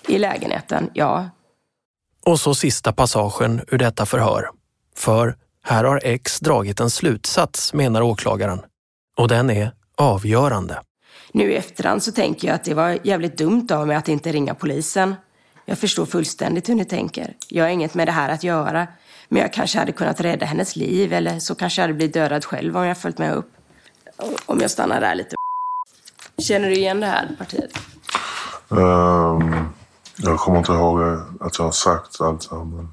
I 0.08 0.18
lägenheten. 0.18 0.90
Ja. 0.94 1.30
Och 2.24 2.40
så 2.40 2.54
sista 2.54 2.92
passagen 2.92 3.64
ur 3.68 3.78
detta 3.78 4.06
förhör. 4.06 4.48
För 4.96 5.36
här 5.62 5.84
har 5.84 6.00
X 6.04 6.40
dragit 6.40 6.80
en 6.80 6.90
slutsats, 6.90 7.72
menar 7.72 8.02
åklagaren. 8.02 8.60
Och 9.16 9.28
den 9.28 9.50
är 9.50 9.72
avgörande. 9.96 10.82
Nu 11.32 11.52
i 11.52 11.56
efterhand 11.56 12.02
så 12.02 12.12
tänker 12.12 12.48
jag 12.48 12.54
att 12.54 12.64
det 12.64 12.74
var 12.74 12.98
jävligt 13.02 13.38
dumt 13.38 13.68
av 13.70 13.86
mig 13.86 13.96
att 13.96 14.08
inte 14.08 14.32
ringa 14.32 14.54
polisen. 14.54 15.14
Jag 15.64 15.78
förstår 15.78 16.06
fullständigt 16.06 16.68
hur 16.68 16.74
ni 16.74 16.84
tänker. 16.84 17.36
Jag 17.48 17.64
har 17.64 17.70
inget 17.70 17.94
med 17.94 18.08
det 18.08 18.12
här 18.12 18.28
att 18.28 18.44
göra. 18.44 18.86
Men 19.28 19.42
jag 19.42 19.52
kanske 19.52 19.78
hade 19.78 19.92
kunnat 19.92 20.20
rädda 20.20 20.46
hennes 20.46 20.76
liv 20.76 21.12
eller 21.12 21.38
så 21.38 21.54
kanske 21.54 21.80
jag 21.80 21.84
hade 21.84 21.94
blivit 21.94 22.14
dödad 22.14 22.44
själv 22.44 22.76
om 22.76 22.84
jag 22.84 22.98
följt 22.98 23.18
med 23.18 23.34
upp. 23.34 23.52
Om 24.46 24.60
jag 24.60 24.70
stannar 24.70 25.00
där 25.00 25.14
lite. 25.14 25.37
Känner 26.38 26.68
du 26.68 26.74
igen 26.74 27.00
det 27.00 27.06
här 27.06 27.28
partiet? 27.38 27.70
Ehm, 28.70 29.68
jag 30.16 30.38
kommer 30.38 30.58
inte 30.58 30.72
ihåg 30.72 31.00
att 31.40 31.58
jag 31.58 31.64
har 31.64 31.72
sagt 31.72 32.20
allt 32.20 32.50
men 32.50 32.90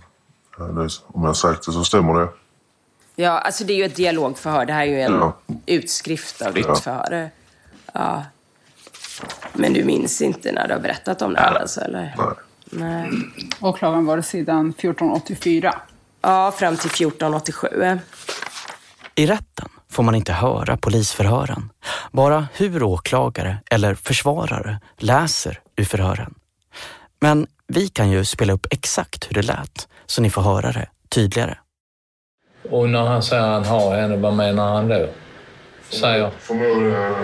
eh, 0.60 0.88
om 1.08 1.22
jag 1.22 1.30
har 1.30 1.34
sagt 1.34 1.66
det 1.66 1.72
så 1.72 1.84
stämmer 1.84 2.14
det. 2.20 2.28
Ja, 3.16 3.40
alltså 3.40 3.64
det 3.64 3.74
är 3.74 3.78
ju 3.78 3.84
ett 3.86 3.96
dialogförhör. 3.96 4.66
Det 4.66 4.74
här 4.74 4.82
är 4.82 4.86
ju 4.86 5.02
en 5.02 5.14
Ja. 5.14 5.34
utskrift 5.66 6.42
av 6.42 6.54
ditt 6.54 6.66
Ja. 6.68 6.76
förhör. 6.76 7.30
Ja. 7.94 8.24
Men 9.54 9.74
du 9.74 9.84
minns 9.84 10.22
inte 10.22 10.52
när 10.52 10.68
du 10.68 10.74
har 10.74 10.82
berättat 10.82 11.22
om 11.22 11.34
det 11.34 11.40
här 11.40 11.56
alltså, 11.56 11.82
eller? 11.82 12.16
Nej. 12.18 12.28
Nej. 12.70 13.10
Åklagaren 13.62 14.06
var 14.06 14.18
det 14.18 14.24
sedan 14.24 14.70
1484. 14.74 15.76
Ja, 16.22 16.52
fram 16.52 16.78
till 16.78 16.90
1487. 16.90 18.00
I 19.16 19.26
rätten 19.26 19.70
får 19.96 20.04
man 20.04 20.16
inte 20.16 20.34
höra 20.34 20.78
polisförhören. 20.78 21.70
Bara 22.12 22.48
hur 22.54 22.84
åklagare 22.84 23.58
eller 23.72 23.96
försvarare 23.96 24.80
läser 24.98 25.60
ur 25.76 25.84
förhören. 25.86 26.34
Men 27.22 27.48
vi 27.68 27.88
kan 27.88 28.10
ju 28.10 28.26
spela 28.26 28.54
upp 28.54 28.68
exakt 28.72 29.30
hur 29.30 29.34
det 29.34 29.42
lät 29.42 29.88
så 30.06 30.22
ni 30.22 30.30
får 30.30 30.42
höra 30.42 30.72
det 30.72 30.88
tydligare. 31.10 31.58
Och 32.72 32.90
när 32.90 33.06
han 33.06 33.24
säger 33.24 33.44
att 33.44 33.68
han 33.68 33.80
har 33.82 33.96
henne, 33.96 34.16
vad 34.16 34.34
menar 34.34 34.74
han 34.74 34.88
då? 34.88 35.08
Säger? 35.90 36.32
Förmodligen 36.40 36.94
eh, 36.94 37.20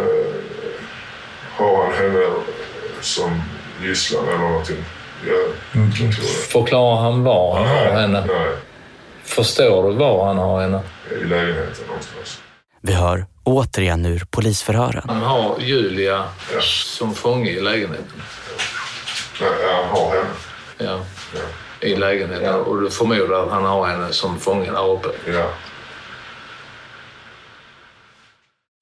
har 1.57 1.83
han 1.83 1.93
henne 1.93 2.25
som 3.01 3.41
gisslan 3.83 4.27
eller 4.27 4.37
någonting. 4.37 4.83
Jag 5.27 5.81
Mm. 5.81 5.91
Förklarar 6.51 7.01
han 7.01 7.23
var 7.23 7.55
han 7.55 7.67
har 7.67 8.01
henne? 8.01 8.23
Nej, 8.27 8.55
Förstår 9.23 9.89
du 9.89 9.95
var 9.95 10.25
han 10.27 10.37
har 10.37 10.61
henne? 10.61 10.81
i 11.21 11.23
lägenheten 11.25 11.87
någonstans. 11.87 12.41
Vi 12.81 12.93
hör 12.93 13.25
återigen 13.43 14.05
ur 14.05 14.23
polisförhören. 14.31 15.03
Han 15.07 15.21
har 15.21 15.59
Julia 15.59 16.23
som 16.61 17.13
fånge 17.13 17.49
i 17.49 17.61
lägenheten. 17.61 18.21
Nej, 19.41 19.49
han 19.75 19.89
har 19.89 20.09
henne. 20.15 20.29
Ja, 20.77 20.99
Ja. 21.33 21.87
i 21.87 21.95
lägenheten. 21.95 22.55
Och 22.55 22.81
du 22.81 22.89
förmodar 22.89 23.43
att 23.43 23.51
han 23.51 23.63
har 23.65 23.87
henne 23.87 24.13
som 24.13 24.39
fånge 24.39 24.71
där 24.71 24.87
uppe. 24.89 25.07
Ja. 25.27 25.49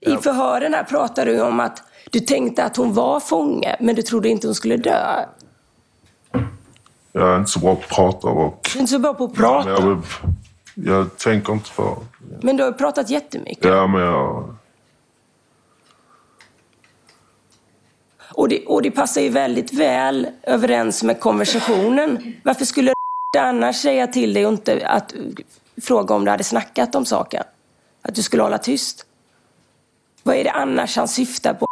I 0.02 0.18
förhören 0.18 0.74
här 0.74 0.84
pratar 0.84 1.26
du 1.26 1.42
om 1.42 1.60
att 1.60 1.84
du 2.12 2.20
tänkte 2.20 2.64
att 2.64 2.78
hon 2.78 2.94
var 2.94 3.20
fånge, 3.20 3.76
men 3.80 3.96
du 3.96 4.02
trodde 4.02 4.30
inte 4.30 4.48
hon 4.48 4.56
skulle 4.56 4.78
dö. 4.78 5.26
Jag 7.12 7.30
är 7.34 7.38
inte 7.38 7.52
så 7.52 7.60
bra 7.60 7.76
på 7.76 7.82
att 7.82 7.90
prata 7.90 8.28
och... 8.28 8.60
Du 8.74 8.78
är 8.80 8.82
inte 8.82 8.92
så 8.94 9.00
bra 9.00 9.14
på 9.14 9.24
att 9.24 9.32
Ja, 9.38 9.64
prata. 9.64 9.86
men 9.86 10.04
jag, 10.86 11.18
tänker 11.18 11.54
inte 11.54 11.72
på... 11.72 11.98
Men 12.42 12.58
du 12.58 12.64
har 12.64 12.72
pratat 12.72 13.10
jättemycket. 13.10 13.66
Ja, 13.66 13.88
men 13.88 14.02
jag... 14.02 14.56
Och 18.32 18.50
det, 18.50 18.66
och 18.66 18.82
det 18.82 18.92
passar 18.92 19.22
ju 19.22 19.30
väldigt 19.30 19.74
väl 19.74 20.28
överens 20.44 21.04
med 21.04 21.20
konversationen. 21.20 22.34
Varför 22.44 22.66
skulle 22.66 22.94
du 23.34 23.40
annars 23.40 23.76
säga 23.76 24.08
till 24.08 24.34
dig 24.34 24.46
och 24.46 24.54
inte 24.54 24.88
att 24.88 25.14
fråga 25.82 26.16
om 26.16 26.26
du 26.26 26.32
hade 26.32 26.44
snackat 26.44 26.96
om 26.96 27.06
saken? 27.06 27.44
Att 28.02 28.16
du 28.16 28.22
skulle 28.22 28.44
hålla 28.44 28.58
tyst? 28.58 29.06
Vad 30.24 30.36
är 30.36 30.44
det 30.44 30.52
annars 30.52 30.98
han 30.98 31.08
syftar 31.08 31.54
på? 31.54 31.66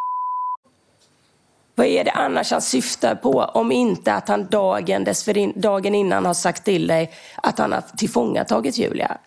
Vad 1.77 1.87
är 1.87 2.03
det 2.03 2.11
annars 2.11 2.51
han 2.51 2.61
syftar 2.61 3.15
på 3.15 3.31
om 3.31 3.71
inte 3.71 4.13
att 4.13 4.27
han 4.27 4.47
dagen, 4.47 5.03
dessförin, 5.03 5.53
dagen 5.55 5.95
innan 5.95 6.25
har 6.25 6.33
sagt 6.33 6.65
till 6.65 6.87
dig 6.87 7.13
att 7.35 7.57
han 7.57 7.71
har 7.71 7.83
tillfångatagit 7.97 8.77
Julia? 8.77 9.17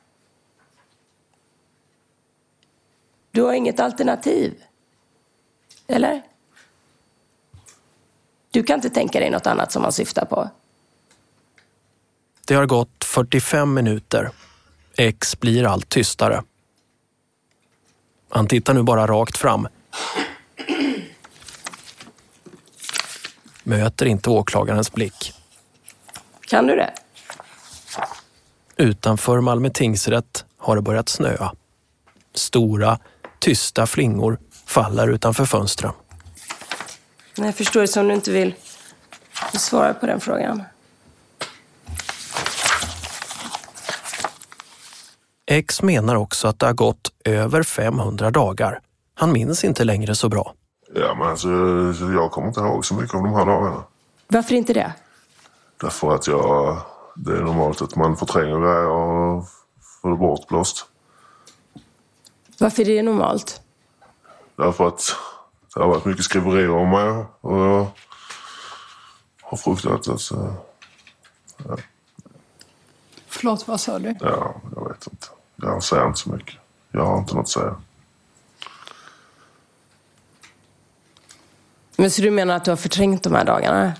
Du 3.30 3.42
har 3.42 3.52
inget 3.52 3.80
alternativ. 3.80 4.54
Eller? 5.86 6.22
Du 8.50 8.62
kan 8.62 8.74
inte 8.74 8.90
tänka 8.90 9.20
dig 9.20 9.30
något 9.30 9.46
annat 9.46 9.72
som 9.72 9.82
han 9.82 9.92
syftar 9.92 10.24
på. 10.24 10.50
Det 12.46 12.54
har 12.54 12.66
gått 12.66 13.04
45 13.04 13.74
minuter. 13.74 14.30
X 14.96 15.40
blir 15.40 15.64
allt 15.64 15.88
tystare. 15.88 16.42
Han 18.28 18.46
tittar 18.46 18.74
nu 18.74 18.82
bara 18.82 19.06
rakt 19.06 19.36
fram. 19.36 19.68
Möter 23.64 24.06
inte 24.06 24.30
åklagarens 24.30 24.92
blick. 24.92 25.32
Kan 26.40 26.66
du 26.66 26.76
det? 26.76 26.92
Utanför 28.76 29.40
Malmö 29.40 29.70
tingsrätt 29.70 30.44
har 30.58 30.76
det 30.76 30.82
börjat 30.82 31.08
snöa. 31.08 31.52
Stora, 32.34 32.98
tysta 33.38 33.86
flingor 33.86 34.38
faller 34.66 35.08
utanför 35.08 35.44
fönstren. 35.44 35.92
Nej, 37.36 37.46
Jag 37.48 37.54
förstår 37.54 37.80
det 37.80 37.88
som 37.88 38.08
du 38.08 38.14
inte 38.14 38.30
vill 38.30 38.54
svara 39.52 39.94
på 39.94 40.06
den 40.06 40.20
frågan. 40.20 40.62
X 45.46 45.82
menar 45.82 46.14
också 46.14 46.48
att 46.48 46.58
det 46.58 46.66
har 46.66 46.72
gått 46.72 47.12
över 47.24 47.62
500 47.62 48.30
dagar. 48.30 48.80
Han 49.14 49.32
minns 49.32 49.64
inte 49.64 49.84
längre 49.84 50.14
så 50.14 50.28
bra. 50.28 50.54
Ja, 50.94 51.14
men 51.14 51.28
alltså, 51.28 51.48
jag 52.12 52.30
kommer 52.30 52.48
inte 52.48 52.60
ihåg 52.60 52.84
så 52.84 52.94
mycket 52.94 53.14
av 53.14 53.22
de 53.22 53.34
här 53.34 53.46
dagarna. 53.46 53.82
Varför 54.28 54.54
inte 54.54 54.72
det? 54.72 54.92
Därför 55.80 56.14
att 56.14 56.26
jag, 56.26 56.76
det 57.14 57.32
är 57.36 57.40
normalt 57.40 57.82
att 57.82 57.96
man 57.96 58.16
förtränger 58.16 58.60
grejer 58.60 58.86
och 58.88 59.44
får 60.02 60.10
det 60.10 60.16
bortblåst. 60.16 60.86
Varför 62.58 62.82
är 62.82 62.86
det 62.96 63.02
normalt? 63.02 63.60
Därför 64.56 64.88
att 64.88 65.02
det 65.74 65.80
har 65.80 65.88
varit 65.88 66.04
mycket 66.04 66.24
skriverier 66.24 66.70
om 66.70 66.90
mig 66.90 67.24
och 67.40 67.56
jag 67.58 67.86
har 69.42 69.56
fruktat 69.56 70.08
att... 70.08 70.30
eh, 70.30 70.52
Ja, 71.68 71.76
Förlåt, 73.26 73.68
vad 73.68 73.80
sa 73.80 73.98
du? 73.98 74.14
ja, 74.20 74.54
jag 74.76 74.88
vet 74.88 75.06
inte. 75.06 75.26
Jag 75.56 75.82
säger 75.82 76.06
inte 76.06 76.18
så 76.18 76.30
mycket. 76.30 76.54
Jag 76.90 77.06
har 77.06 77.18
inte 77.18 77.34
något 77.34 77.42
att 77.42 77.48
säga. 77.48 77.76
Men 82.00 82.10
så 82.10 82.22
du 82.22 82.30
menar 82.30 82.56
att 82.56 82.64
du 82.64 82.70
har 82.70 82.76
förträngt 82.76 83.22
de 83.22 83.34
här 83.34 83.44
dagarna? 83.44 83.92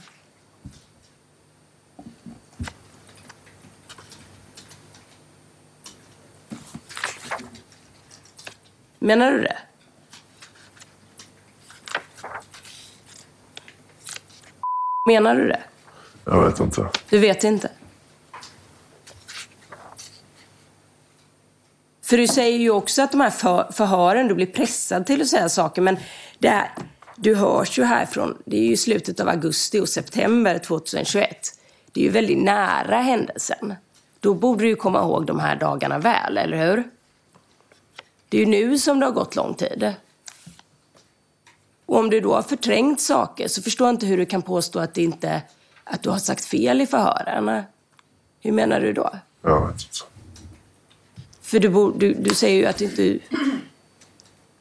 Menar 8.98 9.32
du 9.32 9.42
det? 9.42 9.58
Menar 15.06 15.34
du 15.34 15.48
det? 15.48 15.62
Jag 16.24 16.44
vet 16.44 16.60
inte. 16.60 16.90
Du 17.10 17.18
vet 17.18 17.44
inte? 17.44 17.70
För 22.02 22.16
du 22.16 22.28
säger 22.28 22.58
ju 22.58 22.70
också 22.70 23.02
att 23.02 23.10
de 23.10 23.20
här 23.20 23.30
för, 23.30 23.72
förhören, 23.72 24.28
du 24.28 24.34
blir 24.34 24.46
pressad 24.46 25.06
till 25.06 25.22
att 25.22 25.28
säga 25.28 25.48
saker, 25.48 25.82
men 25.82 25.96
det 26.38 26.70
du 27.22 27.34
hörs 27.34 27.78
ju 27.78 27.84
härifrån, 27.84 28.38
det 28.44 28.56
är 28.56 28.66
ju 28.66 28.76
slutet 28.76 29.20
av 29.20 29.28
augusti 29.28 29.80
och 29.80 29.88
september 29.88 30.58
2021. 30.58 31.36
Det 31.92 32.00
är 32.00 32.04
ju 32.04 32.10
väldigt 32.10 32.42
nära 32.42 32.96
händelsen. 33.00 33.74
Då 34.20 34.34
borde 34.34 34.64
du 34.64 34.68
ju 34.68 34.76
komma 34.76 35.00
ihåg 35.00 35.26
de 35.26 35.40
här 35.40 35.56
dagarna 35.56 35.98
väl, 35.98 36.38
eller 36.38 36.66
hur? 36.66 36.90
Det 38.28 38.36
är 38.36 38.40
ju 38.40 38.46
nu 38.46 38.78
som 38.78 39.00
det 39.00 39.06
har 39.06 39.12
gått 39.12 39.36
lång 39.36 39.54
tid. 39.54 39.94
Och 41.86 41.98
om 41.98 42.10
du 42.10 42.20
då 42.20 42.34
har 42.34 42.42
förträngt 42.42 43.00
saker 43.00 43.48
så 43.48 43.62
förstår 43.62 43.86
jag 43.86 43.94
inte 43.94 44.06
hur 44.06 44.16
du 44.16 44.26
kan 44.26 44.42
påstå 44.42 44.78
att, 44.78 44.94
det 44.94 45.02
inte, 45.02 45.42
att 45.84 46.02
du 46.02 46.10
har 46.10 46.18
sagt 46.18 46.44
fel 46.44 46.80
i 46.80 46.86
förhören. 46.86 47.62
Hur 48.40 48.52
menar 48.52 48.80
du 48.80 48.92
då? 48.92 49.10
Jag 49.42 49.66
vet 49.66 49.72
inte. 49.72 49.98
För 51.42 51.58
du, 51.58 51.92
du, 51.98 52.14
du 52.14 52.34
säger 52.34 52.56
ju 52.56 52.66
att 52.66 52.78
du 52.78 52.84
inte... 52.84 53.18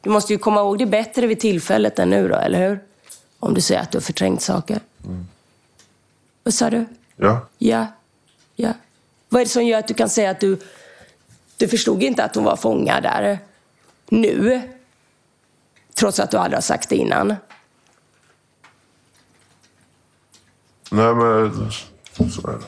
Du 0.00 0.10
måste 0.10 0.32
ju 0.32 0.38
komma 0.38 0.60
ihåg 0.60 0.78
det 0.78 0.86
bättre 0.86 1.26
vid 1.26 1.40
tillfället 1.40 1.98
än 1.98 2.10
nu 2.10 2.28
då, 2.28 2.34
eller 2.34 2.68
hur? 2.68 2.80
Om 3.38 3.54
du 3.54 3.60
säger 3.60 3.80
att 3.80 3.90
du 3.90 3.98
har 3.98 4.02
förträngt 4.02 4.42
saker. 4.42 4.80
Vad 6.42 6.54
sa 6.54 6.70
du? 6.70 6.86
Ja, 7.16 7.48
Ja. 7.58 7.86
Ja. 8.56 8.72
Vad 9.28 9.40
är 9.40 9.44
det 9.44 9.50
som 9.50 9.64
gör 9.64 9.78
att 9.78 9.88
du 9.88 9.94
kan 9.94 10.08
säga 10.08 10.30
att 10.30 10.40
du... 10.40 10.58
Du 11.56 11.68
förstod 11.68 12.02
inte 12.02 12.24
att 12.24 12.34
hon 12.34 12.44
var 12.44 12.56
fångad 12.56 13.02
där. 13.02 13.38
Nu. 14.08 14.62
Trots 15.94 16.20
att 16.20 16.30
du 16.30 16.36
aldrig 16.36 16.56
har 16.56 16.62
sagt 16.62 16.88
det 16.88 16.96
innan. 16.96 17.34
nej 20.90 21.14
men 21.14 21.70
så 22.30 22.48
är 22.48 22.52
det. 22.52 22.64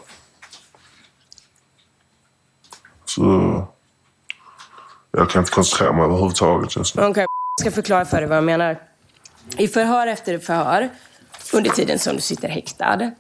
Så 3.05 3.67
jag 5.13 5.31
kan 5.31 5.41
inte 5.41 5.53
koncentrera 5.53 5.93
mig 5.93 6.05
överhuvudtaget 6.05 6.77
just 6.77 6.97
nu. 6.97 7.03
Okej, 7.03 7.27
jag 7.57 7.61
ska 7.61 7.71
förklara 7.71 8.05
för 8.05 8.17
dig 8.17 8.27
vad 8.27 8.37
jag 8.37 8.45
menar. 8.45 8.81
I 9.57 9.69
förhör 9.69 10.07
efter 10.07 10.39
förhör, 10.39 10.91
under 11.53 11.71
tiden 11.71 11.99
som 11.99 12.17
du 12.17 12.23
sitter 12.23 12.49
häktad, 12.49 13.11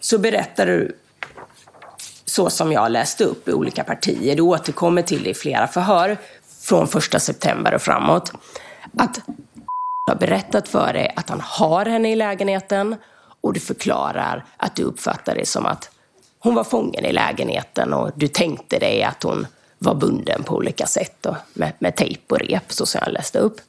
så 0.00 0.18
berättar 0.18 0.66
du 0.66 0.96
så 2.24 2.50
som 2.50 2.72
jag 2.72 2.90
läste 2.90 3.24
upp 3.24 3.48
i 3.48 3.52
olika 3.52 3.84
partier. 3.84 4.36
Du 4.36 4.42
återkommer 4.42 5.02
till 5.02 5.22
det 5.22 5.30
i 5.30 5.34
flera 5.34 5.66
förhör 5.66 6.16
från 6.62 6.88
första 6.88 7.18
september 7.18 7.74
och 7.74 7.82
framåt. 7.82 8.32
Att 8.98 9.20
har 10.06 10.16
berättat 10.16 10.68
för 10.68 10.92
dig 10.92 11.12
att 11.16 11.30
han 11.30 11.40
har 11.40 11.86
henne 11.86 12.12
i 12.12 12.16
lägenheten 12.16 12.96
och 13.40 13.52
du 13.52 13.60
förklarar 13.60 14.44
att 14.56 14.76
du 14.76 14.82
uppfattar 14.82 15.34
det 15.34 15.46
som 15.46 15.66
att 15.66 15.90
hon 16.38 16.54
var 16.54 16.64
fången 16.64 17.04
i 17.04 17.12
lägenheten 17.12 17.92
och 17.92 18.10
du 18.14 18.28
tänkte 18.28 18.78
dig 18.78 19.02
att 19.02 19.22
hon 19.22 19.46
var 19.82 19.94
bunden 19.94 20.42
på 20.42 20.56
olika 20.56 20.86
sätt 20.86 21.16
då, 21.20 21.36
med, 21.52 21.72
med 21.78 21.96
tejp 21.96 22.22
och 22.34 22.38
rep, 22.38 22.72
så 22.72 22.86
som 22.86 23.00
jag 23.04 23.12
läste 23.12 23.38
upp. 23.38 23.60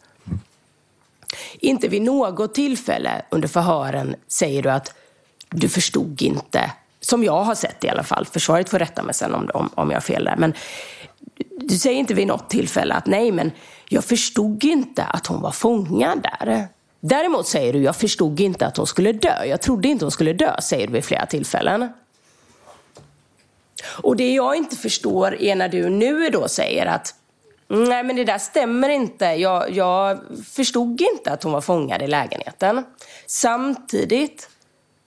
Inte 1.60 1.88
vid 1.88 2.02
något 2.02 2.54
tillfälle 2.54 3.22
under 3.30 3.48
förhören 3.48 4.16
säger 4.28 4.64
du 4.64 4.70
att 4.72 4.94
du 5.50 5.70
förstod 5.70 6.22
inte, 6.22 6.72
som 7.00 7.24
jag 7.24 7.44
har 7.44 7.56
sett 7.56 7.84
i 7.84 7.90
alla 7.90 8.04
fall, 8.04 8.26
försvaret 8.26 8.70
får 8.70 8.80
rätta 8.80 9.04
mig 9.04 9.14
sen 9.14 9.34
om, 9.34 9.50
om, 9.54 9.70
om 9.76 9.90
jag 9.90 9.96
har 9.96 10.02
fel 10.02 10.24
där, 10.24 10.36
men 10.38 10.54
du 11.60 11.78
säger 11.78 12.00
inte 12.00 12.14
vid 12.14 12.28
något 12.28 12.50
tillfälle 12.50 12.94
att 12.94 13.06
nej, 13.06 13.32
men 13.32 13.52
jag 13.90 14.04
förstod 14.04 14.64
inte 14.64 15.04
att 15.04 15.28
hon 15.28 15.42
var 15.42 15.52
fångad 15.52 16.22
där. 16.22 16.68
Däremot 17.00 17.48
säger 17.48 17.74
du, 17.74 17.80
jag 17.84 17.96
förstod 17.96 18.40
inte 18.40 18.66
att 18.68 18.78
hon 18.78 18.88
skulle 18.88 19.12
dö. 19.12 19.46
Jag 19.46 19.62
trodde 19.62 19.88
inte 19.88 20.06
hon 20.06 20.12
skulle 20.12 20.34
dö, 20.34 20.62
säger 20.62 20.88
du 20.88 20.94
vid 20.94 21.06
flera 21.06 21.26
tillfällen. 21.26 21.90
Och 23.86 24.16
det 24.16 24.34
jag 24.34 24.56
inte 24.56 24.76
förstår 24.76 25.42
är 25.42 25.56
när 25.56 25.70
du 25.70 25.90
nu 25.90 26.30
då 26.30 26.48
säger 26.48 26.86
att 26.86 27.16
nej 27.68 28.04
men 28.04 28.16
det 28.16 28.24
där 28.24 28.38
stämmer 28.38 28.90
inte. 28.90 29.26
Jag, 29.26 29.72
jag 29.72 30.20
förstod 30.54 31.02
inte 31.02 31.32
att 31.32 31.44
hon 31.44 31.52
var 31.52 31.62
fångad 31.62 32.02
i 32.02 32.08
lägenheten. 32.08 32.86
Samtidigt 33.28 34.50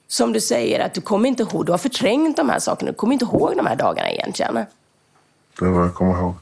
som 0.09 0.33
du 0.33 0.41
säger 0.41 0.81
att 0.81 0.95
du 0.95 1.01
kommer 1.01 1.29
inte 1.29 1.43
ihåg, 1.43 1.67
du 1.67 1.73
har 1.73 1.79
förträngt 1.79 2.37
de 2.37 2.49
här 2.49 2.59
sakerna. 2.59 2.91
Du 2.91 2.97
kommer 2.97 3.13
inte 3.13 3.25
ihåg 3.25 3.57
de 3.57 3.67
här 3.67 3.77
dagarna 3.77 4.11
egentligen. 4.11 4.55
Det 5.59 5.65
är 5.65 5.69
vad 5.69 5.85
jag 5.85 5.95
kommer 5.95 6.19
ihåg. 6.19 6.35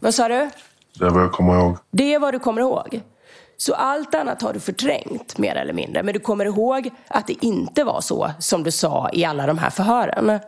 Vad 0.00 0.14
sa 0.14 0.28
du? 0.28 0.50
Det 0.98 1.04
är 1.04 1.10
vad 1.10 1.22
jag 1.22 1.32
kommer 1.32 1.54
ihåg. 1.54 1.76
Det 1.90 2.14
är 2.14 2.18
vad 2.18 2.34
du 2.34 2.38
kommer 2.38 2.60
ihåg. 2.60 3.00
Så 3.56 3.74
allt 3.74 4.14
annat 4.14 4.42
har 4.42 4.52
du 4.52 4.60
förträngt 4.60 5.38
mer 5.38 5.54
eller 5.54 5.72
mindre. 5.72 6.02
Men 6.02 6.14
du 6.14 6.20
kommer 6.20 6.44
ihåg 6.44 6.90
att 7.08 7.26
det 7.26 7.44
inte 7.44 7.84
var 7.84 8.00
så 8.00 8.30
som 8.38 8.62
du 8.62 8.70
sa 8.70 9.10
i 9.12 9.24
alla 9.24 9.46
de 9.46 9.58
här 9.58 9.70
förhören. 9.70 10.40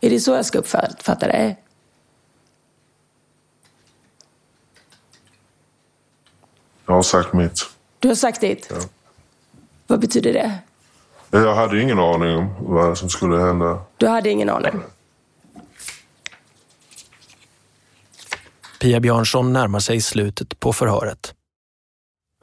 Är 0.00 0.10
det 0.10 0.20
så 0.20 0.30
jag 0.30 0.46
ska 0.46 0.58
uppfatta 0.58 1.26
det? 1.26 1.56
Jag 6.86 6.94
har 6.94 7.02
sagt 7.02 7.32
mitt. 7.32 7.60
Du 7.98 8.08
har 8.08 8.14
sagt 8.14 8.40
ditt? 8.40 8.66
Ja. 8.70 8.76
Vad 9.86 10.00
betyder 10.00 10.32
det? 10.32 10.58
Jag 11.30 11.54
hade 11.54 11.82
ingen 11.82 11.98
aning 11.98 12.36
om 12.36 12.54
vad 12.60 12.98
som 12.98 13.08
skulle 13.08 13.36
hända. 13.36 13.80
Du 13.96 14.08
hade 14.08 14.30
ingen 14.30 14.50
aning? 14.50 14.80
Pia 18.80 19.00
Björnsson 19.00 19.52
närmar 19.52 19.80
sig 19.80 20.00
slutet 20.00 20.60
på 20.60 20.72
förhöret. 20.72 21.34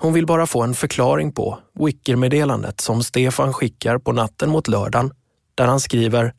Hon 0.02 0.14
vill 0.14 0.26
bara 0.26 0.48
få 0.48 0.62
en 0.62 0.74
förklaring 0.74 1.32
på 1.32 1.60
Wicker-meddelandet 1.74 2.82
som 2.82 3.04
Stefan 3.04 3.54
skickar 3.54 3.98
på 3.98 4.12
natten 4.12 4.50
mot 4.50 4.68
lördagen 4.68 5.14
där 5.56 5.66
han 5.66 5.80
skriver 5.80 6.34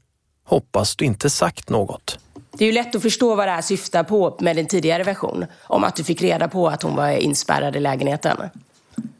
“Hoppas 0.44 0.96
du 0.96 1.04
inte 1.04 1.30
sagt 1.30 1.70
något”. 1.70 2.18
Det 2.52 2.64
är 2.64 2.66
ju 2.66 2.72
lätt 2.72 2.94
att 2.94 3.02
förstå 3.02 3.34
vad 3.34 3.48
det 3.48 3.52
här 3.52 3.62
syftar 3.62 4.04
på 4.04 4.36
med 4.40 4.56
din 4.56 4.66
tidigare 4.66 5.02
version. 5.02 5.46
Om 5.62 5.84
att 5.84 5.96
du 5.96 6.04
fick 6.04 6.22
reda 6.22 6.48
på 6.48 6.68
att 6.68 6.82
hon 6.82 6.96
var 6.96 7.10
inspärrad 7.10 7.76
i 7.76 7.80
lägenheten. 7.80 8.36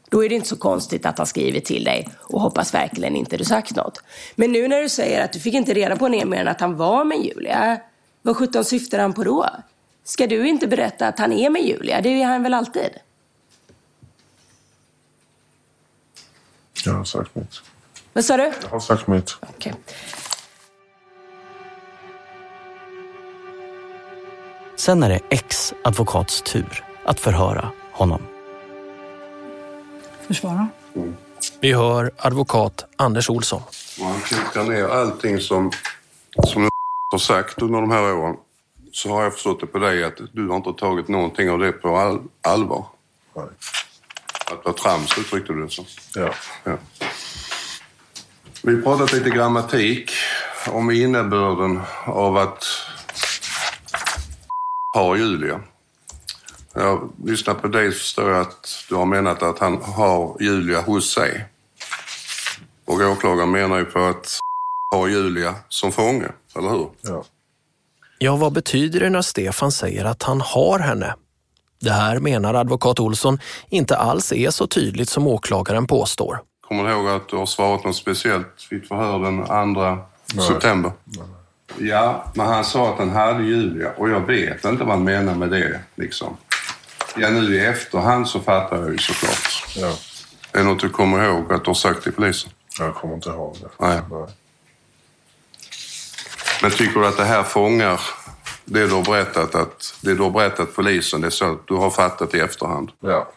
Då 0.09 0.25
är 0.25 0.29
det 0.29 0.35
inte 0.35 0.47
så 0.47 0.55
konstigt 0.55 1.05
att 1.05 1.17
han 1.17 1.27
skriver 1.27 1.59
till 1.59 1.83
dig 1.83 2.09
och 2.19 2.41
hoppas 2.41 2.73
verkligen 2.73 3.15
inte 3.15 3.37
du 3.37 3.45
sagt 3.45 3.75
något. 3.75 4.03
Men 4.35 4.51
nu 4.51 4.67
när 4.67 4.81
du 4.81 4.89
säger 4.89 5.23
att 5.23 5.33
du 5.33 5.39
fick 5.39 5.53
inte 5.53 5.73
reda 5.73 5.95
på 5.95 6.09
mer 6.09 6.35
än 6.35 6.47
att 6.47 6.61
han 6.61 6.77
var 6.77 7.05
med 7.05 7.17
Julia. 7.17 7.79
Vad 8.21 8.37
sjutton 8.37 8.65
syftar 8.65 8.99
han 8.99 9.13
på 9.13 9.23
då? 9.23 9.49
Ska 10.03 10.27
du 10.27 10.47
inte 10.47 10.67
berätta 10.67 11.07
att 11.07 11.19
han 11.19 11.33
är 11.33 11.49
med 11.49 11.61
Julia? 11.61 12.01
Det 12.01 12.09
är 12.09 12.25
han 12.25 12.43
väl 12.43 12.53
alltid? 12.53 12.89
Jag 16.85 16.93
har 16.93 17.03
sagt 17.03 17.35
mitt. 17.35 17.61
Vad 18.13 18.25
sa 18.25 18.37
du? 18.37 18.53
Jag 18.61 18.69
har 18.69 18.79
sagt 18.79 19.07
mitt. 19.07 19.37
Okej. 19.41 19.73
Sen 24.77 25.03
är 25.03 25.09
det 25.09 25.19
X 25.29 25.73
advokats 25.83 26.41
tur 26.41 26.83
att 27.05 27.19
förhöra 27.19 27.71
honom. 27.91 28.21
Försvara. 30.27 30.67
Vi 31.59 31.73
hör 31.73 32.11
advokat 32.17 32.85
Anders 32.95 33.29
Olsson. 33.29 33.61
Och 33.99 34.05
han 34.05 34.19
kokar 34.19 34.63
ner 34.63 34.87
allting 34.87 35.39
som, 35.39 35.71
som 36.47 36.61
du 36.61 36.69
har 37.11 37.19
sagt 37.19 37.61
under 37.61 37.81
de 37.81 37.91
här 37.91 38.13
åren. 38.13 38.35
Så 38.91 39.09
har 39.09 39.23
jag 39.23 39.33
förstått 39.33 39.59
det 39.59 39.67
på 39.67 39.79
dig 39.79 40.03
att 40.03 40.19
du 40.33 40.47
har 40.47 40.55
inte 40.55 40.73
tagit 40.73 41.07
någonting 41.07 41.49
av 41.49 41.59
det 41.59 41.71
på 41.71 41.97
all, 41.97 42.21
allvar. 42.41 42.85
Nej. 43.35 43.45
Att 44.51 44.63
det 44.63 44.69
var 44.69 44.73
trams 44.73 45.17
uttryckte 45.17 45.53
du 45.53 45.63
det 45.63 45.69
som. 45.69 45.85
Ja. 46.15 46.33
Ja. 46.63 46.77
Vi 48.61 48.81
pratat 48.81 49.13
lite 49.13 49.29
grammatik 49.29 50.11
om 50.71 50.91
innebörden 50.91 51.81
av 52.05 52.37
att 52.37 52.65
har 54.95 55.15
Julia. 55.15 55.61
Jag 56.73 57.13
lyssnar 57.25 57.53
på 57.53 57.67
dig 57.67 57.91
så 57.91 57.97
förstår 57.97 58.31
jag 58.31 58.41
att 58.41 58.85
du 58.89 58.95
har 58.95 59.05
menat 59.05 59.43
att 59.43 59.59
han 59.59 59.81
har 59.81 60.37
Julia 60.39 60.81
hos 60.81 61.13
sig. 61.13 61.45
Och 62.85 62.93
åklagaren 62.93 63.51
menar 63.51 63.77
ju 63.77 63.85
på 63.85 63.99
att 63.99 64.37
ha 64.93 65.07
Julia 65.07 65.55
som 65.69 65.91
fånge, 65.91 66.27
eller 66.55 66.69
hur? 66.69 66.89
Ja. 67.01 67.23
Ja, 68.19 68.35
vad 68.35 68.53
betyder 68.53 68.99
det 68.99 69.09
när 69.09 69.21
Stefan 69.21 69.71
säger 69.71 70.05
att 70.05 70.23
han 70.23 70.41
har 70.41 70.79
henne? 70.79 71.15
Det 71.81 71.91
här 71.91 72.19
menar 72.19 72.53
advokat 72.53 72.99
Olsson 72.99 73.39
inte 73.69 73.97
alls 73.97 74.31
är 74.31 74.49
så 74.49 74.67
tydligt 74.67 75.09
som 75.09 75.27
åklagaren 75.27 75.87
påstår. 75.87 76.41
Kommer 76.67 76.83
du 76.83 76.91
ihåg 76.91 77.07
att 77.07 77.29
du 77.29 77.35
har 77.35 77.45
svarat 77.45 77.83
något 77.83 77.95
speciellt 77.95 78.67
vid 78.69 78.87
förhör 78.87 79.19
den 79.19 79.45
2 80.33 80.41
september? 80.41 80.91
Ja, 81.77 82.31
men 82.33 82.45
han 82.45 82.65
sa 82.65 82.93
att 82.93 82.97
han 82.97 83.09
hade 83.09 83.43
Julia 83.43 83.91
och 83.97 84.09
jag 84.09 84.19
vet 84.19 84.65
inte 84.65 84.83
vad 84.83 84.93
han 84.93 85.03
menar 85.03 85.35
med 85.35 85.49
det. 85.49 85.79
Liksom. 85.95 86.37
Ja, 87.17 87.29
nu 87.29 87.55
i 87.55 87.65
efterhand 87.65 88.27
så 88.27 88.39
fattar 88.39 88.77
jag 88.77 88.91
ju 88.91 88.97
såklart. 88.97 89.67
Ja. 89.75 89.95
Är 90.51 90.57
det 90.57 90.63
något 90.63 90.79
du 90.79 90.89
kommer 90.89 91.25
ihåg 91.25 91.53
att 91.53 91.63
du 91.63 91.69
har 91.69 91.75
sagt 91.75 92.03
till 92.03 92.11
polisen? 92.11 92.51
Jag 92.79 92.95
kommer 92.95 93.15
inte 93.15 93.29
ihåg 93.29 93.57
det. 93.61 93.85
Nej. 93.85 94.01
Men 96.61 96.71
tycker 96.71 96.99
du 96.99 97.07
att 97.07 97.17
det 97.17 97.25
här 97.25 97.43
fångar 97.43 98.01
det 98.65 98.87
du 98.87 98.93
har 98.93 99.03
berättat, 99.03 99.55
att, 99.55 99.97
det 100.01 100.13
du 100.13 100.23
har 100.23 100.29
berättat 100.29 100.75
polisen, 100.75 101.21
det 101.21 101.27
är 101.27 101.31
så 101.31 101.51
att 101.51 101.67
du 101.67 101.73
har 101.73 101.89
fattat 101.89 102.33
i 102.33 102.39
efterhand? 102.39 102.91
Ja. 102.99 103.31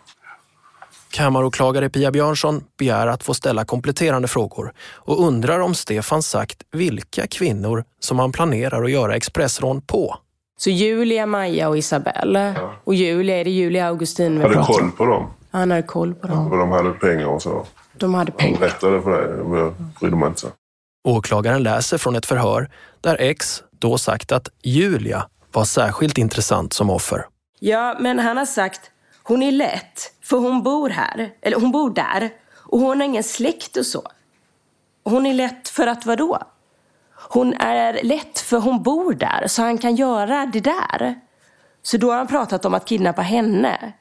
Kammaråklagare 1.10 1.88
Pia 1.90 2.10
Björnsson 2.10 2.64
begär 2.78 3.06
att 3.06 3.22
få 3.22 3.34
ställa 3.34 3.64
kompletterande 3.64 4.28
frågor 4.28 4.72
och 4.94 5.26
undrar 5.26 5.60
om 5.60 5.74
Stefan 5.74 6.22
sagt 6.22 6.62
vilka 6.72 7.26
kvinnor 7.26 7.84
som 8.00 8.18
han 8.18 8.32
planerar 8.32 8.84
att 8.84 8.90
göra 8.90 9.16
expressrån 9.16 9.80
på. 9.80 10.16
Så 10.58 10.70
Julia, 10.70 11.26
Maja 11.26 11.68
och 11.68 11.78
Isabelle. 11.78 12.54
Och 12.84 12.94
Julia, 12.94 13.36
är 13.36 13.44
det 13.44 13.50
Julia 13.50 13.86
Augustin 13.88 14.36
vi 14.36 14.42
Hade 14.42 14.54
pratar 14.54 14.72
om? 14.72 14.78
koll 14.78 14.90
på 14.92 15.04
dem. 15.04 15.26
Han 15.50 15.70
hade 15.70 15.82
koll 15.82 16.14
på 16.14 16.26
dem. 16.26 16.52
Och 16.52 16.58
de 16.58 16.70
hade 16.70 16.90
pengar 16.90 17.26
och 17.26 17.42
så. 17.42 17.66
De 17.96 18.14
hade 18.14 18.32
Han 18.32 18.38
pengar. 18.38 18.58
berättade 18.60 19.02
för 19.02 19.10
dig, 19.10 19.60
jag 19.60 19.74
brydde 20.00 20.16
mig 20.16 20.28
inte. 20.28 20.40
så. 20.40 20.48
Åklagaren 21.08 21.62
läser 21.62 21.98
från 21.98 22.16
ett 22.16 22.26
förhör 22.26 22.70
där 23.00 23.16
X 23.20 23.62
då 23.78 23.98
sagt 23.98 24.32
att 24.32 24.48
Julia 24.62 25.26
var 25.52 25.64
särskilt 25.64 26.18
intressant 26.18 26.72
som 26.72 26.90
offer. 26.90 27.26
Ja, 27.60 27.96
men 28.00 28.18
han 28.18 28.36
har 28.36 28.46
sagt 28.46 28.80
hon 29.28 29.42
är 29.42 29.52
lätt 29.52 30.12
för 30.22 30.36
hon 30.36 30.62
bor 30.62 30.90
här, 30.90 31.30
eller 31.40 31.56
hon 31.56 31.72
bor 31.72 31.90
där 31.90 32.30
och 32.56 32.80
hon 32.80 33.00
har 33.00 33.06
ingen 33.06 33.24
släkt 33.24 33.76
och 33.76 33.86
så. 33.86 34.02
Hon 35.04 35.26
är 35.26 35.34
lätt 35.34 35.68
för 35.68 35.86
att 35.86 36.06
vadå? 36.06 36.38
Hon 37.14 37.54
är 37.54 38.02
lätt 38.02 38.38
för 38.38 38.58
hon 38.58 38.82
bor 38.82 39.14
där 39.14 39.44
så 39.46 39.62
han 39.62 39.78
kan 39.78 39.96
göra 39.96 40.46
det 40.46 40.60
där. 40.60 41.20
Så 41.82 41.96
då 41.96 42.10
har 42.10 42.16
han 42.16 42.26
pratat 42.26 42.64
om 42.64 42.74
att 42.74 42.84
kidnappa 42.84 43.22
henne. 43.22 43.92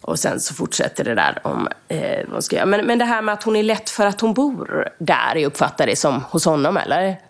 Och 0.00 0.18
sen 0.18 0.40
så 0.40 0.54
fortsätter 0.54 1.04
det 1.04 1.14
där 1.14 1.40
om 1.44 1.68
eh, 1.88 2.28
vad 2.28 2.44
ska 2.44 2.56
göra. 2.56 2.66
Men, 2.66 2.86
men 2.86 2.98
det 2.98 3.04
här 3.04 3.22
med 3.22 3.32
att 3.32 3.42
hon 3.42 3.56
är 3.56 3.62
lätt 3.62 3.90
för 3.90 4.06
att 4.06 4.20
hon 4.20 4.34
bor 4.34 4.88
där, 4.98 5.34
jag 5.34 5.44
uppfattar 5.44 5.86
det 5.86 5.96
som 5.96 6.22
hos 6.22 6.44
honom 6.44 6.76
eller? 6.76 7.20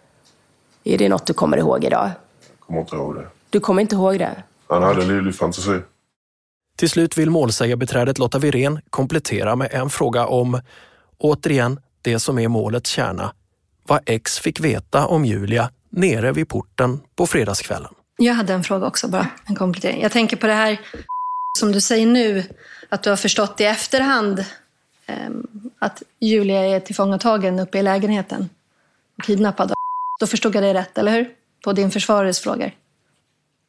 Är 0.85 0.99
det 0.99 1.09
något 1.09 1.27
du 1.27 1.33
kommer 1.33 1.57
ihåg 1.57 1.85
idag? 1.85 2.11
Jag 2.49 2.61
kommer 2.67 2.81
inte 2.81 2.97
ihåg 2.97 3.15
det. 3.15 3.27
Du 3.51 3.61
kommer 3.61 3.83
inte 3.83 3.95
ihåg 3.95 4.19
det? 4.19 4.43
Han 4.75 4.83
hade 4.83 5.03
en 5.03 5.09
livlig 5.09 5.35
fantasi. 5.35 5.81
Till 6.77 6.91
slut 6.91 7.19
vill 7.19 7.31
målsägarbiträdet 7.31 8.19
Lotta 8.19 8.39
Wirén 8.39 8.81
komplettera 8.91 9.57
med 9.57 9.69
en 9.73 9.91
fråga 9.91 10.27
om, 10.27 10.61
återigen, 11.19 11.81
det 12.03 12.19
som 12.19 12.39
är 12.39 12.49
målets 12.49 12.91
kärna. 12.91 13.33
Vad 13.87 14.01
X 14.07 14.39
fick 14.39 14.61
veta 14.61 15.07
om 15.07 15.25
Julia 15.25 15.71
nere 15.91 16.33
vid 16.33 16.49
porten 16.49 17.01
på 17.17 17.27
fredagskvällen. 17.27 17.95
Jag 18.17 18.35
hade 18.35 18.55
en 18.55 18.65
fråga 18.65 18.87
också 18.87 19.09
bara, 19.09 19.27
en 19.45 19.55
komplettering. 19.55 20.03
Jag 20.03 20.13
tänker 20.13 20.37
på 20.37 20.47
det 20.47 20.53
här 20.53 20.81
som 21.59 21.73
du 21.73 21.81
säger 21.81 22.07
nu, 22.07 22.45
att 22.89 23.03
du 23.03 23.11
har 23.11 23.17
förstått 23.17 23.61
i 23.61 23.65
efterhand 23.65 24.45
ehm, 25.07 25.47
att 25.79 26.03
Julia 26.21 26.61
är 26.61 26.81
tillfångatagen 26.81 27.59
uppe 27.59 27.79
i 27.79 27.83
lägenheten 27.83 28.49
och 29.19 29.25
kidnappad. 29.25 29.73
Då 30.21 30.27
förstod 30.27 30.55
jag 30.55 30.63
det 30.63 30.75
rätt, 30.75 30.99
eller 30.99 31.13
hur? 31.13 31.31
På 31.65 31.73
din 31.73 31.91
försvarares 31.91 32.41
frågor. 32.41 32.73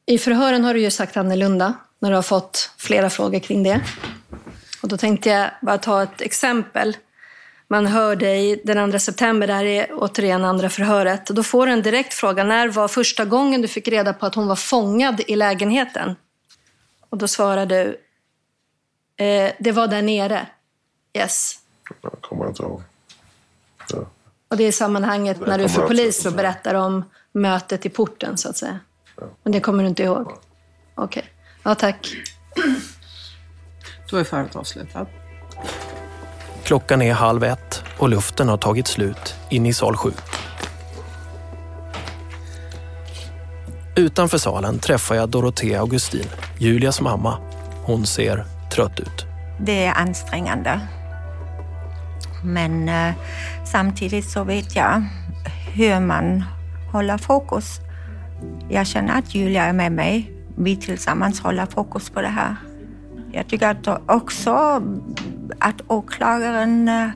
I 0.06 0.18
förhören 0.18 0.64
har 0.64 0.74
du 0.74 0.82
ju 0.82 0.92
sagt 0.92 1.18
annorlunda 1.18 1.74
när 2.00 2.10
du 2.10 2.16
har 2.16 2.24
fått 2.24 2.72
flera 2.78 3.10
frågor 3.10 3.40
kring 3.40 3.64
det. 3.64 3.82
Och 4.82 4.88
då 4.88 4.98
tänkte 4.98 5.30
jag 5.30 5.50
bara 5.62 5.78
ta 5.78 6.04
ett 6.04 6.22
exempel. 6.22 6.98
Man 7.68 7.86
hör 7.86 8.16
dig 8.16 8.62
den 8.64 8.92
2 8.92 9.00
september, 9.00 9.48
det 9.48 9.54
här 9.54 9.66
är 9.66 9.88
återigen 9.94 10.44
andra 10.44 10.70
förhöret. 10.70 11.28
Då 11.28 11.44
får 11.44 11.68
du 11.68 11.74
en 11.74 11.82
direkt 11.82 12.14
fråga. 12.14 12.44
När 12.44 12.68
var 12.68 12.88
första 12.88 13.26
gången 13.26 13.62
du 13.62 13.68
fick 13.68 13.88
reda 13.88 14.14
på 14.14 14.26
att 14.26 14.36
hon 14.36 14.48
var 14.48 14.56
fångad 14.56 15.22
i 15.28 15.36
lägenheten? 15.36 16.16
Och 17.10 17.18
då 17.18 17.28
svarar 17.28 17.66
du, 17.66 18.00
eh, 19.18 19.52
det 19.60 19.72
var 19.72 19.88
där 19.88 20.02
nere. 20.02 20.48
Yes. 21.14 21.60
Jag 22.02 22.22
kommer 22.22 22.48
inte 22.48 22.64
ihåg. 22.64 22.82
Och 24.48 24.58
det 24.58 24.64
är 24.64 24.68
i 24.68 24.72
sammanhanget 24.72 25.40
när 25.48 25.58
du 25.58 25.64
är 25.64 25.68
för 25.68 25.88
polis 25.88 26.26
och 26.26 26.34
berättar 26.34 26.76
om 26.76 27.04
mötet 27.32 27.86
i 27.86 27.90
porten, 27.90 28.38
så 28.38 28.50
att 28.50 28.58
säga. 28.58 28.80
Men 29.44 29.52
det 29.52 29.60
kommer 29.60 29.84
du 29.84 29.90
inte 29.90 30.04
ihåg? 30.04 30.32
Okej. 30.96 31.26
Ja, 31.64 31.76
tack. 31.76 32.16
Då 34.10 34.18
är 34.18 34.24
förhöret 34.24 34.56
avslutat. 34.56 35.08
Klockan 36.64 37.02
är 37.02 37.14
halv 37.14 37.44
ett 37.44 37.84
och 37.98 38.10
luften 38.10 38.50
har 38.50 38.58
tagit 38.58 38.88
slut 38.88 39.36
in 39.50 39.66
i 39.66 39.74
sal 39.74 39.98
7. 39.98 40.12
Utanför 43.96 44.38
salen 44.38 44.80
träffar 44.80 45.16
jag 45.16 45.30
Dorotea 45.30 45.80
Augustin, 45.80 46.26
Julias 46.60 47.02
mamma. 47.02 47.38
Hon 47.84 48.06
ser 48.06 48.46
trött 48.72 49.00
ut. 49.00 49.26
Det 49.60 49.86
är 49.86 49.94
ansträngande. 49.94 50.80
Men 52.44 52.90
eh, 52.90 53.14
samtidigt 53.66 54.30
så 54.30 54.44
vet 54.44 54.76
jag 54.76 55.04
hur 55.74 56.00
man 56.00 56.44
håller 56.92 57.18
fokus. 57.18 57.80
Jag 58.70 58.88
känner 58.88 59.18
att 59.20 59.36
Julia 59.36 59.64
är 59.64 59.74
med 59.74 59.92
mig. 59.92 60.32
Vi 60.56 60.76
tillsammans 60.76 61.40
håller 61.40 61.66
fokus 61.66 62.10
på 62.10 62.22
det 62.22 62.28
här. 62.28 62.56
Jag 63.32 63.48
tycker 63.48 63.70
att 63.70 64.12
också 64.12 64.82
att 65.60 65.82
åklagaren 65.88 66.88
eh, 66.88 67.10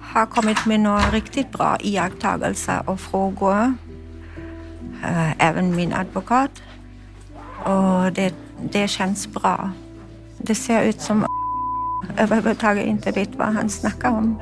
har 0.00 0.26
kommit 0.26 0.66
med 0.66 0.80
några 0.80 1.10
riktigt 1.10 1.52
bra 1.52 1.76
iakttagelser 1.80 2.82
och 2.86 3.00
frågor. 3.00 3.74
Eh, 5.04 5.46
även 5.46 5.76
min 5.76 5.92
advokat. 5.92 6.62
Och 7.64 8.12
det, 8.12 8.34
det 8.72 8.88
känns 8.88 9.28
bra. 9.28 9.70
Det 10.38 10.54
ser 10.54 10.82
ut 10.82 11.00
som 11.00 11.26
överhuvudtaget 12.16 12.86
inte 12.86 13.10
vet 13.10 13.34
vad 13.34 13.48
han 13.48 13.68
snackar 13.68 14.10
om. 14.10 14.38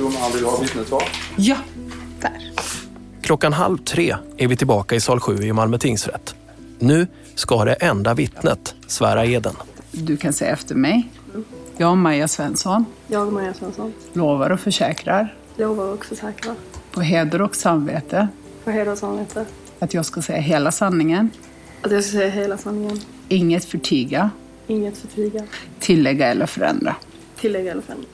Domaren 0.00 0.32
vill 0.34 0.44
ha 0.44 0.60
vittnesvar. 0.60 1.02
Ja. 1.36 1.56
Klockan 3.22 3.52
halv 3.52 3.78
tre 3.78 4.16
är 4.36 4.48
vi 4.48 4.56
tillbaka 4.56 4.94
i 4.94 5.00
sal 5.00 5.20
7 5.20 5.42
i 5.42 5.52
Malmö 5.52 5.78
tingsrätt. 5.78 6.34
Nu 6.78 7.06
ska 7.34 7.64
det 7.64 7.74
enda 7.74 8.14
vittnet 8.14 8.74
svära 8.86 9.24
eden. 9.24 9.54
Du 9.92 10.16
kan 10.16 10.32
säga 10.32 10.52
efter 10.52 10.74
mig. 10.74 11.08
Jag, 11.76 11.96
Maja 11.96 12.28
Svensson, 12.28 12.84
Jag, 13.06 13.32
Maja 13.32 13.54
Svensson, 13.54 13.92
lovar 14.12 14.50
och 14.50 14.60
försäkrar 14.60 15.34
lovar 15.56 15.84
och 15.84 16.04
försäkrar 16.04 16.54
på 16.92 17.00
heder 17.00 17.42
och 17.42 17.56
samvete 17.56 18.28
på 18.64 18.70
heder 18.70 18.92
och 18.92 18.98
samvete 18.98 19.44
att 19.78 19.94
jag 19.94 20.06
ska 20.06 20.22
säga 20.22 20.40
hela 20.40 20.72
sanningen, 20.72 21.30
att 21.82 21.92
jag 21.92 22.04
ska 22.04 22.12
säga 22.12 22.30
hela 22.30 22.58
sanningen, 22.58 23.00
inget 23.28 23.64
förtiga, 23.64 24.30
inget 24.66 24.98
förtiga, 24.98 25.44
tillägga 25.80 26.26
eller 26.26 26.46
förändra. 26.46 26.96
tillägga 27.36 27.70
eller 27.72 27.82
förändra. 27.82 28.06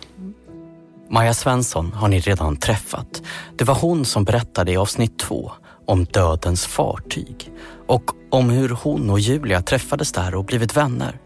Maja 1.10 1.34
Svensson 1.34 1.92
har 1.92 2.08
ni 2.08 2.20
redan 2.20 2.56
träffat. 2.56 3.22
Det 3.56 3.64
var 3.64 3.74
hon 3.74 4.04
som 4.04 4.24
berättade 4.24 4.72
i 4.72 4.76
avsnitt 4.76 5.18
två 5.18 5.52
om 5.86 6.04
dödens 6.04 6.66
fartyg 6.66 7.52
och 7.86 8.10
om 8.30 8.50
hur 8.50 8.68
hon 8.68 9.10
och 9.10 9.20
Julia 9.20 9.62
träffades 9.62 10.12
där 10.12 10.34
och 10.34 10.44
blivit 10.44 10.76
vänner. 10.76 11.20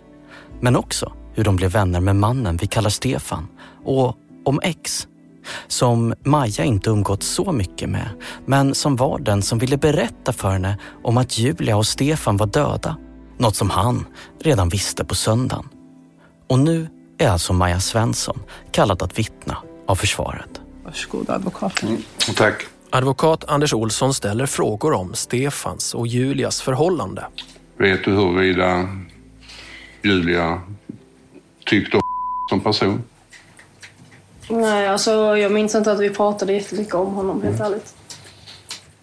Men 0.60 0.76
också 0.76 1.12
hur 1.34 1.44
de 1.44 1.56
blev 1.56 1.70
vänner 1.70 2.00
med 2.00 2.16
mannen 2.16 2.56
vi 2.56 2.66
kallar 2.66 2.90
Stefan 2.90 3.48
och 3.84 4.16
om 4.44 4.60
X 4.62 5.06
som 5.68 6.14
Maja 6.24 6.64
inte 6.64 6.90
umgått 6.90 7.22
så 7.22 7.52
mycket 7.52 7.88
med 7.88 8.08
men 8.46 8.74
som 8.74 8.96
var 8.96 9.18
den 9.18 9.42
som 9.42 9.58
ville 9.58 9.76
berätta 9.76 10.32
för 10.32 10.50
henne 10.50 10.78
om 11.04 11.18
att 11.18 11.38
Julia 11.38 11.76
och 11.76 11.86
Stefan 11.86 12.36
var 12.36 12.46
döda. 12.46 12.96
Något 13.38 13.56
som 13.56 13.70
han 13.70 14.06
redan 14.42 14.68
visste 14.68 15.04
på 15.04 15.14
söndagen. 15.14 15.68
Och 16.48 16.58
nu 16.58 16.88
är 17.18 17.28
alltså 17.28 17.52
Maja 17.52 17.80
Svensson 17.80 18.42
kallad 18.72 19.02
att 19.02 19.18
vittna 19.18 19.56
av 19.90 19.94
försvaret. 19.94 20.60
Varsågod 20.84 21.30
advokat. 21.30 21.84
Tack. 22.36 22.66
Advokat 22.90 23.44
Anders 23.48 23.74
Olsson 23.74 24.14
ställer 24.14 24.46
frågor 24.46 24.92
om 24.92 25.14
Stefans 25.14 25.94
och 25.94 26.06
Julias 26.06 26.62
förhållande. 26.62 27.26
Vet 27.76 28.04
du 28.04 28.10
huruvida 28.10 28.88
Julia 30.02 30.62
tyckte 31.66 31.96
om 31.96 32.02
som 32.50 32.60
person? 32.60 33.02
Nej, 34.48 34.88
alltså 34.88 35.36
jag 35.36 35.52
minns 35.52 35.74
inte 35.74 35.92
att 35.92 36.00
vi 36.00 36.10
pratade 36.10 36.52
jättemycket 36.52 36.94
om 36.94 37.14
honom, 37.14 37.42
helt 37.42 37.60
ärligt. 37.60 37.94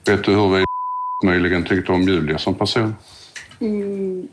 Vet 0.06 0.24
du 0.24 0.36
hur 0.36 0.56
vi 0.56 0.66
möjligen 1.26 1.66
tyckte 1.66 1.92
om 1.92 2.02
Julia 2.02 2.38
som 2.38 2.56
person? 2.56 2.96
Mm. 3.60 4.28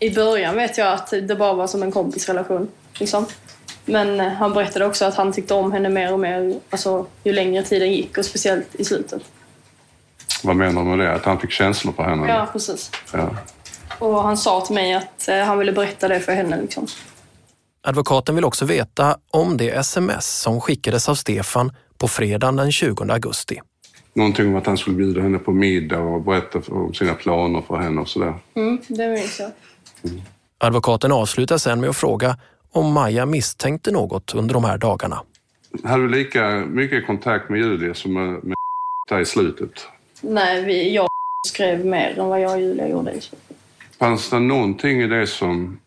I 0.00 0.10
början 0.10 0.56
vet 0.56 0.78
jag 0.78 0.92
att 0.92 1.10
det 1.10 1.36
bara 1.36 1.52
var 1.52 1.66
som 1.66 1.82
en 1.82 1.92
kompisrelation. 1.92 2.68
Liksom. 2.94 3.26
Men 3.84 4.20
eh, 4.20 4.28
han 4.28 4.52
berättade 4.52 4.86
också 4.86 5.04
att 5.04 5.14
han 5.14 5.32
tyckte 5.32 5.54
om 5.54 5.72
henne 5.72 5.88
mer 5.88 6.12
och 6.12 6.20
mer 6.20 6.60
alltså, 6.70 7.06
ju 7.24 7.32
längre 7.32 7.62
tiden 7.62 7.92
gick 7.92 8.18
och 8.18 8.24
speciellt 8.24 8.74
i 8.74 8.84
slutet. 8.84 9.22
Vad 10.42 10.56
menar 10.56 10.82
du 10.82 10.88
med 10.88 10.98
det? 10.98 11.12
Att 11.12 11.24
han 11.24 11.40
fick 11.40 11.50
känslor 11.50 11.92
för 11.92 12.02
henne? 12.02 12.28
Ja, 12.28 12.48
precis. 12.52 12.90
Ja. 13.12 13.36
Och 13.98 14.22
han 14.22 14.36
sa 14.36 14.60
till 14.60 14.74
mig 14.74 14.94
att 14.94 15.28
eh, 15.28 15.38
han 15.38 15.58
ville 15.58 15.72
berätta 15.72 16.08
det 16.08 16.20
för 16.20 16.32
henne. 16.32 16.60
Liksom. 16.60 16.86
Advokaten 17.86 18.34
vill 18.34 18.44
också 18.44 18.64
veta 18.64 19.16
om 19.30 19.56
det 19.56 19.70
sms 19.70 20.40
som 20.40 20.60
skickades 20.60 21.08
av 21.08 21.14
Stefan 21.14 21.72
på 21.98 22.08
fredagen 22.08 22.56
den 22.56 22.72
20 22.72 23.04
augusti. 23.12 23.60
Någonting 24.14 24.48
om 24.48 24.56
att 24.56 24.66
han 24.66 24.76
skulle 24.76 24.96
bjuda 24.96 25.20
henne 25.22 25.38
på 25.38 25.52
middag 25.52 25.98
och 25.98 26.22
berätta 26.22 26.60
om 26.68 26.94
sina 26.94 27.14
planer 27.14 27.62
för 27.66 27.76
henne 27.76 28.00
och 28.00 28.08
sådär. 28.08 28.34
Mm, 28.54 28.78
det 28.88 29.08
minns 29.08 29.40
jag. 29.40 29.50
Advokaten 30.58 31.12
avslutar 31.12 31.58
sen 31.58 31.80
med 31.80 31.90
att 31.90 31.96
fråga 31.96 32.36
om 32.74 32.92
Maja 32.92 33.26
misstänkte 33.26 33.90
något 33.90 34.34
under 34.34 34.54
de 34.54 34.64
här 34.64 34.78
dagarna. 34.78 35.22
Hade 35.84 36.02
du 36.02 36.08
lika 36.08 36.64
mycket 36.66 37.06
kontakt 37.06 37.50
med 37.50 37.60
Julia 37.60 37.94
som 37.94 38.12
med, 38.12 38.44
med 38.44 38.56
där 39.08 39.20
i 39.20 39.24
slutet? 39.24 39.86
Nej, 40.20 40.64
vi, 40.64 40.94
jag 40.94 41.08
skrev 41.46 41.86
mer 41.86 42.18
än 42.18 42.28
vad 42.28 42.40
jag 42.40 42.52
och 42.52 42.60
Julia 42.60 42.88
gjorde. 42.88 43.12
i. 43.12 43.20
Fanns 43.98 44.30
det 44.30 44.38
någonting 44.38 45.02
i 45.02 45.06
det 45.06 45.26
som 45.26 45.78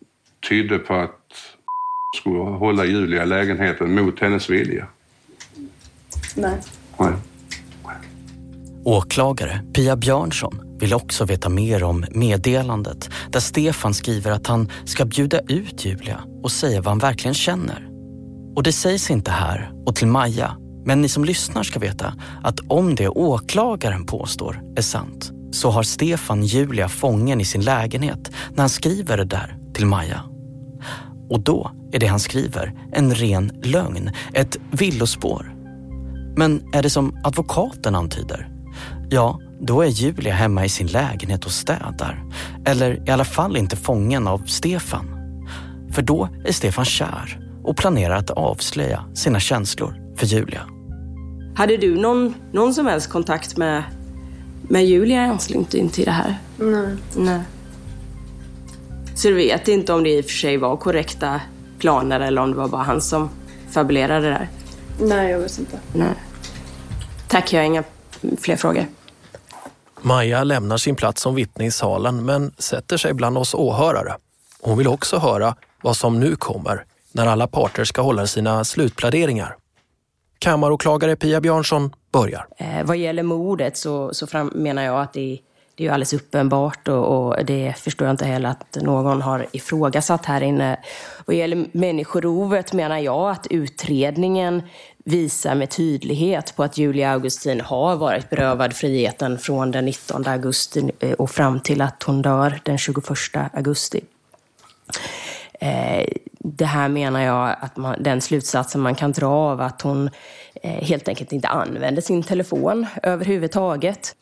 tydde 0.50 0.80
på 0.80 0.94
att 0.94 1.34
skulle 2.16 2.40
hålla 2.40 2.86
Julia 2.86 3.24
i 3.24 3.26
lägenheten 3.26 3.96
mot 3.96 4.20
hennes 4.20 4.50
vilja? 4.50 4.88
Nej. 6.36 6.58
Nej. 6.98 7.14
Åklagare 8.84 9.62
Pia 9.74 9.96
Björnsson 9.96 10.78
vill 10.80 10.94
också 10.94 11.26
veta 11.26 11.50
mer 11.50 11.84
om 11.84 12.06
meddelandet 12.12 13.10
där 13.30 13.40
Stefan 13.40 13.94
skriver 13.94 14.32
att 14.32 14.48
han 14.48 14.72
ska 14.86 15.06
bjuda 15.06 15.40
ut 15.40 15.86
Julia 15.86 16.20
och 16.48 16.52
säga 16.52 16.82
vad 16.82 16.92
han 16.92 17.00
verkligen 17.00 17.34
känner. 17.34 17.88
Och 18.56 18.64
det 18.64 18.72
sägs 18.72 19.12
inte 19.12 19.32
här 19.32 19.72
och 19.86 19.96
till 19.96 20.08
Maja, 20.08 20.58
men 20.86 21.02
ni 21.02 21.10
som 21.10 21.26
lyssnar 21.26 21.64
ska 21.64 21.80
veta 21.80 22.14
att 22.44 22.60
om 22.68 22.96
det 22.96 23.10
åklagaren 23.10 24.06
påstår 24.06 24.62
är 24.76 24.82
sant 24.82 25.32
så 25.52 25.70
har 25.70 25.84
Stefan 25.84 26.44
Julia 26.44 26.90
fången 26.90 27.42
i 27.42 27.46
sin 27.46 27.62
lägenhet 27.62 28.32
när 28.50 28.60
han 28.60 28.70
skriver 28.70 29.18
det 29.18 29.26
där 29.26 29.58
till 29.74 29.86
Maja. 29.86 30.24
Och 31.30 31.40
då 31.40 31.72
är 31.92 32.00
det 32.00 32.08
han 32.08 32.20
skriver 32.20 32.74
en 32.92 33.16
ren 33.16 33.52
lögn, 33.64 34.12
ett 34.34 34.58
villospår. 34.72 35.56
Men 36.38 36.62
är 36.74 36.84
det 36.84 36.90
som 36.90 37.20
advokaten 37.24 37.96
antyder? 37.96 38.50
Ja, 39.10 39.40
då 39.62 39.82
är 39.82 39.88
Julia 39.88 40.34
hemma 40.34 40.66
i 40.66 40.70
sin 40.70 40.88
lägenhet 40.88 41.46
och 41.46 41.52
städar. 41.52 42.24
Eller 42.66 43.10
i 43.10 43.12
alla 43.12 43.26
fall 43.26 43.58
inte 43.58 43.76
fången 43.76 44.28
av 44.28 44.46
Stefan. 44.46 45.17
För 45.98 46.02
då 46.02 46.30
är 46.46 46.52
Stefan 46.52 46.86
kär 46.86 47.40
och 47.64 47.78
planerar 47.78 48.16
att 48.16 48.30
avslöja 48.30 49.06
sina 49.16 49.40
känslor 49.40 49.96
för 50.18 50.26
Julia. 50.26 50.62
Hade 51.56 51.78
du 51.78 51.96
någon, 51.96 52.34
någon 52.52 52.74
som 52.74 52.86
helst 52.86 53.10
kontakt 53.10 53.58
med, 53.58 53.84
med 54.62 54.86
Julia 54.86 55.26
i 55.26 55.28
anslutning 55.28 55.90
till 55.90 56.06
det 56.06 56.12
här? 56.12 56.38
Nej. 56.58 56.96
Nej. 57.16 57.42
Så 59.16 59.28
du 59.28 59.34
vet 59.34 59.68
inte 59.68 59.94
om 59.94 60.04
det 60.04 60.10
i 60.10 60.22
och 60.22 60.26
för 60.26 60.32
sig 60.32 60.58
var 60.58 60.78
korrekta 60.78 61.42
planer 61.80 62.20
eller 62.20 62.42
om 62.42 62.52
det 62.52 62.58
var 62.58 62.68
bara 62.68 62.84
han 62.84 63.02
som 63.02 63.30
fabulerade 63.72 64.26
det 64.26 64.32
där? 64.32 64.50
Nej, 65.00 65.32
jag 65.32 65.40
vet 65.40 65.60
inte. 65.60 65.80
Nej. 65.94 66.14
Tack, 67.28 67.54
jag 67.54 67.60
har 67.60 67.66
inga 67.66 67.84
fler 68.40 68.56
frågor. 68.56 68.86
Maja 70.02 70.44
lämnar 70.44 70.78
sin 70.78 70.96
plats 70.96 71.22
som 71.22 71.36
vittne 71.36 71.66
i 71.66 71.72
salen 71.72 72.26
men 72.26 72.52
sätter 72.58 72.98
sig 72.98 73.14
bland 73.14 73.38
oss 73.38 73.54
åhörare. 73.54 74.16
Hon 74.62 74.78
vill 74.78 74.88
också 74.88 75.18
höra 75.18 75.56
vad 75.82 75.98
som 75.98 76.20
nu 76.20 76.36
kommer 76.36 76.86
när 77.12 77.28
alla 77.28 77.48
parter 77.48 77.84
ska 77.84 78.02
hålla 78.02 78.28
sina 78.28 78.64
slutpläderingar. 78.64 79.56
Kammaråklagare 80.40 81.16
Pia 81.16 81.42
Björnsson 81.42 81.96
börjar. 82.12 82.48
Eh, 82.58 82.84
vad 82.84 82.98
gäller 82.98 83.24
mordet 83.24 83.78
så, 83.78 84.14
så 84.14 84.28
fram, 84.28 84.52
menar 84.56 84.84
jag 84.84 85.02
att 85.02 85.14
det, 85.14 85.40
det 85.76 85.86
är 85.86 85.92
alldeles 85.92 86.14
uppenbart 86.14 86.88
och, 86.88 87.28
och 87.28 87.46
det 87.46 87.74
förstår 87.78 88.08
jag 88.08 88.14
inte 88.14 88.26
heller 88.26 88.50
att 88.50 88.78
någon 88.82 89.22
har 89.22 89.46
ifrågasatt 89.52 90.26
här 90.26 90.42
inne. 90.42 90.80
Vad 91.26 91.36
gäller 91.36 91.68
människorovet 91.72 92.74
menar 92.74 92.98
jag 92.98 93.30
att 93.30 93.48
utredningen 93.50 94.62
visar 95.06 95.56
med 95.56 95.70
tydlighet 95.70 96.54
på 96.56 96.64
att 96.64 96.78
Julia 96.78 97.12
Augustin 97.12 97.62
har 97.62 97.96
varit 97.96 98.30
berövad 98.30 98.74
friheten 98.74 99.40
från 99.40 99.72
den 99.72 99.86
19 99.86 100.28
augusti 100.28 100.92
eh, 101.00 101.12
och 101.12 101.32
fram 101.32 101.60
till 101.60 101.82
att 101.82 102.04
hon 102.04 102.22
dör 102.22 102.60
den 102.64 102.78
21 102.78 103.04
augusti. 103.54 104.02
Eh, 105.60 106.06
det 106.40 106.66
här 106.66 106.90
menar 106.90 107.22
jag 107.22 107.56
att 107.60 107.78
man, 107.78 108.04
den 108.04 108.22
slutsatsen 108.22 108.82
man 108.82 108.96
kan 108.96 109.12
dra 109.12 109.28
av 109.28 109.62
att 109.62 109.82
hon 109.82 110.10
eh, 110.64 110.72
helt 110.72 111.08
enkelt 111.08 111.32
inte 111.32 111.48
använde 111.48 112.02
sin 112.02 112.24
telefon 112.24 112.86
överhuvudtaget 113.04 114.16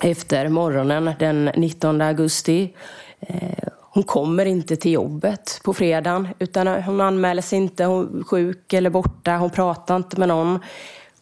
efter 0.00 0.48
morgonen 0.48 1.10
den 1.18 1.44
19 1.44 2.00
augusti. 2.00 2.74
Eh, 3.20 3.68
hon 3.80 4.02
kommer 4.02 4.46
inte 4.46 4.76
till 4.76 4.92
jobbet 4.92 5.60
på 5.64 5.74
fredagen 5.74 6.28
utan 6.38 6.66
hon 6.66 7.00
anmäler 7.00 7.42
sig 7.42 7.58
inte, 7.58 7.84
hon 7.84 8.20
är 8.20 8.24
sjuk 8.24 8.72
eller 8.72 8.90
borta, 8.90 9.36
hon 9.36 9.50
pratar 9.50 9.96
inte 9.96 10.18
med 10.18 10.28
någon. 10.28 10.60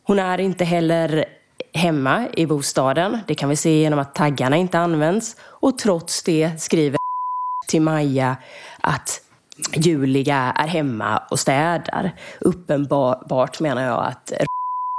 Hon 0.02 0.18
är 0.18 0.40
inte 0.40 0.64
heller 0.64 1.24
hemma 1.72 2.26
i 2.32 2.46
bostaden. 2.46 3.18
Det 3.26 3.34
kan 3.34 3.48
vi 3.48 3.56
se 3.56 3.80
genom 3.80 3.98
att 3.98 4.14
taggarna 4.14 4.56
inte 4.56 4.78
används. 4.78 5.36
Och 5.40 5.78
trots 5.78 6.22
det 6.22 6.60
skriver 6.60 6.98
till 7.68 7.82
Maja 7.82 8.36
att 8.80 9.20
Julia 9.76 10.36
är 10.36 10.68
hemma 10.68 11.22
och 11.30 11.38
städar. 11.38 12.14
Uppenbart 12.40 13.60
menar 13.60 13.82
jag 13.82 14.04
att 14.04 14.32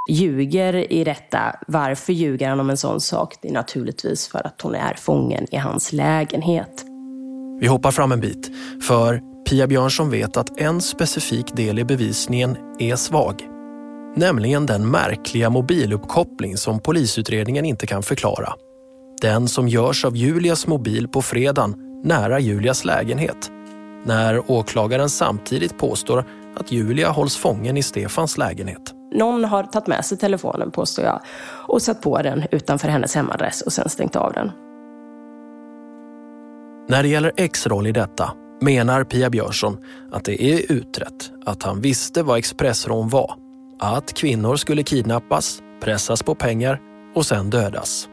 ljuger 0.10 0.94
i 0.94 1.04
detta. 1.04 1.56
Varför 1.68 2.14
ljuger 2.14 2.50
han 2.50 2.60
om 2.60 2.70
en 2.70 2.78
sån 2.78 3.02
sak? 3.02 3.36
Det 3.42 3.48
är 3.48 3.54
naturligtvis 3.54 4.28
för 4.28 4.48
att 4.48 4.62
hon 4.62 4.76
är 4.76 4.94
fången 4.94 5.48
i 5.52 5.58
hans 5.58 5.94
lägenhet. 5.94 6.86
Vi 7.60 7.68
hoppar 7.68 7.92
fram 7.92 8.12
en 8.12 8.20
bit, 8.20 8.52
för 8.88 9.22
Pia 9.50 9.68
Björnsson 9.68 10.10
vet 10.10 10.38
att 10.38 10.60
en 10.60 10.82
specifik 10.82 11.56
del 11.56 11.80
i 11.80 11.84
bevisningen 11.84 12.58
är 12.80 12.96
svag. 12.96 13.42
Nämligen 14.16 14.66
den 14.66 14.92
märkliga 14.92 15.50
mobiluppkoppling 15.50 16.58
som 16.58 16.80
polisutredningen 16.80 17.66
inte 17.66 17.88
kan 17.88 18.04
förklara. 18.04 18.54
Den 19.22 19.48
som 19.48 19.68
görs 19.68 20.06
av 20.06 20.16
Julias 20.16 20.68
mobil 20.68 21.08
på 21.08 21.22
fredagen 21.22 21.76
nära 22.04 22.40
Julias 22.40 22.86
lägenhet. 22.86 23.52
När 24.04 24.52
åklagaren 24.52 25.10
samtidigt 25.10 25.78
påstår 25.78 26.26
att 26.56 26.72
Julia 26.72 27.10
hålls 27.10 27.38
fången 27.38 27.78
i 27.78 27.84
Stefans 27.84 28.38
lägenhet. 28.38 28.94
Någon 29.16 29.46
har 29.46 29.64
tagit 29.64 29.88
med 29.88 30.06
sig 30.06 30.18
telefonen, 30.18 30.72
påstår 30.72 31.06
jag, 31.06 31.22
och 31.68 31.82
satt 31.82 32.02
på 32.02 32.22
den 32.22 32.44
utanför 32.52 32.88
hennes 32.88 33.16
hemadress 33.16 33.62
och 33.62 33.74
sen 33.74 33.90
stängt 33.90 34.16
av 34.16 34.34
den. 34.34 34.52
När 36.90 37.04
det 37.04 37.10
gäller 37.10 37.32
X 37.38 37.68
roll 37.68 37.88
i 37.88 37.92
detta 37.92 38.32
menar 38.62 39.04
Pia 39.04 39.30
Björnsson 39.30 39.78
att 40.12 40.26
det 40.26 40.44
är 40.44 40.72
utrett 40.72 41.32
att 41.46 41.64
han 41.64 41.82
visste 41.82 42.24
vad 42.24 42.38
expressrån 42.38 43.10
var. 43.10 43.34
Att 43.80 44.14
kvinnor 44.14 44.56
skulle 44.56 44.84
kidnappas, 44.84 45.62
pressas 45.82 46.24
på 46.24 46.36
pengar 46.36 46.80
och 47.16 47.26
sen 47.26 47.50
dödas. 47.50 48.08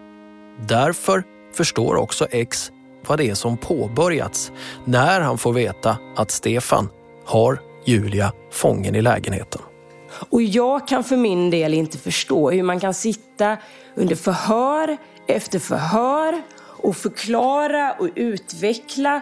Därför 0.69 1.23
förstår 1.55 1.95
också 1.97 2.27
X 2.31 2.71
vad 3.07 3.19
det 3.19 3.31
är 3.31 3.35
som 3.35 3.57
påbörjats 3.57 4.53
när 4.85 5.21
han 5.21 5.39
får 5.39 5.53
veta 5.53 5.97
att 6.17 6.31
Stefan 6.31 6.89
har 7.25 7.61
Julia 7.85 8.33
fången 8.51 8.95
i 8.95 9.03
lägenheten. 9.03 9.63
Och 10.31 10.43
jag 10.43 10.89
kan 10.89 11.05
för 11.05 11.17
min 11.17 11.51
del 11.51 11.75
inte 11.75 11.99
förstå 11.99 12.51
hur 12.51 12.63
man 12.63 12.81
kan 12.81 12.95
sitta 12.95 13.57
under 13.95 14.17
förhör 14.17 14.97
efter 15.27 15.59
förhör 15.59 16.43
och 16.61 16.97
förklara 16.97 17.93
och 17.93 18.09
utveckla 18.15 19.21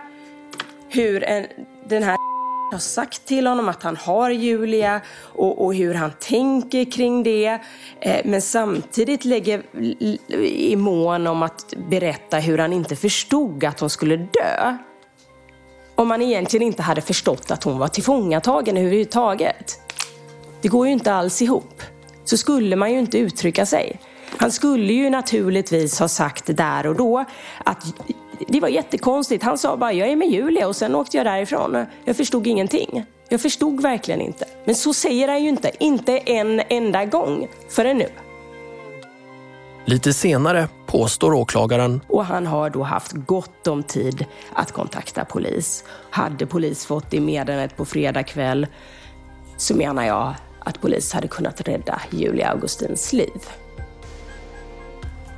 hur 0.89 1.25
en, 1.25 1.47
den 1.89 2.03
här 2.03 2.36
har 2.73 2.79
sagt 2.79 3.27
till 3.27 3.47
honom 3.47 3.69
att 3.69 3.83
han 3.83 3.97
har 3.97 4.31
Julia 4.31 5.01
och, 5.19 5.65
och 5.65 5.75
hur 5.75 5.95
han 5.95 6.11
tänker 6.21 6.91
kring 6.91 7.23
det. 7.23 7.61
Eh, 8.01 8.21
men 8.25 8.43
samtidigt 8.43 9.25
lägger 9.25 9.63
i 10.43 10.77
mån 10.77 11.27
om 11.27 11.43
att 11.43 11.75
berätta 11.91 12.39
hur 12.39 12.59
han 12.59 12.73
inte 12.73 12.97
förstod 12.97 13.65
att 13.65 13.81
hon 13.81 13.91
skulle 13.91 14.17
dö. 14.17 14.77
Om 15.95 16.09
man 16.09 16.23
egentligen 16.23 16.67
inte 16.67 16.83
hade 16.83 17.01
förstått 17.01 17.51
att 17.51 17.65
hon 17.65 17.79
var 17.79 17.89
tillfångatagen 17.89 18.77
överhuvudtaget. 18.77 19.81
Det 20.63 20.69
går 20.69 20.87
ju 20.87 20.93
inte 20.93 21.13
alls 21.13 21.43
ihop. 21.43 21.83
Så 22.25 22.37
skulle 22.37 22.77
man 22.77 22.93
ju 22.93 22.99
inte 22.99 23.19
uttrycka 23.19 23.67
sig. 23.67 24.01
Han 24.37 24.53
skulle 24.53 24.93
ju 24.93 25.11
naturligtvis 25.11 25.99
ha 25.99 26.09
sagt 26.09 26.57
där 26.57 26.87
och 26.87 26.97
då 26.97 27.25
att 27.65 27.85
det 28.49 28.61
var 28.61 28.69
jättekonstigt. 28.69 29.45
Han 29.45 29.59
sa 29.59 29.77
bara, 29.77 29.93
jag 29.93 30.09
är 30.09 30.17
med 30.17 30.29
Julia 30.29 30.69
och 30.69 30.77
sen 30.77 30.95
åkte 30.95 31.17
jag 31.17 31.27
därifrån. 31.27 31.87
Jag 32.05 32.17
förstod 32.17 32.47
ingenting. 32.47 33.05
Jag 33.29 33.41
förstod 33.41 33.83
verkligen 33.83 34.21
inte. 34.21 34.45
Men 34.65 34.75
så 34.75 34.95
säger 34.95 35.29
han 35.29 35.43
ju 35.43 35.49
inte, 35.49 35.71
inte 35.79 36.19
en 36.19 36.63
enda 36.69 37.05
gång 37.05 37.49
förrän 37.69 37.99
nu. 37.99 38.09
Lite 39.85 40.13
senare 40.13 40.69
påstår 40.87 41.35
åklagaren 41.35 42.01
Och 42.09 42.25
han 42.25 42.47
har 42.47 42.71
då 42.71 42.83
haft 42.83 43.13
gott 43.13 43.67
om 43.67 43.83
tid 43.83 44.25
att 44.53 44.73
kontakta 44.73 45.25
polis. 45.25 45.85
Hade 46.11 46.47
polis 46.47 46.87
fått 46.87 47.11
det 47.11 47.21
meddelandet 47.21 47.77
på 47.77 47.85
fredag 47.85 48.23
kväll 48.23 48.67
så 49.57 49.77
menar 49.77 50.05
jag 50.05 50.35
att 50.59 50.81
polis 50.81 51.13
hade 51.13 51.29
kunnat 51.29 51.61
rädda 51.61 52.03
Julia 52.11 52.49
Augustins 52.49 53.13
liv. 53.13 53.41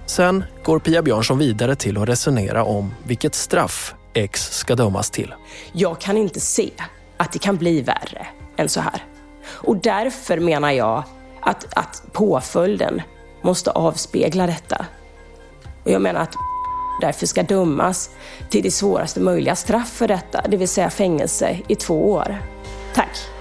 Sen 0.09 0.45
går 0.65 0.79
Pia 0.79 1.03
Björnsson 1.03 1.39
vidare 1.39 1.77
till 1.77 1.99
att 1.99 2.09
resonera 2.09 2.65
om 2.65 2.95
vilket 3.05 3.35
straff 3.35 3.95
X 4.13 4.59
ska 4.59 4.75
dömas 4.75 5.11
till. 5.11 5.35
Jag 5.73 6.01
kan 6.01 6.17
inte 6.17 6.41
se 6.41 6.71
att 7.17 7.33
det 7.33 7.39
kan 7.39 7.57
bli 7.57 7.81
värre 7.81 8.27
än 8.57 8.69
så 8.69 8.81
här. 8.81 9.05
Och 9.49 9.77
därför 9.77 10.39
menar 10.39 10.71
jag 10.71 11.03
att, 11.41 11.67
att 11.75 12.03
påföljden 12.13 13.03
måste 13.43 13.71
avspegla 13.71 14.47
detta. 14.47 14.87
Och 15.85 15.91
jag 15.91 16.03
menar 16.03 16.21
att 16.21 16.35
därför 17.01 17.27
ska 17.27 17.43
dömas 17.43 18.11
till 18.51 18.63
det 18.63 18.71
svåraste 18.71 19.21
möjliga 19.21 19.57
straff 19.57 19.89
för 19.89 20.09
detta, 20.09 20.45
det 20.49 20.57
vill 20.57 20.69
säga 20.69 20.91
fängelse 20.91 21.59
i 21.69 21.75
två 21.75 22.13
år. 22.13 22.39
Tack. 22.95 23.38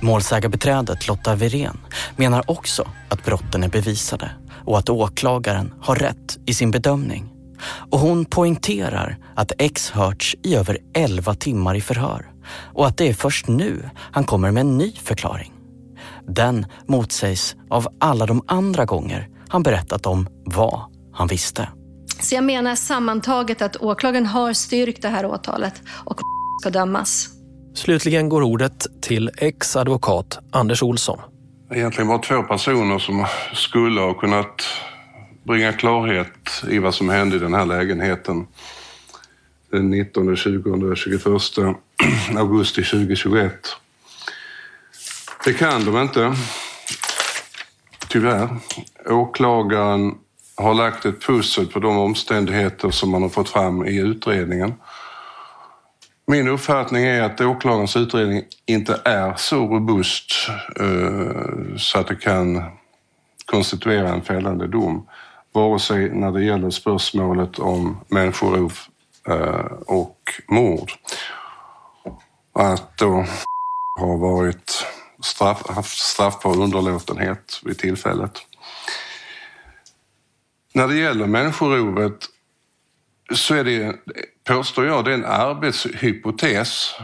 Målsägarbiträdet 0.00 1.08
Lotta 1.08 1.34
Wirén 1.34 1.78
menar 2.16 2.50
också 2.50 2.88
att 3.08 3.24
brotten 3.24 3.64
är 3.64 3.68
bevisade 3.68 4.30
och 4.64 4.78
att 4.78 4.88
åklagaren 4.88 5.74
har 5.80 5.96
rätt 5.96 6.38
i 6.46 6.54
sin 6.54 6.70
bedömning. 6.70 7.32
Och 7.90 7.98
hon 7.98 8.24
poängterar 8.24 9.18
att 9.34 9.52
X 9.58 9.90
hörts 9.90 10.36
i 10.42 10.54
över 10.54 10.78
11 10.94 11.34
timmar 11.34 11.74
i 11.74 11.80
förhör 11.80 12.30
och 12.74 12.86
att 12.86 12.96
det 12.96 13.08
är 13.08 13.14
först 13.14 13.48
nu 13.48 13.90
han 14.12 14.24
kommer 14.24 14.50
med 14.50 14.60
en 14.60 14.78
ny 14.78 14.92
förklaring. 14.92 15.52
Den 16.28 16.66
motsägs 16.86 17.56
av 17.70 17.88
alla 18.00 18.26
de 18.26 18.42
andra 18.46 18.84
gånger 18.84 19.28
han 19.48 19.62
berättat 19.62 20.06
om 20.06 20.28
vad 20.44 20.80
han 21.12 21.28
visste. 21.28 21.68
Så 22.20 22.34
jag 22.34 22.44
menar 22.44 22.74
sammantaget 22.74 23.62
att 23.62 23.76
åklagaren 23.76 24.26
har 24.26 24.52
styrkt 24.52 25.02
det 25.02 25.08
här 25.08 25.26
åtalet 25.26 25.82
och 25.88 26.20
ska 26.60 26.70
dömas. 26.70 27.35
Slutligen 27.76 28.28
går 28.28 28.42
ordet 28.42 28.86
till 29.00 29.30
ex-advokat 29.38 30.38
Anders 30.50 30.82
Olsson. 30.82 31.20
Egentligen 31.70 32.08
var 32.08 32.18
två 32.18 32.42
personer 32.42 32.98
som 32.98 33.26
skulle 33.52 34.00
ha 34.00 34.14
kunnat 34.14 34.62
bringa 35.44 35.72
klarhet 35.72 36.62
i 36.70 36.78
vad 36.78 36.94
som 36.94 37.08
hände 37.08 37.36
i 37.36 37.38
den 37.38 37.54
här 37.54 37.66
lägenheten 37.66 38.46
den 39.70 39.90
19, 39.90 40.36
20 40.36 40.70
och 40.70 40.96
21 40.96 41.22
augusti 42.36 42.82
2021. 42.82 43.52
Det 45.44 45.52
kan 45.52 45.84
de 45.84 46.02
inte, 46.02 46.34
tyvärr. 48.08 48.48
Åklagaren 49.06 50.14
har 50.56 50.74
lagt 50.74 51.04
ett 51.04 51.22
pussel 51.26 51.66
på 51.66 51.78
de 51.78 51.98
omständigheter 51.98 52.90
som 52.90 53.10
man 53.10 53.22
har 53.22 53.28
fått 53.28 53.48
fram 53.48 53.86
i 53.86 53.96
utredningen. 53.96 54.74
Min 56.28 56.48
uppfattning 56.48 57.04
är 57.04 57.22
att 57.22 57.40
åklagarens 57.40 57.96
utredning 57.96 58.44
inte 58.66 59.00
är 59.04 59.34
så 59.36 59.66
robust 59.66 60.32
eh, 60.80 61.76
så 61.76 61.98
att 61.98 62.06
det 62.06 62.16
kan 62.16 62.62
konstituera 63.44 64.08
en 64.08 64.22
fällande 64.22 64.66
dom. 64.66 65.08
Vare 65.52 65.78
sig 65.78 66.10
när 66.10 66.32
det 66.32 66.44
gäller 66.44 66.70
spörsmålet 66.70 67.58
om 67.58 68.04
människorov 68.08 68.72
eh, 69.28 69.72
och 69.86 70.18
mord. 70.48 70.90
Att 72.52 72.98
då 72.98 73.24
har 73.98 74.16
varit 74.16 74.86
straff, 75.22 75.62
haft 75.68 75.98
straffbar 75.98 76.62
underlåtenhet 76.62 77.60
vid 77.64 77.78
tillfället. 77.78 78.38
När 80.74 80.88
det 80.88 80.96
gäller 80.96 81.26
människorovet 81.26 82.18
så 83.34 83.54
är 83.54 83.64
det, 83.64 83.96
påstår 84.46 84.86
jag, 84.86 85.04
det 85.04 85.10
är 85.10 85.14
en 85.14 85.24
arbetshypotes 85.24 86.94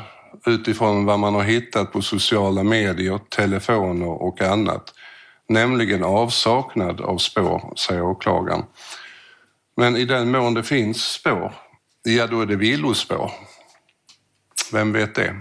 utifrån 0.46 1.04
vad 1.04 1.18
man 1.18 1.34
har 1.34 1.42
hittat 1.42 1.92
på 1.92 2.02
sociala 2.02 2.62
medier, 2.62 3.20
telefoner 3.28 4.22
och 4.22 4.42
annat. 4.42 4.94
Nämligen 5.48 6.04
avsaknad 6.04 7.00
av 7.00 7.18
spår, 7.18 7.72
säger 7.76 8.02
åklagaren. 8.02 8.62
Men 9.76 9.96
i 9.96 10.04
den 10.04 10.30
mån 10.30 10.54
det 10.54 10.62
finns 10.62 11.02
spår, 11.02 11.52
ja 12.02 12.26
då 12.26 12.40
är 12.40 12.46
det 12.46 12.56
villospår. 12.56 13.32
Vem 14.72 14.92
vet 14.92 15.14
det? 15.14 15.36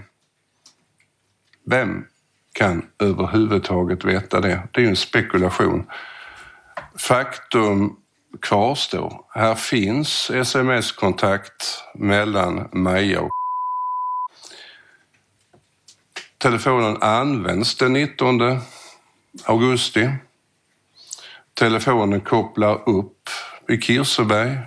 Vem 1.66 2.04
kan 2.52 2.86
överhuvudtaget 2.98 4.04
veta 4.04 4.40
det? 4.40 4.68
Det 4.72 4.80
är 4.80 4.82
ju 4.82 4.90
en 4.90 4.96
spekulation. 4.96 5.86
Faktum 6.98 7.96
kvarstår. 8.40 9.24
Här 9.28 9.54
finns 9.54 10.30
sms-kontakt 10.30 11.84
mellan 11.94 12.68
Maja 12.72 13.20
och 13.20 13.30
Telefonen 16.42 17.02
används 17.02 17.76
den 17.76 17.92
19 17.92 18.60
augusti. 19.44 20.10
Telefonen 21.54 22.20
kopplar 22.20 22.88
upp 22.88 23.28
i 23.68 23.78
Kirseberg 23.78 24.58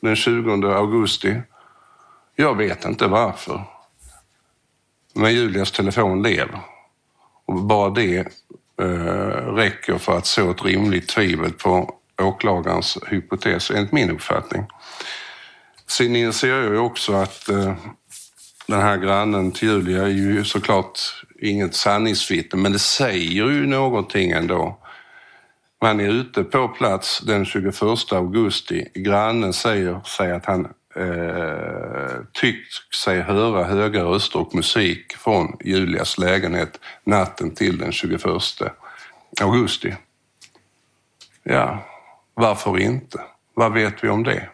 den 0.00 0.16
20 0.16 0.66
augusti. 0.72 1.40
Jag 2.36 2.56
vet 2.56 2.84
inte 2.84 3.06
varför. 3.06 3.64
Men 5.14 5.34
Julias 5.34 5.72
telefon 5.72 6.22
lever. 6.22 6.60
Och 7.46 7.54
bara 7.54 7.90
det 7.90 8.18
eh, 8.80 9.54
räcker 9.54 9.98
för 9.98 10.18
att 10.18 10.26
så 10.26 10.50
ett 10.50 10.64
rimligt 10.64 11.08
tvivel 11.08 11.52
på 11.52 11.94
åklagarens 12.22 12.98
hypotes, 13.06 13.70
enligt 13.70 13.92
min 13.92 14.10
uppfattning. 14.10 14.66
Sen 15.86 16.16
inser 16.16 16.48
jag 16.48 16.62
ju 16.62 16.78
också 16.78 17.12
att 17.12 17.48
eh, 17.48 17.74
den 18.66 18.80
här 18.80 18.96
grannen 18.96 19.52
till 19.52 19.68
Julia 19.68 20.02
är 20.02 20.08
ju 20.08 20.44
såklart 20.44 20.98
inget 21.42 21.74
sanningsvittne, 21.74 22.58
men 22.58 22.72
det 22.72 22.78
säger 22.78 23.50
ju 23.50 23.66
någonting 23.66 24.30
ändå. 24.30 24.78
Man 25.82 26.00
är 26.00 26.08
ute 26.08 26.44
på 26.44 26.68
plats 26.68 27.20
den 27.20 27.44
21 27.44 27.82
augusti. 28.12 28.88
Grannen 28.94 29.52
säger 29.52 30.00
sig 30.00 30.32
att 30.32 30.46
han 30.46 30.64
eh, 30.96 32.16
tyckt 32.32 32.94
sig 32.94 33.20
höra 33.20 33.64
höga 33.64 34.04
röster 34.04 34.38
och 34.38 34.54
musik 34.54 35.16
från 35.16 35.56
Julias 35.64 36.18
lägenhet 36.18 36.80
natten 37.04 37.54
till 37.54 37.78
den 37.78 37.92
21 37.92 38.22
augusti. 39.40 39.94
Ja, 41.42 41.86
varför 42.36 42.78
inte? 42.80 43.20
Vad 43.54 43.72
vet 43.72 44.04
vi 44.04 44.08
om 44.08 44.22
det? 44.22 44.48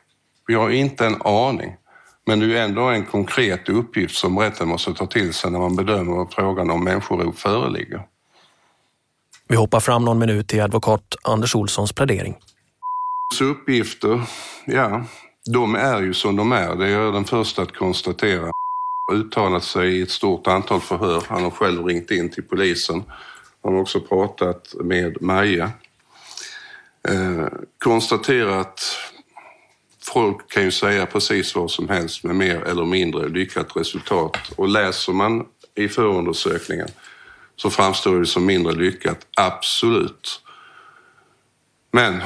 Vi 0.46 0.54
har 0.54 0.70
inte 0.70 1.06
en 1.06 1.22
aning. 1.22 1.76
Men 2.26 2.40
det 2.40 2.46
är 2.46 2.48
ju 2.48 2.58
ändå 2.58 2.82
en 2.82 3.04
konkret 3.04 3.68
uppgift 3.68 4.14
som 4.14 4.38
rätten 4.38 4.68
måste 4.68 4.94
ta 4.94 5.06
till 5.06 5.32
sig 5.32 5.50
när 5.50 5.58
man 5.58 5.76
bedömer 5.76 6.26
frågan 6.30 6.70
om 6.70 6.84
människorov 6.84 7.32
föreligger. 7.32 8.02
Vi 9.48 9.56
hoppar 9.56 9.80
fram 9.80 10.04
någon 10.04 10.18
minut 10.18 10.48
till 10.48 10.62
advokat 10.62 11.14
Anders 11.22 11.54
Olssons 11.54 11.92
plädering. 11.92 12.36
Uppgifter, 13.42 14.22
ja, 14.66 15.04
de 15.52 15.74
är 15.74 16.00
ju 16.00 16.14
som 16.14 16.36
de 16.36 16.52
är. 16.52 16.76
Det 16.76 16.86
är 16.86 16.90
jag 16.90 17.14
den 17.14 17.24
första 17.24 17.62
att 17.62 17.76
konstatera. 17.76 18.50
Uttalat 19.12 19.64
sig 19.64 19.98
i 19.98 20.02
ett 20.02 20.10
stort 20.10 20.46
antal 20.46 20.80
förhör. 20.80 21.22
Han 21.28 21.42
har 21.42 21.50
själv 21.50 21.86
ringt 21.86 22.10
in 22.10 22.30
till 22.30 22.42
polisen. 22.42 23.04
Han 23.62 23.74
har 23.74 23.80
också 23.80 24.00
pratat 24.00 24.74
med 24.80 25.22
Maja. 25.22 25.70
Eh, 27.08 27.46
att 28.60 28.80
folk 30.02 30.50
kan 30.50 30.62
ju 30.62 30.70
säga 30.70 31.06
precis 31.06 31.54
vad 31.54 31.70
som 31.70 31.88
helst 31.88 32.24
med 32.24 32.36
mer 32.36 32.64
eller 32.64 32.84
mindre 32.84 33.28
lyckat 33.28 33.76
resultat. 33.76 34.38
Och 34.56 34.68
läser 34.68 35.12
man 35.12 35.46
i 35.74 35.88
förundersökningen 35.88 36.88
så 37.56 37.70
framstår 37.70 38.20
det 38.20 38.26
som 38.26 38.46
mindre 38.46 38.72
lyckat, 38.72 39.26
absolut. 39.36 40.42
Men 41.90 42.22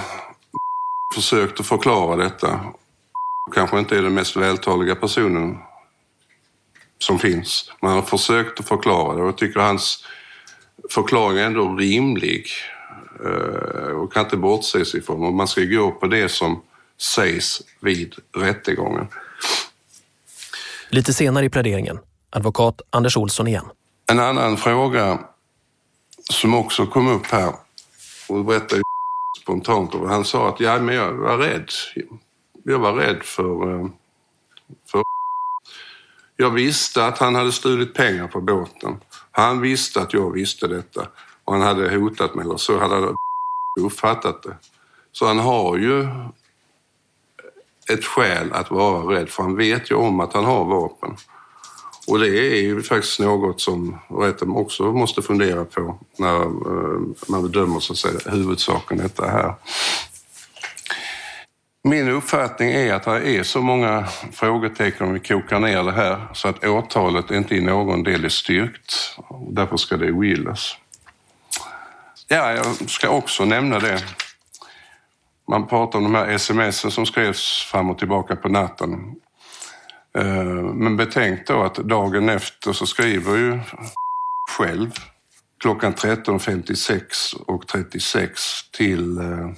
försökte 1.14 1.62
förklara 1.62 2.16
detta. 2.16 2.60
Kanske 3.54 3.78
inte 3.78 3.98
är 3.98 4.02
den 4.02 4.14
mest 4.14 4.36
vältaliga 4.36 4.94
personen 4.94 5.58
som 6.98 7.18
finns. 7.18 7.72
Man 7.82 7.92
har 7.92 8.02
försökt 8.02 8.60
att 8.60 8.68
förklara 8.68 9.16
det 9.16 9.22
och 9.22 9.28
jag 9.28 9.38
tycker 9.38 9.60
hans 9.60 10.04
förklaring 10.90 11.38
är 11.38 11.46
ändå 11.46 11.76
rimlig 11.76 12.46
och 13.94 14.12
kan 14.12 14.24
inte 14.24 14.36
bortses 14.36 14.94
ifrån. 14.94 15.24
Och 15.24 15.32
man 15.32 15.48
ska 15.48 15.60
gå 15.60 15.90
på 15.90 16.06
det 16.06 16.28
som 16.28 16.62
sägs 17.00 17.62
vid 17.80 18.14
rättegången. 18.36 19.06
Lite 20.88 21.12
senare 21.12 21.44
i 21.44 21.50
pläderingen, 21.50 21.98
advokat 22.30 22.80
Anders 22.90 23.16
Olsson 23.16 23.46
igen. 23.46 23.64
En 24.10 24.18
annan 24.18 24.56
fråga 24.56 25.18
som 26.30 26.54
också 26.54 26.86
kom 26.86 27.08
upp 27.08 27.26
här 27.26 27.54
och 28.28 28.44
berättade 28.44 28.82
spontant. 29.42 29.94
Och 29.94 30.08
han 30.08 30.24
sa 30.24 30.48
att 30.48 30.60
ja, 30.60 30.80
men 30.80 30.94
jag 30.94 31.12
var 31.12 31.38
rädd. 31.38 31.70
Jag 32.64 32.78
var 32.78 32.92
rädd 32.92 33.22
för, 33.22 33.72
eh, 33.72 33.86
för... 34.90 35.02
Jag 36.36 36.50
visste 36.50 37.06
att 37.06 37.18
han 37.18 37.34
hade 37.34 37.52
stulit 37.52 37.94
pengar 37.94 38.28
på 38.28 38.40
båten. 38.40 39.00
Han 39.30 39.60
visste 39.60 40.00
att 40.00 40.12
jag 40.12 40.32
visste 40.32 40.66
detta 40.66 41.08
och 41.46 41.52
han 41.52 41.62
hade 41.62 41.96
hotat 41.96 42.34
mig, 42.34 42.44
eller 42.44 42.56
så 42.56 42.78
hade 42.78 42.94
han 42.94 43.16
uppfattat 43.80 44.42
det. 44.42 44.56
Så 45.12 45.26
han 45.26 45.38
har 45.38 45.76
ju 45.76 46.08
ett 47.92 48.04
skäl 48.04 48.52
att 48.52 48.70
vara 48.70 49.14
rädd, 49.14 49.28
för 49.28 49.42
han 49.42 49.56
vet 49.56 49.90
ju 49.90 49.94
om 49.94 50.20
att 50.20 50.32
han 50.32 50.44
har 50.44 50.64
vapen. 50.64 51.16
Och 52.06 52.18
det 52.18 52.28
är 52.28 52.60
ju 52.60 52.82
faktiskt 52.82 53.20
något 53.20 53.60
som 53.60 53.98
rätten 54.08 54.50
också 54.50 54.82
måste 54.82 55.22
fundera 55.22 55.64
på 55.64 55.98
när 56.18 56.40
eh, 56.42 57.00
man 57.28 57.42
bedömer 57.42 57.80
så 57.80 57.92
att 57.92 57.98
säga, 57.98 58.32
huvudsaken 58.32 58.98
detta 58.98 59.26
här. 59.26 59.54
Min 61.84 62.08
uppfattning 62.08 62.70
är 62.70 62.94
att 62.94 63.04
det 63.04 63.38
är 63.38 63.42
så 63.42 63.62
många 63.62 64.06
frågetecken 64.32 65.06
om 65.06 65.12
vi 65.12 65.20
kokar 65.20 65.60
ner 65.60 65.82
det 65.82 65.92
här 65.92 66.28
så 66.34 66.48
att 66.48 66.64
åtalet 66.64 67.30
inte 67.30 67.54
i 67.54 67.60
någon 67.60 68.02
del 68.02 68.24
är 68.24 68.28
styrkt. 68.28 69.18
Därför 69.50 69.76
ska 69.76 69.96
det 69.96 70.12
ogillas. 70.12 70.76
Ja, 72.28 72.52
jag 72.52 72.90
ska 72.90 73.08
också 73.08 73.44
nämna 73.44 73.78
det. 73.78 74.04
Man 75.48 75.66
pratar 75.66 75.98
om 75.98 76.04
de 76.04 76.14
här 76.14 76.28
sms 76.28 76.94
som 76.94 77.06
skrevs 77.06 77.68
fram 77.70 77.90
och 77.90 77.98
tillbaka 77.98 78.36
på 78.36 78.48
natten. 78.48 79.14
Eh, 80.18 80.62
men 80.74 80.96
betänk 80.96 81.46
då 81.46 81.62
att 81.62 81.74
dagen 81.74 82.28
efter 82.28 82.72
så 82.72 82.86
skriver 82.86 83.36
ju 83.36 83.60
själv 84.58 84.90
klockan 85.60 85.94
13.56 85.94 87.42
och 87.46 87.66
36 87.66 88.70
till 88.70 89.18
eh, 89.18 89.50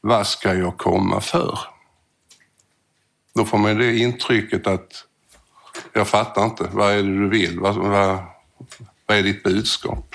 Vad 0.00 0.26
ska 0.26 0.54
jag 0.54 0.78
komma 0.78 1.20
för? 1.20 1.58
Då 3.34 3.44
får 3.44 3.58
man 3.58 3.78
det 3.78 3.96
intrycket 3.96 4.66
att 4.66 5.04
jag 5.92 6.08
fattar 6.08 6.44
inte, 6.44 6.68
vad 6.72 6.92
är 6.92 6.96
det 6.96 7.18
du 7.18 7.28
vill? 7.28 7.60
Vad, 7.60 7.74
vad, 7.74 8.18
vad 9.06 9.18
är 9.18 9.22
ditt 9.22 9.42
budskap? 9.42 10.14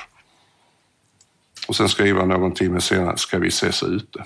Och 1.72 1.76
sen 1.76 1.90
skriver 1.90 2.26
någon 2.26 2.54
timme 2.54 2.82
senare, 2.82 3.18
ska 3.18 3.40
vi 3.40 3.48
ses 3.48 3.84
ute? 3.84 4.24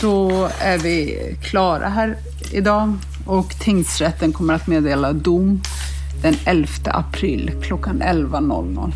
Då 0.00 0.48
är 0.58 0.78
vi 0.78 1.18
klara 1.42 1.88
här 1.88 2.16
idag 2.52 2.98
och 3.26 3.50
tingsrätten 3.60 4.32
kommer 4.32 4.54
att 4.54 4.66
meddela 4.66 5.12
dom 5.12 5.62
den 6.22 6.34
11 6.46 6.68
april 6.84 7.50
klockan 7.62 8.02
11.00. 8.02 8.92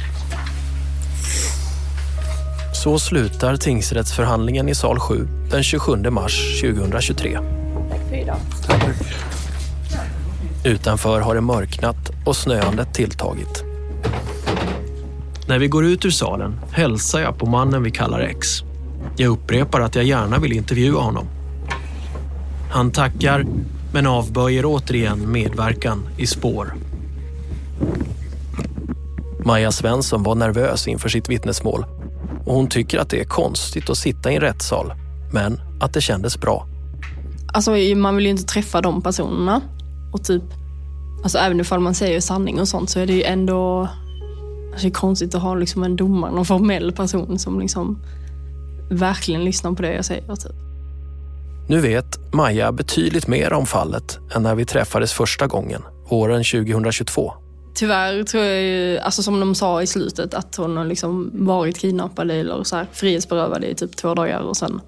Så 2.82 2.98
slutar 2.98 3.56
tingsrättsförhandlingen 3.56 4.68
i 4.68 4.74
sal 4.74 4.98
7 4.98 5.28
den 5.50 5.62
27 5.62 6.10
mars 6.10 6.60
2023. 6.60 7.38
Tack 7.90 8.00
för 8.08 8.16
idag. 8.16 8.36
Utanför 10.64 11.20
har 11.20 11.34
det 11.34 11.40
mörknat 11.40 12.10
och 12.26 12.36
snöandet 12.36 12.94
tilltagit. 12.94 13.64
När 15.48 15.58
vi 15.58 15.68
går 15.68 15.84
ut 15.84 16.04
ur 16.04 16.10
salen 16.10 16.60
hälsar 16.70 17.20
jag 17.20 17.38
på 17.38 17.46
mannen 17.46 17.82
vi 17.82 17.90
kallar 17.90 18.20
X. 18.20 18.48
Jag 19.16 19.30
upprepar 19.30 19.80
att 19.80 19.94
jag 19.94 20.04
gärna 20.04 20.38
vill 20.38 20.52
intervjua 20.52 21.00
honom. 21.00 21.26
Han 22.70 22.90
tackar, 22.90 23.46
men 23.92 24.06
avböjer 24.06 24.64
återigen 24.66 25.32
medverkan 25.32 26.08
i 26.16 26.26
spår. 26.26 26.74
Maja 29.44 29.72
Svensson 29.72 30.22
var 30.22 30.34
nervös 30.34 30.88
inför 30.88 31.08
sitt 31.08 31.28
vittnesmål 31.28 31.84
och 32.46 32.54
hon 32.54 32.68
tycker 32.68 32.98
att 32.98 33.10
det 33.10 33.20
är 33.20 33.24
konstigt 33.24 33.90
att 33.90 33.98
sitta 33.98 34.32
i 34.32 34.34
en 34.34 34.40
rättssal, 34.40 34.92
men 35.32 35.60
att 35.80 35.92
det 35.92 36.00
kändes 36.00 36.40
bra. 36.40 36.66
Alltså 37.52 37.70
man 37.96 38.16
vill 38.16 38.24
ju 38.24 38.30
inte 38.30 38.44
träffa 38.44 38.80
de 38.80 39.02
personerna. 39.02 39.60
Och 40.12 40.24
typ, 40.24 40.42
alltså 41.22 41.38
även 41.38 41.60
ifall 41.60 41.80
man 41.80 41.94
säger 41.94 42.20
sanning 42.20 42.60
och 42.60 42.68
sånt 42.68 42.90
så 42.90 43.00
är 43.00 43.06
det 43.06 43.12
ju 43.12 43.22
ändå 43.22 43.88
alltså 44.76 44.88
det 44.88 44.92
är 44.92 45.00
konstigt 45.00 45.34
att 45.34 45.42
ha 45.42 45.54
liksom 45.54 45.82
en 45.82 45.96
domare, 45.96 46.32
någon 46.32 46.44
formell 46.44 46.92
person 46.92 47.38
som 47.38 47.60
liksom 47.60 47.98
verkligen 48.90 49.44
lyssnar 49.44 49.72
på 49.72 49.82
det 49.82 49.94
jag 49.94 50.04
säger. 50.04 50.36
Typ. 50.36 50.52
Nu 51.68 51.80
vet 51.80 52.32
Maja 52.32 52.72
betydligt 52.72 53.26
mer 53.26 53.52
om 53.52 53.66
fallet 53.66 54.18
än 54.34 54.42
när 54.42 54.54
vi 54.54 54.64
träffades 54.64 55.12
första 55.12 55.46
gången, 55.46 55.82
våren 56.10 56.44
2022. 56.44 57.32
Tyvärr 57.74 58.22
tror 58.22 58.44
jag 58.44 58.62
ju, 58.62 58.98
alltså 58.98 59.22
som 59.22 59.40
de 59.40 59.54
sa 59.54 59.82
i 59.82 59.86
slutet, 59.86 60.34
att 60.34 60.56
hon 60.56 60.76
har 60.76 60.84
liksom 60.84 61.30
varit 61.34 61.78
kidnappad 61.78 62.30
eller 62.30 62.62
så 62.62 62.76
här, 62.76 62.86
frihetsberövad 62.92 63.64
i 63.64 63.74
typ 63.74 63.96
två 63.96 64.14
dagar 64.14 64.40
och 64.40 64.56
sen 64.56 64.80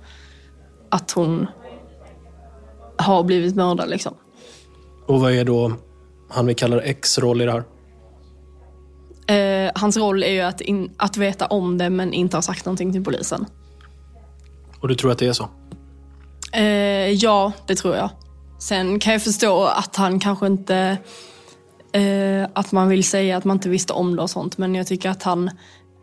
att 0.90 1.10
hon 1.10 1.46
har 2.96 3.22
blivit 3.22 3.56
mördad. 3.56 3.90
Liksom. 3.90 4.14
Och 5.06 5.20
vad 5.20 5.32
är 5.32 5.44
då 5.44 5.72
han 6.30 6.46
vi 6.46 6.54
kallar 6.54 6.78
X 6.78 7.18
roll 7.18 7.42
i 7.42 7.44
det 7.44 7.52
här? 7.52 7.64
Eh, 9.28 9.70
hans 9.74 9.96
roll 9.96 10.22
är 10.22 10.32
ju 10.32 10.40
att, 10.40 10.60
in, 10.60 10.90
att 10.96 11.16
veta 11.16 11.46
om 11.46 11.78
det 11.78 11.90
men 11.90 12.12
inte 12.12 12.36
ha 12.36 12.42
sagt 12.42 12.64
någonting 12.64 12.92
till 12.92 13.04
polisen. 13.04 13.46
Och 14.80 14.88
du 14.88 14.94
tror 14.94 15.10
att 15.12 15.18
det 15.18 15.26
är 15.26 15.32
så? 15.32 15.48
Eh, 16.52 17.10
ja, 17.10 17.52
det 17.66 17.74
tror 17.74 17.96
jag. 17.96 18.10
Sen 18.58 18.98
kan 18.98 19.12
jag 19.12 19.22
förstå 19.22 19.64
att 19.64 19.96
han 19.96 20.20
kanske 20.20 20.46
inte... 20.46 20.98
Eh, 21.92 22.48
att 22.52 22.72
man 22.72 22.88
vill 22.88 23.04
säga 23.04 23.36
att 23.36 23.44
man 23.44 23.56
inte 23.56 23.68
visste 23.68 23.92
om 23.92 24.16
det 24.16 24.22
och 24.22 24.30
sånt. 24.30 24.58
Men 24.58 24.74
jag 24.74 24.86
tycker 24.86 25.10
att 25.10 25.22
han, 25.22 25.50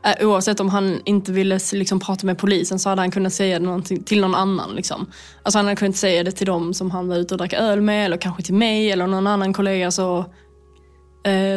eh, 0.06 0.28
oavsett 0.28 0.60
om 0.60 0.70
han 0.70 1.02
inte 1.06 1.32
ville 1.32 1.60
liksom, 1.74 2.00
prata 2.00 2.26
med 2.26 2.38
polisen 2.38 2.80
så 2.80 2.90
hade 2.90 3.02
han 3.02 3.12
kunnat 3.12 3.34
säga 3.34 3.60
det 3.60 3.82
till 4.06 4.22
någon 4.22 4.36
annan. 4.36 4.76
Liksom. 4.76 5.12
Alltså 5.44 5.60
han 5.60 5.66
hade 5.66 5.76
kunnat 5.76 5.96
säga 5.96 6.24
det 6.24 6.32
till 6.32 6.48
dem 6.48 6.74
som 6.74 6.92
han 6.92 7.08
var 7.08 7.16
ute 7.16 7.34
och 7.34 7.38
drack 7.38 7.54
öl 7.54 7.82
med 7.82 8.06
eller 8.06 8.18
kanske 8.18 8.44
till 8.44 8.54
mig 8.54 8.92
eller 8.92 9.08
någon 9.08 9.28
annan 9.28 9.54
kollega. 9.54 9.92
Så, 9.92 10.26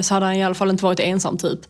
så 0.02 0.14
hade 0.14 0.26
han 0.26 0.34
i 0.34 0.44
alla 0.44 0.54
fall 0.54 0.70
inte 0.70 0.84
varit 0.84 1.00
ensam 1.00 1.38
typ. 1.38 1.60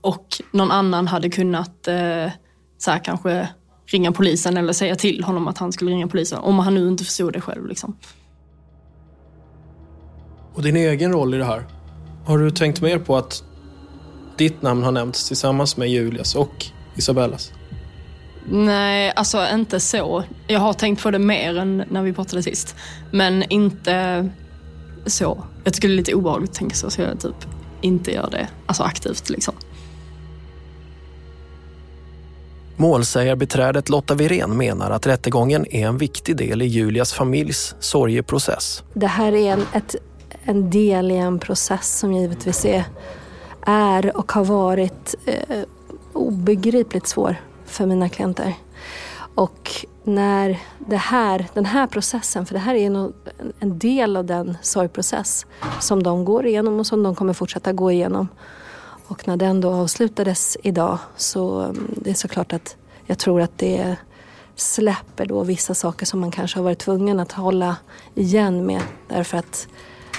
Och 0.00 0.26
någon 0.52 0.70
annan 0.70 1.08
hade 1.08 1.30
kunnat 1.30 1.88
eh, 1.88 2.30
så 2.78 2.90
här, 2.90 3.04
kanske 3.04 3.48
ringa 3.86 4.12
polisen 4.12 4.56
eller 4.56 4.72
säga 4.72 4.96
till 4.96 5.24
honom 5.24 5.48
att 5.48 5.58
han 5.58 5.72
skulle 5.72 5.90
ringa 5.90 6.08
polisen. 6.08 6.38
Om 6.38 6.58
han 6.58 6.74
nu 6.74 6.88
inte 6.88 7.04
förstod 7.04 7.32
det 7.32 7.40
själv. 7.40 7.66
Liksom. 7.66 7.96
Och 10.54 10.62
din 10.62 10.76
egen 10.76 11.12
roll 11.12 11.34
i 11.34 11.38
det 11.38 11.44
här? 11.44 11.66
Har 12.26 12.38
du 12.38 12.50
tänkt 12.50 12.80
mer 12.80 12.98
på 12.98 13.16
att 13.16 13.44
ditt 14.36 14.62
namn 14.62 14.82
har 14.82 14.92
nämnts 14.92 15.28
tillsammans 15.28 15.76
med 15.76 15.88
Julias 15.88 16.34
och 16.34 16.66
Isabellas? 16.96 17.52
Nej, 18.50 19.12
alltså 19.16 19.46
inte 19.54 19.80
så. 19.80 20.24
Jag 20.46 20.60
har 20.60 20.72
tänkt 20.72 21.02
på 21.02 21.10
det 21.10 21.18
mer 21.18 21.58
än 21.58 21.84
när 21.90 22.02
vi 22.02 22.12
pratade 22.12 22.42
sist. 22.42 22.76
Men 23.10 23.42
inte 23.52 24.28
så. 25.06 25.44
Jag 25.64 25.74
tycker 25.74 25.88
det 25.88 25.94
är 25.94 25.96
lite 25.96 26.14
obehagligt 26.14 26.50
att 26.50 26.56
tänka 26.56 26.74
så, 26.74 26.90
så 26.90 27.00
jag 27.00 27.20
typ 27.20 27.46
inte 27.80 28.12
gör 28.12 28.28
det 28.30 28.48
alltså 28.66 28.82
aktivt. 28.82 29.30
Liksom. 29.30 29.54
Målsägarbiträdet 32.76 33.88
Lotta 33.88 34.14
Virén 34.14 34.56
menar 34.56 34.90
att 34.90 35.06
rättegången 35.06 35.66
är 35.70 35.86
en 35.86 35.98
viktig 35.98 36.36
del 36.36 36.62
i 36.62 36.66
Julias 36.66 37.12
familjs 37.12 37.74
sorgeprocess. 37.80 38.82
Det 38.94 39.06
här 39.06 39.32
är 39.32 39.52
en, 39.52 39.62
ett, 39.72 39.96
en 40.44 40.70
del 40.70 41.10
i 41.10 41.16
en 41.16 41.38
process 41.38 41.98
som 41.98 42.12
givetvis 42.12 42.64
är, 42.64 42.84
är 43.66 44.16
och 44.16 44.32
har 44.32 44.44
varit 44.44 45.14
eh, 45.26 45.58
obegripligt 46.12 47.06
svår 47.06 47.36
för 47.66 47.86
mina 47.86 48.08
klienter. 48.08 48.54
Och 49.34 49.86
när 50.06 50.58
det 50.78 50.96
här, 50.96 51.46
den 51.54 51.64
här 51.64 51.86
processen, 51.86 52.46
för 52.46 52.54
det 52.54 52.60
här 52.60 52.74
är 52.74 53.12
en 53.60 53.78
del 53.78 54.16
av 54.16 54.24
den 54.24 54.56
sorgprocess 54.62 55.46
som 55.80 56.02
de 56.02 56.24
går 56.24 56.46
igenom 56.46 56.80
och 56.80 56.86
som 56.86 57.02
de 57.02 57.14
kommer 57.14 57.32
fortsätta 57.32 57.72
gå 57.72 57.90
igenom. 57.90 58.28
Och 59.06 59.28
när 59.28 59.36
den 59.36 59.60
då 59.60 59.72
avslutades 59.72 60.56
idag 60.62 60.98
så 61.16 61.60
mm, 61.60 61.94
det 61.96 62.10
är 62.10 62.14
såklart 62.14 62.52
att 62.52 62.76
jag 63.06 63.18
tror 63.18 63.40
att 63.40 63.58
det 63.58 63.96
släpper 64.56 65.26
då 65.26 65.42
vissa 65.42 65.74
saker 65.74 66.06
som 66.06 66.20
man 66.20 66.30
kanske 66.30 66.58
har 66.58 66.64
varit 66.64 66.78
tvungen 66.78 67.20
att 67.20 67.32
hålla 67.32 67.76
igen 68.14 68.66
med. 68.66 68.82
Därför 69.08 69.38
att 69.38 69.68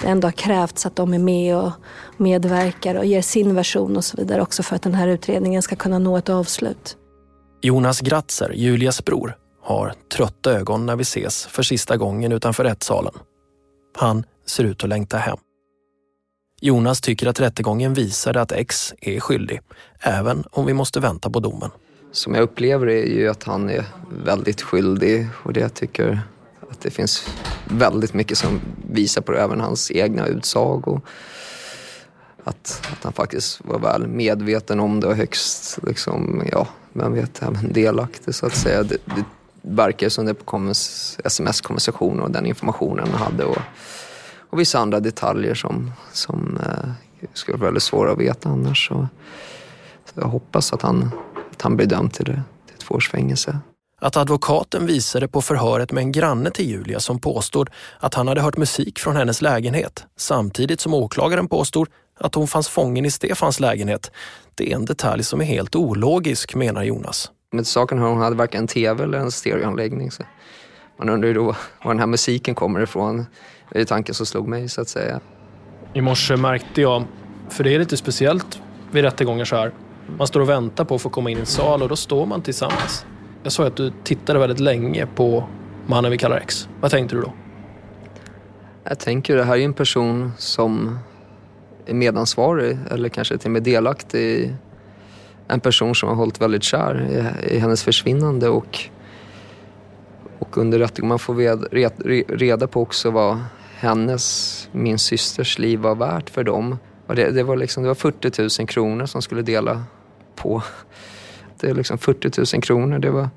det 0.01 0.07
ändå 0.07 0.27
har 0.27 0.31
krävts 0.31 0.85
att 0.85 0.95
de 0.95 1.13
är 1.13 1.19
med 1.19 1.55
och 1.55 1.71
medverkar 2.17 2.95
och 2.95 3.05
ger 3.05 3.21
sin 3.21 3.55
version 3.55 3.97
och 3.97 4.05
så 4.05 4.17
vidare 4.17 4.41
också 4.41 4.63
för 4.63 4.75
att 4.75 4.81
den 4.81 4.93
här 4.93 5.07
utredningen 5.07 5.61
ska 5.61 5.75
kunna 5.75 5.99
nå 5.99 6.17
ett 6.17 6.29
avslut. 6.29 6.97
Jonas 7.61 8.01
Gratzer, 8.01 8.51
Julias 8.55 9.05
bror, 9.05 9.37
har 9.67 9.93
trötta 10.11 10.51
ögon 10.51 10.85
när 10.85 10.95
vi 10.95 11.01
ses 11.01 11.45
för 11.45 11.63
sista 11.63 11.97
gången 11.97 12.31
utanför 12.31 12.63
rättssalen. 12.63 13.13
Han 13.97 14.23
ser 14.45 14.63
ut 14.63 14.83
att 14.83 14.89
längta 14.89 15.17
hem. 15.17 15.37
Jonas 16.61 17.01
tycker 17.01 17.27
att 17.27 17.39
rättegången 17.39 17.93
visade 17.93 18.41
att 18.41 18.51
X 18.51 18.93
är 19.01 19.19
skyldig, 19.19 19.61
även 19.99 20.43
om 20.51 20.65
vi 20.65 20.73
måste 20.73 20.99
vänta 20.99 21.29
på 21.29 21.39
domen. 21.39 21.69
Som 22.11 22.35
jag 22.35 22.41
upplever 22.43 22.85
det 22.85 22.93
är 22.93 23.19
ju 23.19 23.29
att 23.29 23.43
han 23.43 23.69
är 23.69 23.85
väldigt 24.23 24.61
skyldig 24.61 25.27
och 25.43 25.53
det 25.53 25.59
jag 25.59 25.73
tycker 25.73 26.19
att 26.69 26.81
det 26.81 26.91
finns 26.91 27.27
väldigt 27.69 28.13
mycket 28.13 28.37
som 28.37 28.61
visar 28.91 29.21
på 29.21 29.31
det, 29.31 29.41
även 29.41 29.59
hans 29.59 29.91
egna 29.91 30.27
utsagor. 30.27 31.01
att, 32.43 32.87
att 32.91 33.03
han 33.03 33.13
faktiskt 33.13 33.65
var 33.65 33.79
väl 33.79 34.07
medveten 34.07 34.79
om 34.79 34.99
det 34.99 35.07
och 35.07 35.15
högst, 35.15 35.79
liksom, 35.87 36.43
ja, 36.51 36.67
vem 36.93 37.13
vet, 37.13 37.43
även 37.43 37.73
delaktig 37.73 38.35
så 38.35 38.45
att 38.45 38.55
säga. 38.55 38.83
Det, 38.83 38.97
det 39.05 39.23
verkar 39.67 40.09
som 40.09 40.25
det 40.25 40.33
på 40.33 40.73
sms-konversationen 41.23 42.21
och 42.21 42.31
den 42.31 42.45
informationen 42.45 43.07
han 43.11 43.21
hade 43.21 43.43
och, 43.43 43.57
och 44.49 44.59
vissa 44.59 44.79
andra 44.79 44.99
detaljer 44.99 45.55
som, 45.55 45.91
som 46.13 46.59
eh, 46.65 46.89
skulle 47.33 47.57
vara 47.57 47.67
väldigt 47.67 47.83
svåra 47.83 48.11
att 48.11 48.17
veta 48.17 48.49
annars. 48.49 48.87
Så, 48.87 49.07
så 50.05 50.19
jag 50.21 50.27
hoppas 50.27 50.73
att 50.73 50.81
han, 50.81 51.11
att 51.51 51.61
han 51.61 51.75
blir 51.75 51.87
dömd 51.87 52.13
till, 52.13 52.25
det, 52.25 52.41
till 52.67 52.77
två 52.77 52.95
års 52.95 53.09
fängelse. 53.09 53.59
Att 54.01 54.17
advokaten 54.17 54.85
visade 54.85 55.27
på 55.27 55.41
förhöret 55.41 55.91
med 55.91 56.01
en 56.01 56.11
granne 56.11 56.51
till 56.51 56.69
Julia 56.69 56.99
som 56.99 57.19
påstod 57.19 57.69
att 57.99 58.13
han 58.13 58.27
hade 58.27 58.41
hört 58.41 58.57
musik 58.57 58.99
från 58.99 59.15
hennes 59.15 59.41
lägenhet 59.41 60.05
samtidigt 60.17 60.81
som 60.81 60.93
åklagaren 60.93 61.47
påstod 61.47 61.87
att 62.19 62.35
hon 62.35 62.47
fanns 62.47 62.69
fången 62.69 63.05
i 63.05 63.11
Stefans 63.11 63.59
lägenhet. 63.59 64.11
Det 64.55 64.71
är 64.71 64.75
en 64.75 64.85
detalj 64.85 65.23
som 65.23 65.41
är 65.41 65.45
helt 65.45 65.75
ologisk, 65.75 66.55
menar 66.55 66.83
Jonas. 66.83 67.31
Med 67.51 67.67
saken 67.67 67.99
hon 67.99 68.17
hade 68.17 68.35
varken 68.35 68.61
en 68.61 68.67
tv 68.67 69.03
eller 69.03 69.17
en 69.17 69.31
stereoanläggning. 69.31 70.11
Så 70.11 70.23
man 70.97 71.09
undrar 71.09 71.27
ju 71.27 71.33
då 71.33 71.55
var 71.83 71.91
den 71.93 71.99
här 71.99 72.07
musiken 72.07 72.55
kommer 72.55 72.81
ifrån. 72.81 73.25
Det 73.71 73.81
är 73.81 73.85
tanken 73.85 74.15
som 74.15 74.25
slog 74.25 74.47
mig 74.47 74.69
så 74.69 74.81
att 74.81 74.89
säga. 74.89 75.19
I 75.93 76.01
morse 76.01 76.35
märkte 76.35 76.81
jag, 76.81 77.03
för 77.49 77.63
det 77.63 77.75
är 77.75 77.79
lite 77.79 77.97
speciellt 77.97 78.61
vid 78.91 79.03
rättegångar 79.03 79.45
så 79.45 79.55
här. 79.55 79.71
Man 80.17 80.27
står 80.27 80.39
och 80.39 80.49
väntar 80.49 80.85
på 80.85 80.95
att 80.95 81.01
få 81.01 81.09
komma 81.09 81.29
in 81.29 81.37
i 81.37 81.39
en 81.39 81.45
sal 81.45 81.83
och 81.83 81.89
då 81.89 81.95
står 81.95 82.25
man 82.25 82.41
tillsammans. 82.41 83.05
Jag 83.43 83.51
såg 83.51 83.65
att 83.65 83.75
du 83.75 83.91
tittade 84.03 84.39
väldigt 84.39 84.59
länge 84.59 85.07
på 85.15 85.47
mannen 85.85 86.11
vi 86.11 86.17
kallar 86.17 86.37
X. 86.37 86.69
Vad 86.81 86.91
tänkte 86.91 87.15
du 87.15 87.21
då? 87.21 87.33
Jag 88.83 88.99
tänker 88.99 89.35
det 89.35 89.43
här 89.43 89.57
är 89.57 89.61
en 89.61 89.73
person 89.73 90.31
som 90.37 90.99
är 91.85 91.93
medansvarig 91.93 92.77
eller 92.91 93.09
kanske 93.09 93.37
till 93.37 93.47
och 93.47 93.51
med 93.51 93.63
delaktig 93.63 94.19
i 94.19 94.53
en 95.47 95.59
person 95.59 95.95
som 95.95 96.09
har 96.09 96.15
hållit 96.15 96.41
väldigt 96.41 96.63
kär 96.63 97.07
i, 97.09 97.55
i 97.55 97.59
hennes 97.59 97.83
försvinnande 97.83 98.49
och, 98.49 98.79
och 100.39 100.57
under 100.57 100.79
rättegången 100.79 101.09
man 101.09 101.19
får 101.19 101.35
reda, 101.35 101.67
reda 102.27 102.67
på 102.67 102.81
också 102.81 103.11
vad 103.11 103.39
hennes, 103.77 104.69
min 104.71 104.99
systers 104.99 105.59
liv 105.59 105.79
var 105.79 105.95
värt 105.95 106.29
för 106.29 106.43
dem. 106.43 106.77
Och 107.07 107.15
det, 107.15 107.31
det, 107.31 107.43
var 107.43 107.55
liksom, 107.55 107.83
det 107.83 107.89
var 107.89 107.95
40 107.95 108.61
000 108.61 108.67
kronor 108.67 109.05
som 109.05 109.21
skulle 109.21 109.41
dela 109.41 109.83
på. 110.35 110.63
Det 111.59 111.69
är 111.69 111.73
liksom 111.73 111.97
40 111.97 112.55
000 112.55 112.61
kronor. 112.61 112.99
Det 112.99 113.09
var, 113.09 113.29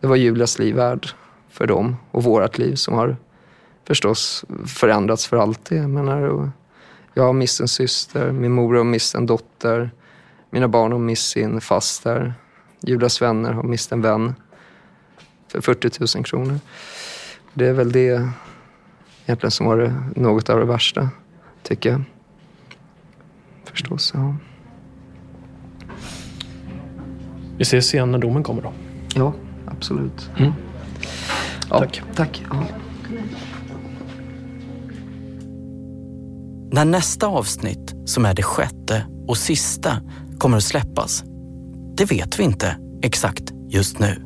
det 0.00 0.06
var 0.06 0.16
Julias 0.16 0.58
liv 0.58 0.74
värd 0.74 1.08
för 1.50 1.66
dem 1.66 1.96
och 2.10 2.22
vårt 2.22 2.58
liv 2.58 2.74
som 2.74 2.94
har 2.94 3.16
förstås 3.86 4.44
förändrats 4.66 5.26
för 5.26 5.36
alltid. 5.36 5.78
Jag 5.78 5.90
menar, 5.90 6.50
jag 7.14 7.22
har 7.22 7.32
mist 7.32 7.60
en 7.60 7.68
syster, 7.68 8.32
min 8.32 8.52
mor 8.52 8.74
har 8.74 8.84
mist 8.84 9.14
en 9.14 9.26
dotter, 9.26 9.90
mina 10.52 10.68
barn 10.68 10.92
har 10.92 10.98
mist 10.98 11.30
sin 11.30 11.60
faster, 11.60 12.34
Julias 12.80 13.22
vänner 13.22 13.52
har 13.52 13.62
mist 13.62 13.92
en 13.92 14.02
vän 14.02 14.34
för 15.48 15.60
40 15.60 16.16
000 16.16 16.24
kronor. 16.24 16.58
Det 17.54 17.66
är 17.66 17.72
väl 17.72 17.92
det 17.92 18.28
egentligen 19.26 19.50
som 19.50 19.66
var 19.66 19.76
det, 19.76 19.94
något 20.16 20.50
av 20.50 20.58
det 20.58 20.64
värsta, 20.64 21.08
tycker 21.62 21.90
jag. 21.90 22.02
Förstås, 23.64 24.12
ja. 24.14 24.36
Vi 27.56 27.62
ses 27.62 27.94
igen 27.94 28.10
när 28.10 28.18
domen 28.18 28.42
kommer 28.42 28.62
då. 28.62 28.72
Ja, 29.14 29.32
absolut. 29.66 30.30
Mm. 30.38 30.52
Ja, 31.70 31.78
tack. 31.78 32.02
Tack. 32.14 32.44
Ja. 32.50 32.66
När 36.72 36.84
nästa 36.84 37.26
avsnitt, 37.26 37.94
som 38.04 38.24
är 38.24 38.34
det 38.34 38.42
sjätte 38.42 39.06
och 39.28 39.36
sista, 39.36 40.00
kommer 40.38 40.56
att 40.56 40.64
släppas, 40.64 41.24
det 41.96 42.04
vet 42.04 42.38
vi 42.38 42.42
inte 42.42 42.76
exakt 43.02 43.52
just 43.68 43.98
nu. 43.98 44.22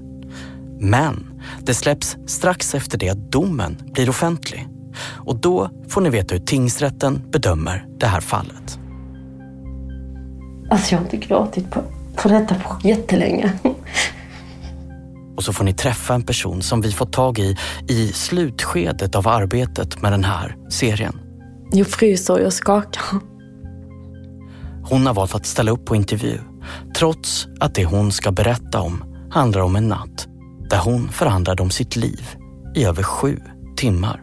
Men 0.80 1.26
det 1.60 1.74
släpps 1.74 2.16
strax 2.26 2.74
efter 2.74 2.98
det 2.98 3.08
att 3.08 3.32
domen 3.32 3.76
blir 3.92 4.08
offentlig. 4.08 4.68
Och 4.98 5.36
då 5.40 5.70
får 5.88 6.00
ni 6.00 6.10
veta 6.10 6.34
hur 6.34 6.42
tingsrätten 6.42 7.22
bedömer 7.30 7.86
det 7.98 8.06
här 8.06 8.20
fallet. 8.20 8.78
Alltså 10.70 10.94
jag 10.94 10.98
har 10.98 11.04
inte 11.04 11.16
gråtit 11.16 11.70
på, 11.70 11.82
på 12.16 12.28
detta 12.28 12.54
på 12.54 12.88
jättelänge. 12.88 13.52
Och 15.36 15.44
så 15.44 15.52
får 15.52 15.64
ni 15.64 15.74
träffa 15.74 16.14
en 16.14 16.22
person 16.22 16.62
som 16.62 16.80
vi 16.80 16.92
fått 16.92 17.12
tag 17.12 17.38
i 17.38 17.56
i 17.88 18.12
slutskedet 18.12 19.14
av 19.14 19.28
arbetet 19.28 20.02
med 20.02 20.12
den 20.12 20.24
här 20.24 20.56
serien. 20.70 21.20
Jag 21.72 21.86
fryser 21.86 22.34
och 22.34 22.40
jag 22.40 22.52
skakar. 22.52 23.02
Hon 24.88 25.06
har 25.06 25.14
valt 25.14 25.34
att 25.34 25.46
ställa 25.46 25.70
upp 25.70 25.84
på 25.84 25.96
intervju 25.96 26.38
trots 26.96 27.48
att 27.60 27.74
det 27.74 27.84
hon 27.84 28.12
ska 28.12 28.32
berätta 28.32 28.80
om 28.80 29.04
handlar 29.30 29.60
om 29.60 29.76
en 29.76 29.88
natt 29.88 30.28
där 30.70 30.78
hon 30.78 31.08
förhandlade 31.08 31.62
om 31.62 31.70
sitt 31.70 31.96
liv 31.96 32.20
i 32.74 32.84
över 32.84 33.02
sju 33.02 33.40
timmar. 33.76 34.22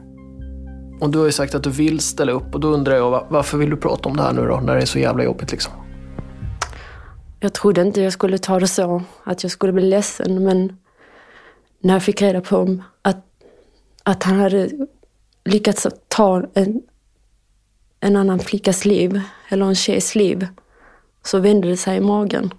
Och 1.02 1.10
du 1.10 1.20
har 1.20 1.26
ju 1.26 1.32
sagt 1.32 1.56
att 1.56 1.64
du 1.64 1.70
vill 1.70 2.00
ställa 2.00 2.32
upp 2.32 2.54
och 2.56 2.60
då 2.60 2.68
undrar 2.68 2.96
jag 2.96 3.26
varför 3.30 3.58
vill 3.58 3.70
du 3.70 3.78
prata 3.78 4.10
om 4.10 4.18
det 4.18 4.24
här 4.24 4.34
nu 4.34 4.48
då 4.48 4.60
när 4.60 4.76
det 4.76 4.82
är 4.82 4.86
så 4.86 5.00
jävla 5.00 5.24
jobbigt 5.24 5.52
liksom? 5.52 5.74
Jag 7.40 7.54
trodde 7.54 7.82
inte 7.82 8.02
jag 8.02 8.14
skulle 8.14 8.38
ta 8.38 8.60
det 8.60 8.68
så, 8.68 9.04
att 9.24 9.44
jag 9.44 9.52
skulle 9.52 9.74
bli 9.74 9.90
ledsen 9.90 10.44
men 10.44 10.78
när 11.82 11.94
jag 11.94 12.04
fick 12.04 12.22
reda 12.22 12.42
på 12.42 12.84
att, 13.02 13.26
att 14.04 14.24
han 14.24 14.40
hade 14.40 14.70
lyckats 15.46 15.88
ta 16.08 16.44
en, 16.54 16.82
en 18.04 18.16
annan 18.16 18.40
flickas 18.40 18.86
liv, 18.86 19.22
eller 19.50 19.66
en 19.66 19.76
tjejs 19.76 20.16
liv, 20.16 20.48
så 21.26 21.40
vände 21.40 21.68
det 21.68 21.78
sig 21.78 21.98
i 21.98 22.02
magen. 22.02 22.54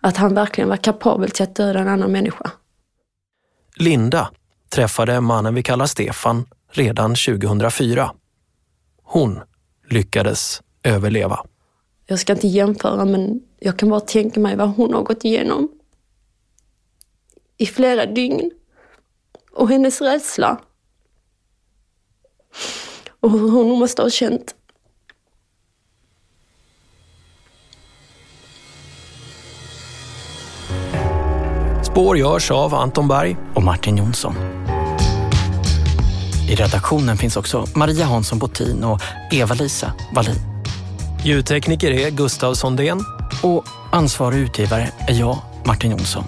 Att 0.00 0.16
han 0.16 0.34
verkligen 0.34 0.68
var 0.68 0.76
kapabel 0.76 1.30
till 1.30 1.42
att 1.42 1.54
döda 1.54 1.80
en 1.80 1.88
annan 1.88 2.12
människa. 2.12 2.50
Linda 3.76 4.30
träffade 4.68 5.20
mannen 5.20 5.54
vi 5.54 5.62
kallar 5.62 5.86
Stefan 5.86 6.44
redan 6.70 7.14
2004. 7.14 8.14
Hon 9.02 9.40
lyckades 9.90 10.62
överleva. 10.82 11.46
Jag 12.06 12.18
ska 12.18 12.32
inte 12.32 12.48
jämföra 12.48 13.04
men 13.04 13.40
jag 13.60 13.78
kan 13.78 13.88
bara 13.90 14.00
tänka 14.00 14.40
mig 14.40 14.56
vad 14.56 14.68
hon 14.68 14.94
har 14.94 15.02
gått 15.02 15.24
igenom. 15.24 15.68
I 17.56 17.66
flera 17.66 18.06
dygn. 18.06 18.50
Och 19.52 19.68
hennes 19.68 20.00
rädsla. 20.00 20.60
Och 23.24 23.30
hur 23.30 23.50
hon 23.50 23.78
måste 23.78 24.02
ha 24.02 24.10
känt. 24.10 24.54
Spår 31.82 32.18
görs 32.18 32.50
av 32.50 32.74
Anton 32.74 33.08
Berg 33.08 33.36
och 33.54 33.62
Martin 33.62 33.96
Jonsson. 33.96 34.34
I 36.50 36.54
redaktionen 36.54 37.16
finns 37.16 37.36
också 37.36 37.64
Maria 37.74 38.06
Hansson 38.06 38.38
Botin 38.38 38.84
och 38.84 39.00
Eva-Lisa 39.32 39.92
Wallin. 40.14 40.36
Ljudtekniker 41.24 41.90
är 41.90 42.10
Gustav 42.10 42.54
Sondén. 42.54 43.04
Och 43.42 43.64
ansvarig 43.92 44.38
utgivare 44.38 44.88
är 45.08 45.14
jag, 45.14 45.38
Martin 45.66 45.90
Jonsson. 45.90 46.24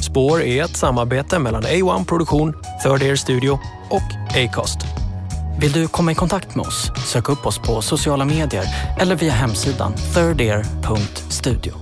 Spår 0.00 0.42
är 0.42 0.64
ett 0.64 0.76
samarbete 0.76 1.38
mellan 1.38 1.62
A1 1.62 2.04
Produktion, 2.04 2.54
Third 2.82 3.02
Air 3.02 3.16
Studio 3.16 3.58
och 3.90 4.36
Acast. 4.36 5.01
Vill 5.62 5.72
du 5.72 5.88
komma 5.88 6.12
i 6.12 6.14
kontakt 6.14 6.54
med 6.54 6.66
oss? 6.66 6.90
Sök 7.06 7.28
upp 7.28 7.46
oss 7.46 7.58
på 7.58 7.82
sociala 7.82 8.24
medier 8.24 8.64
eller 9.00 9.16
via 9.16 9.32
hemsidan 9.32 9.94
thirdear.studio. 10.14 11.81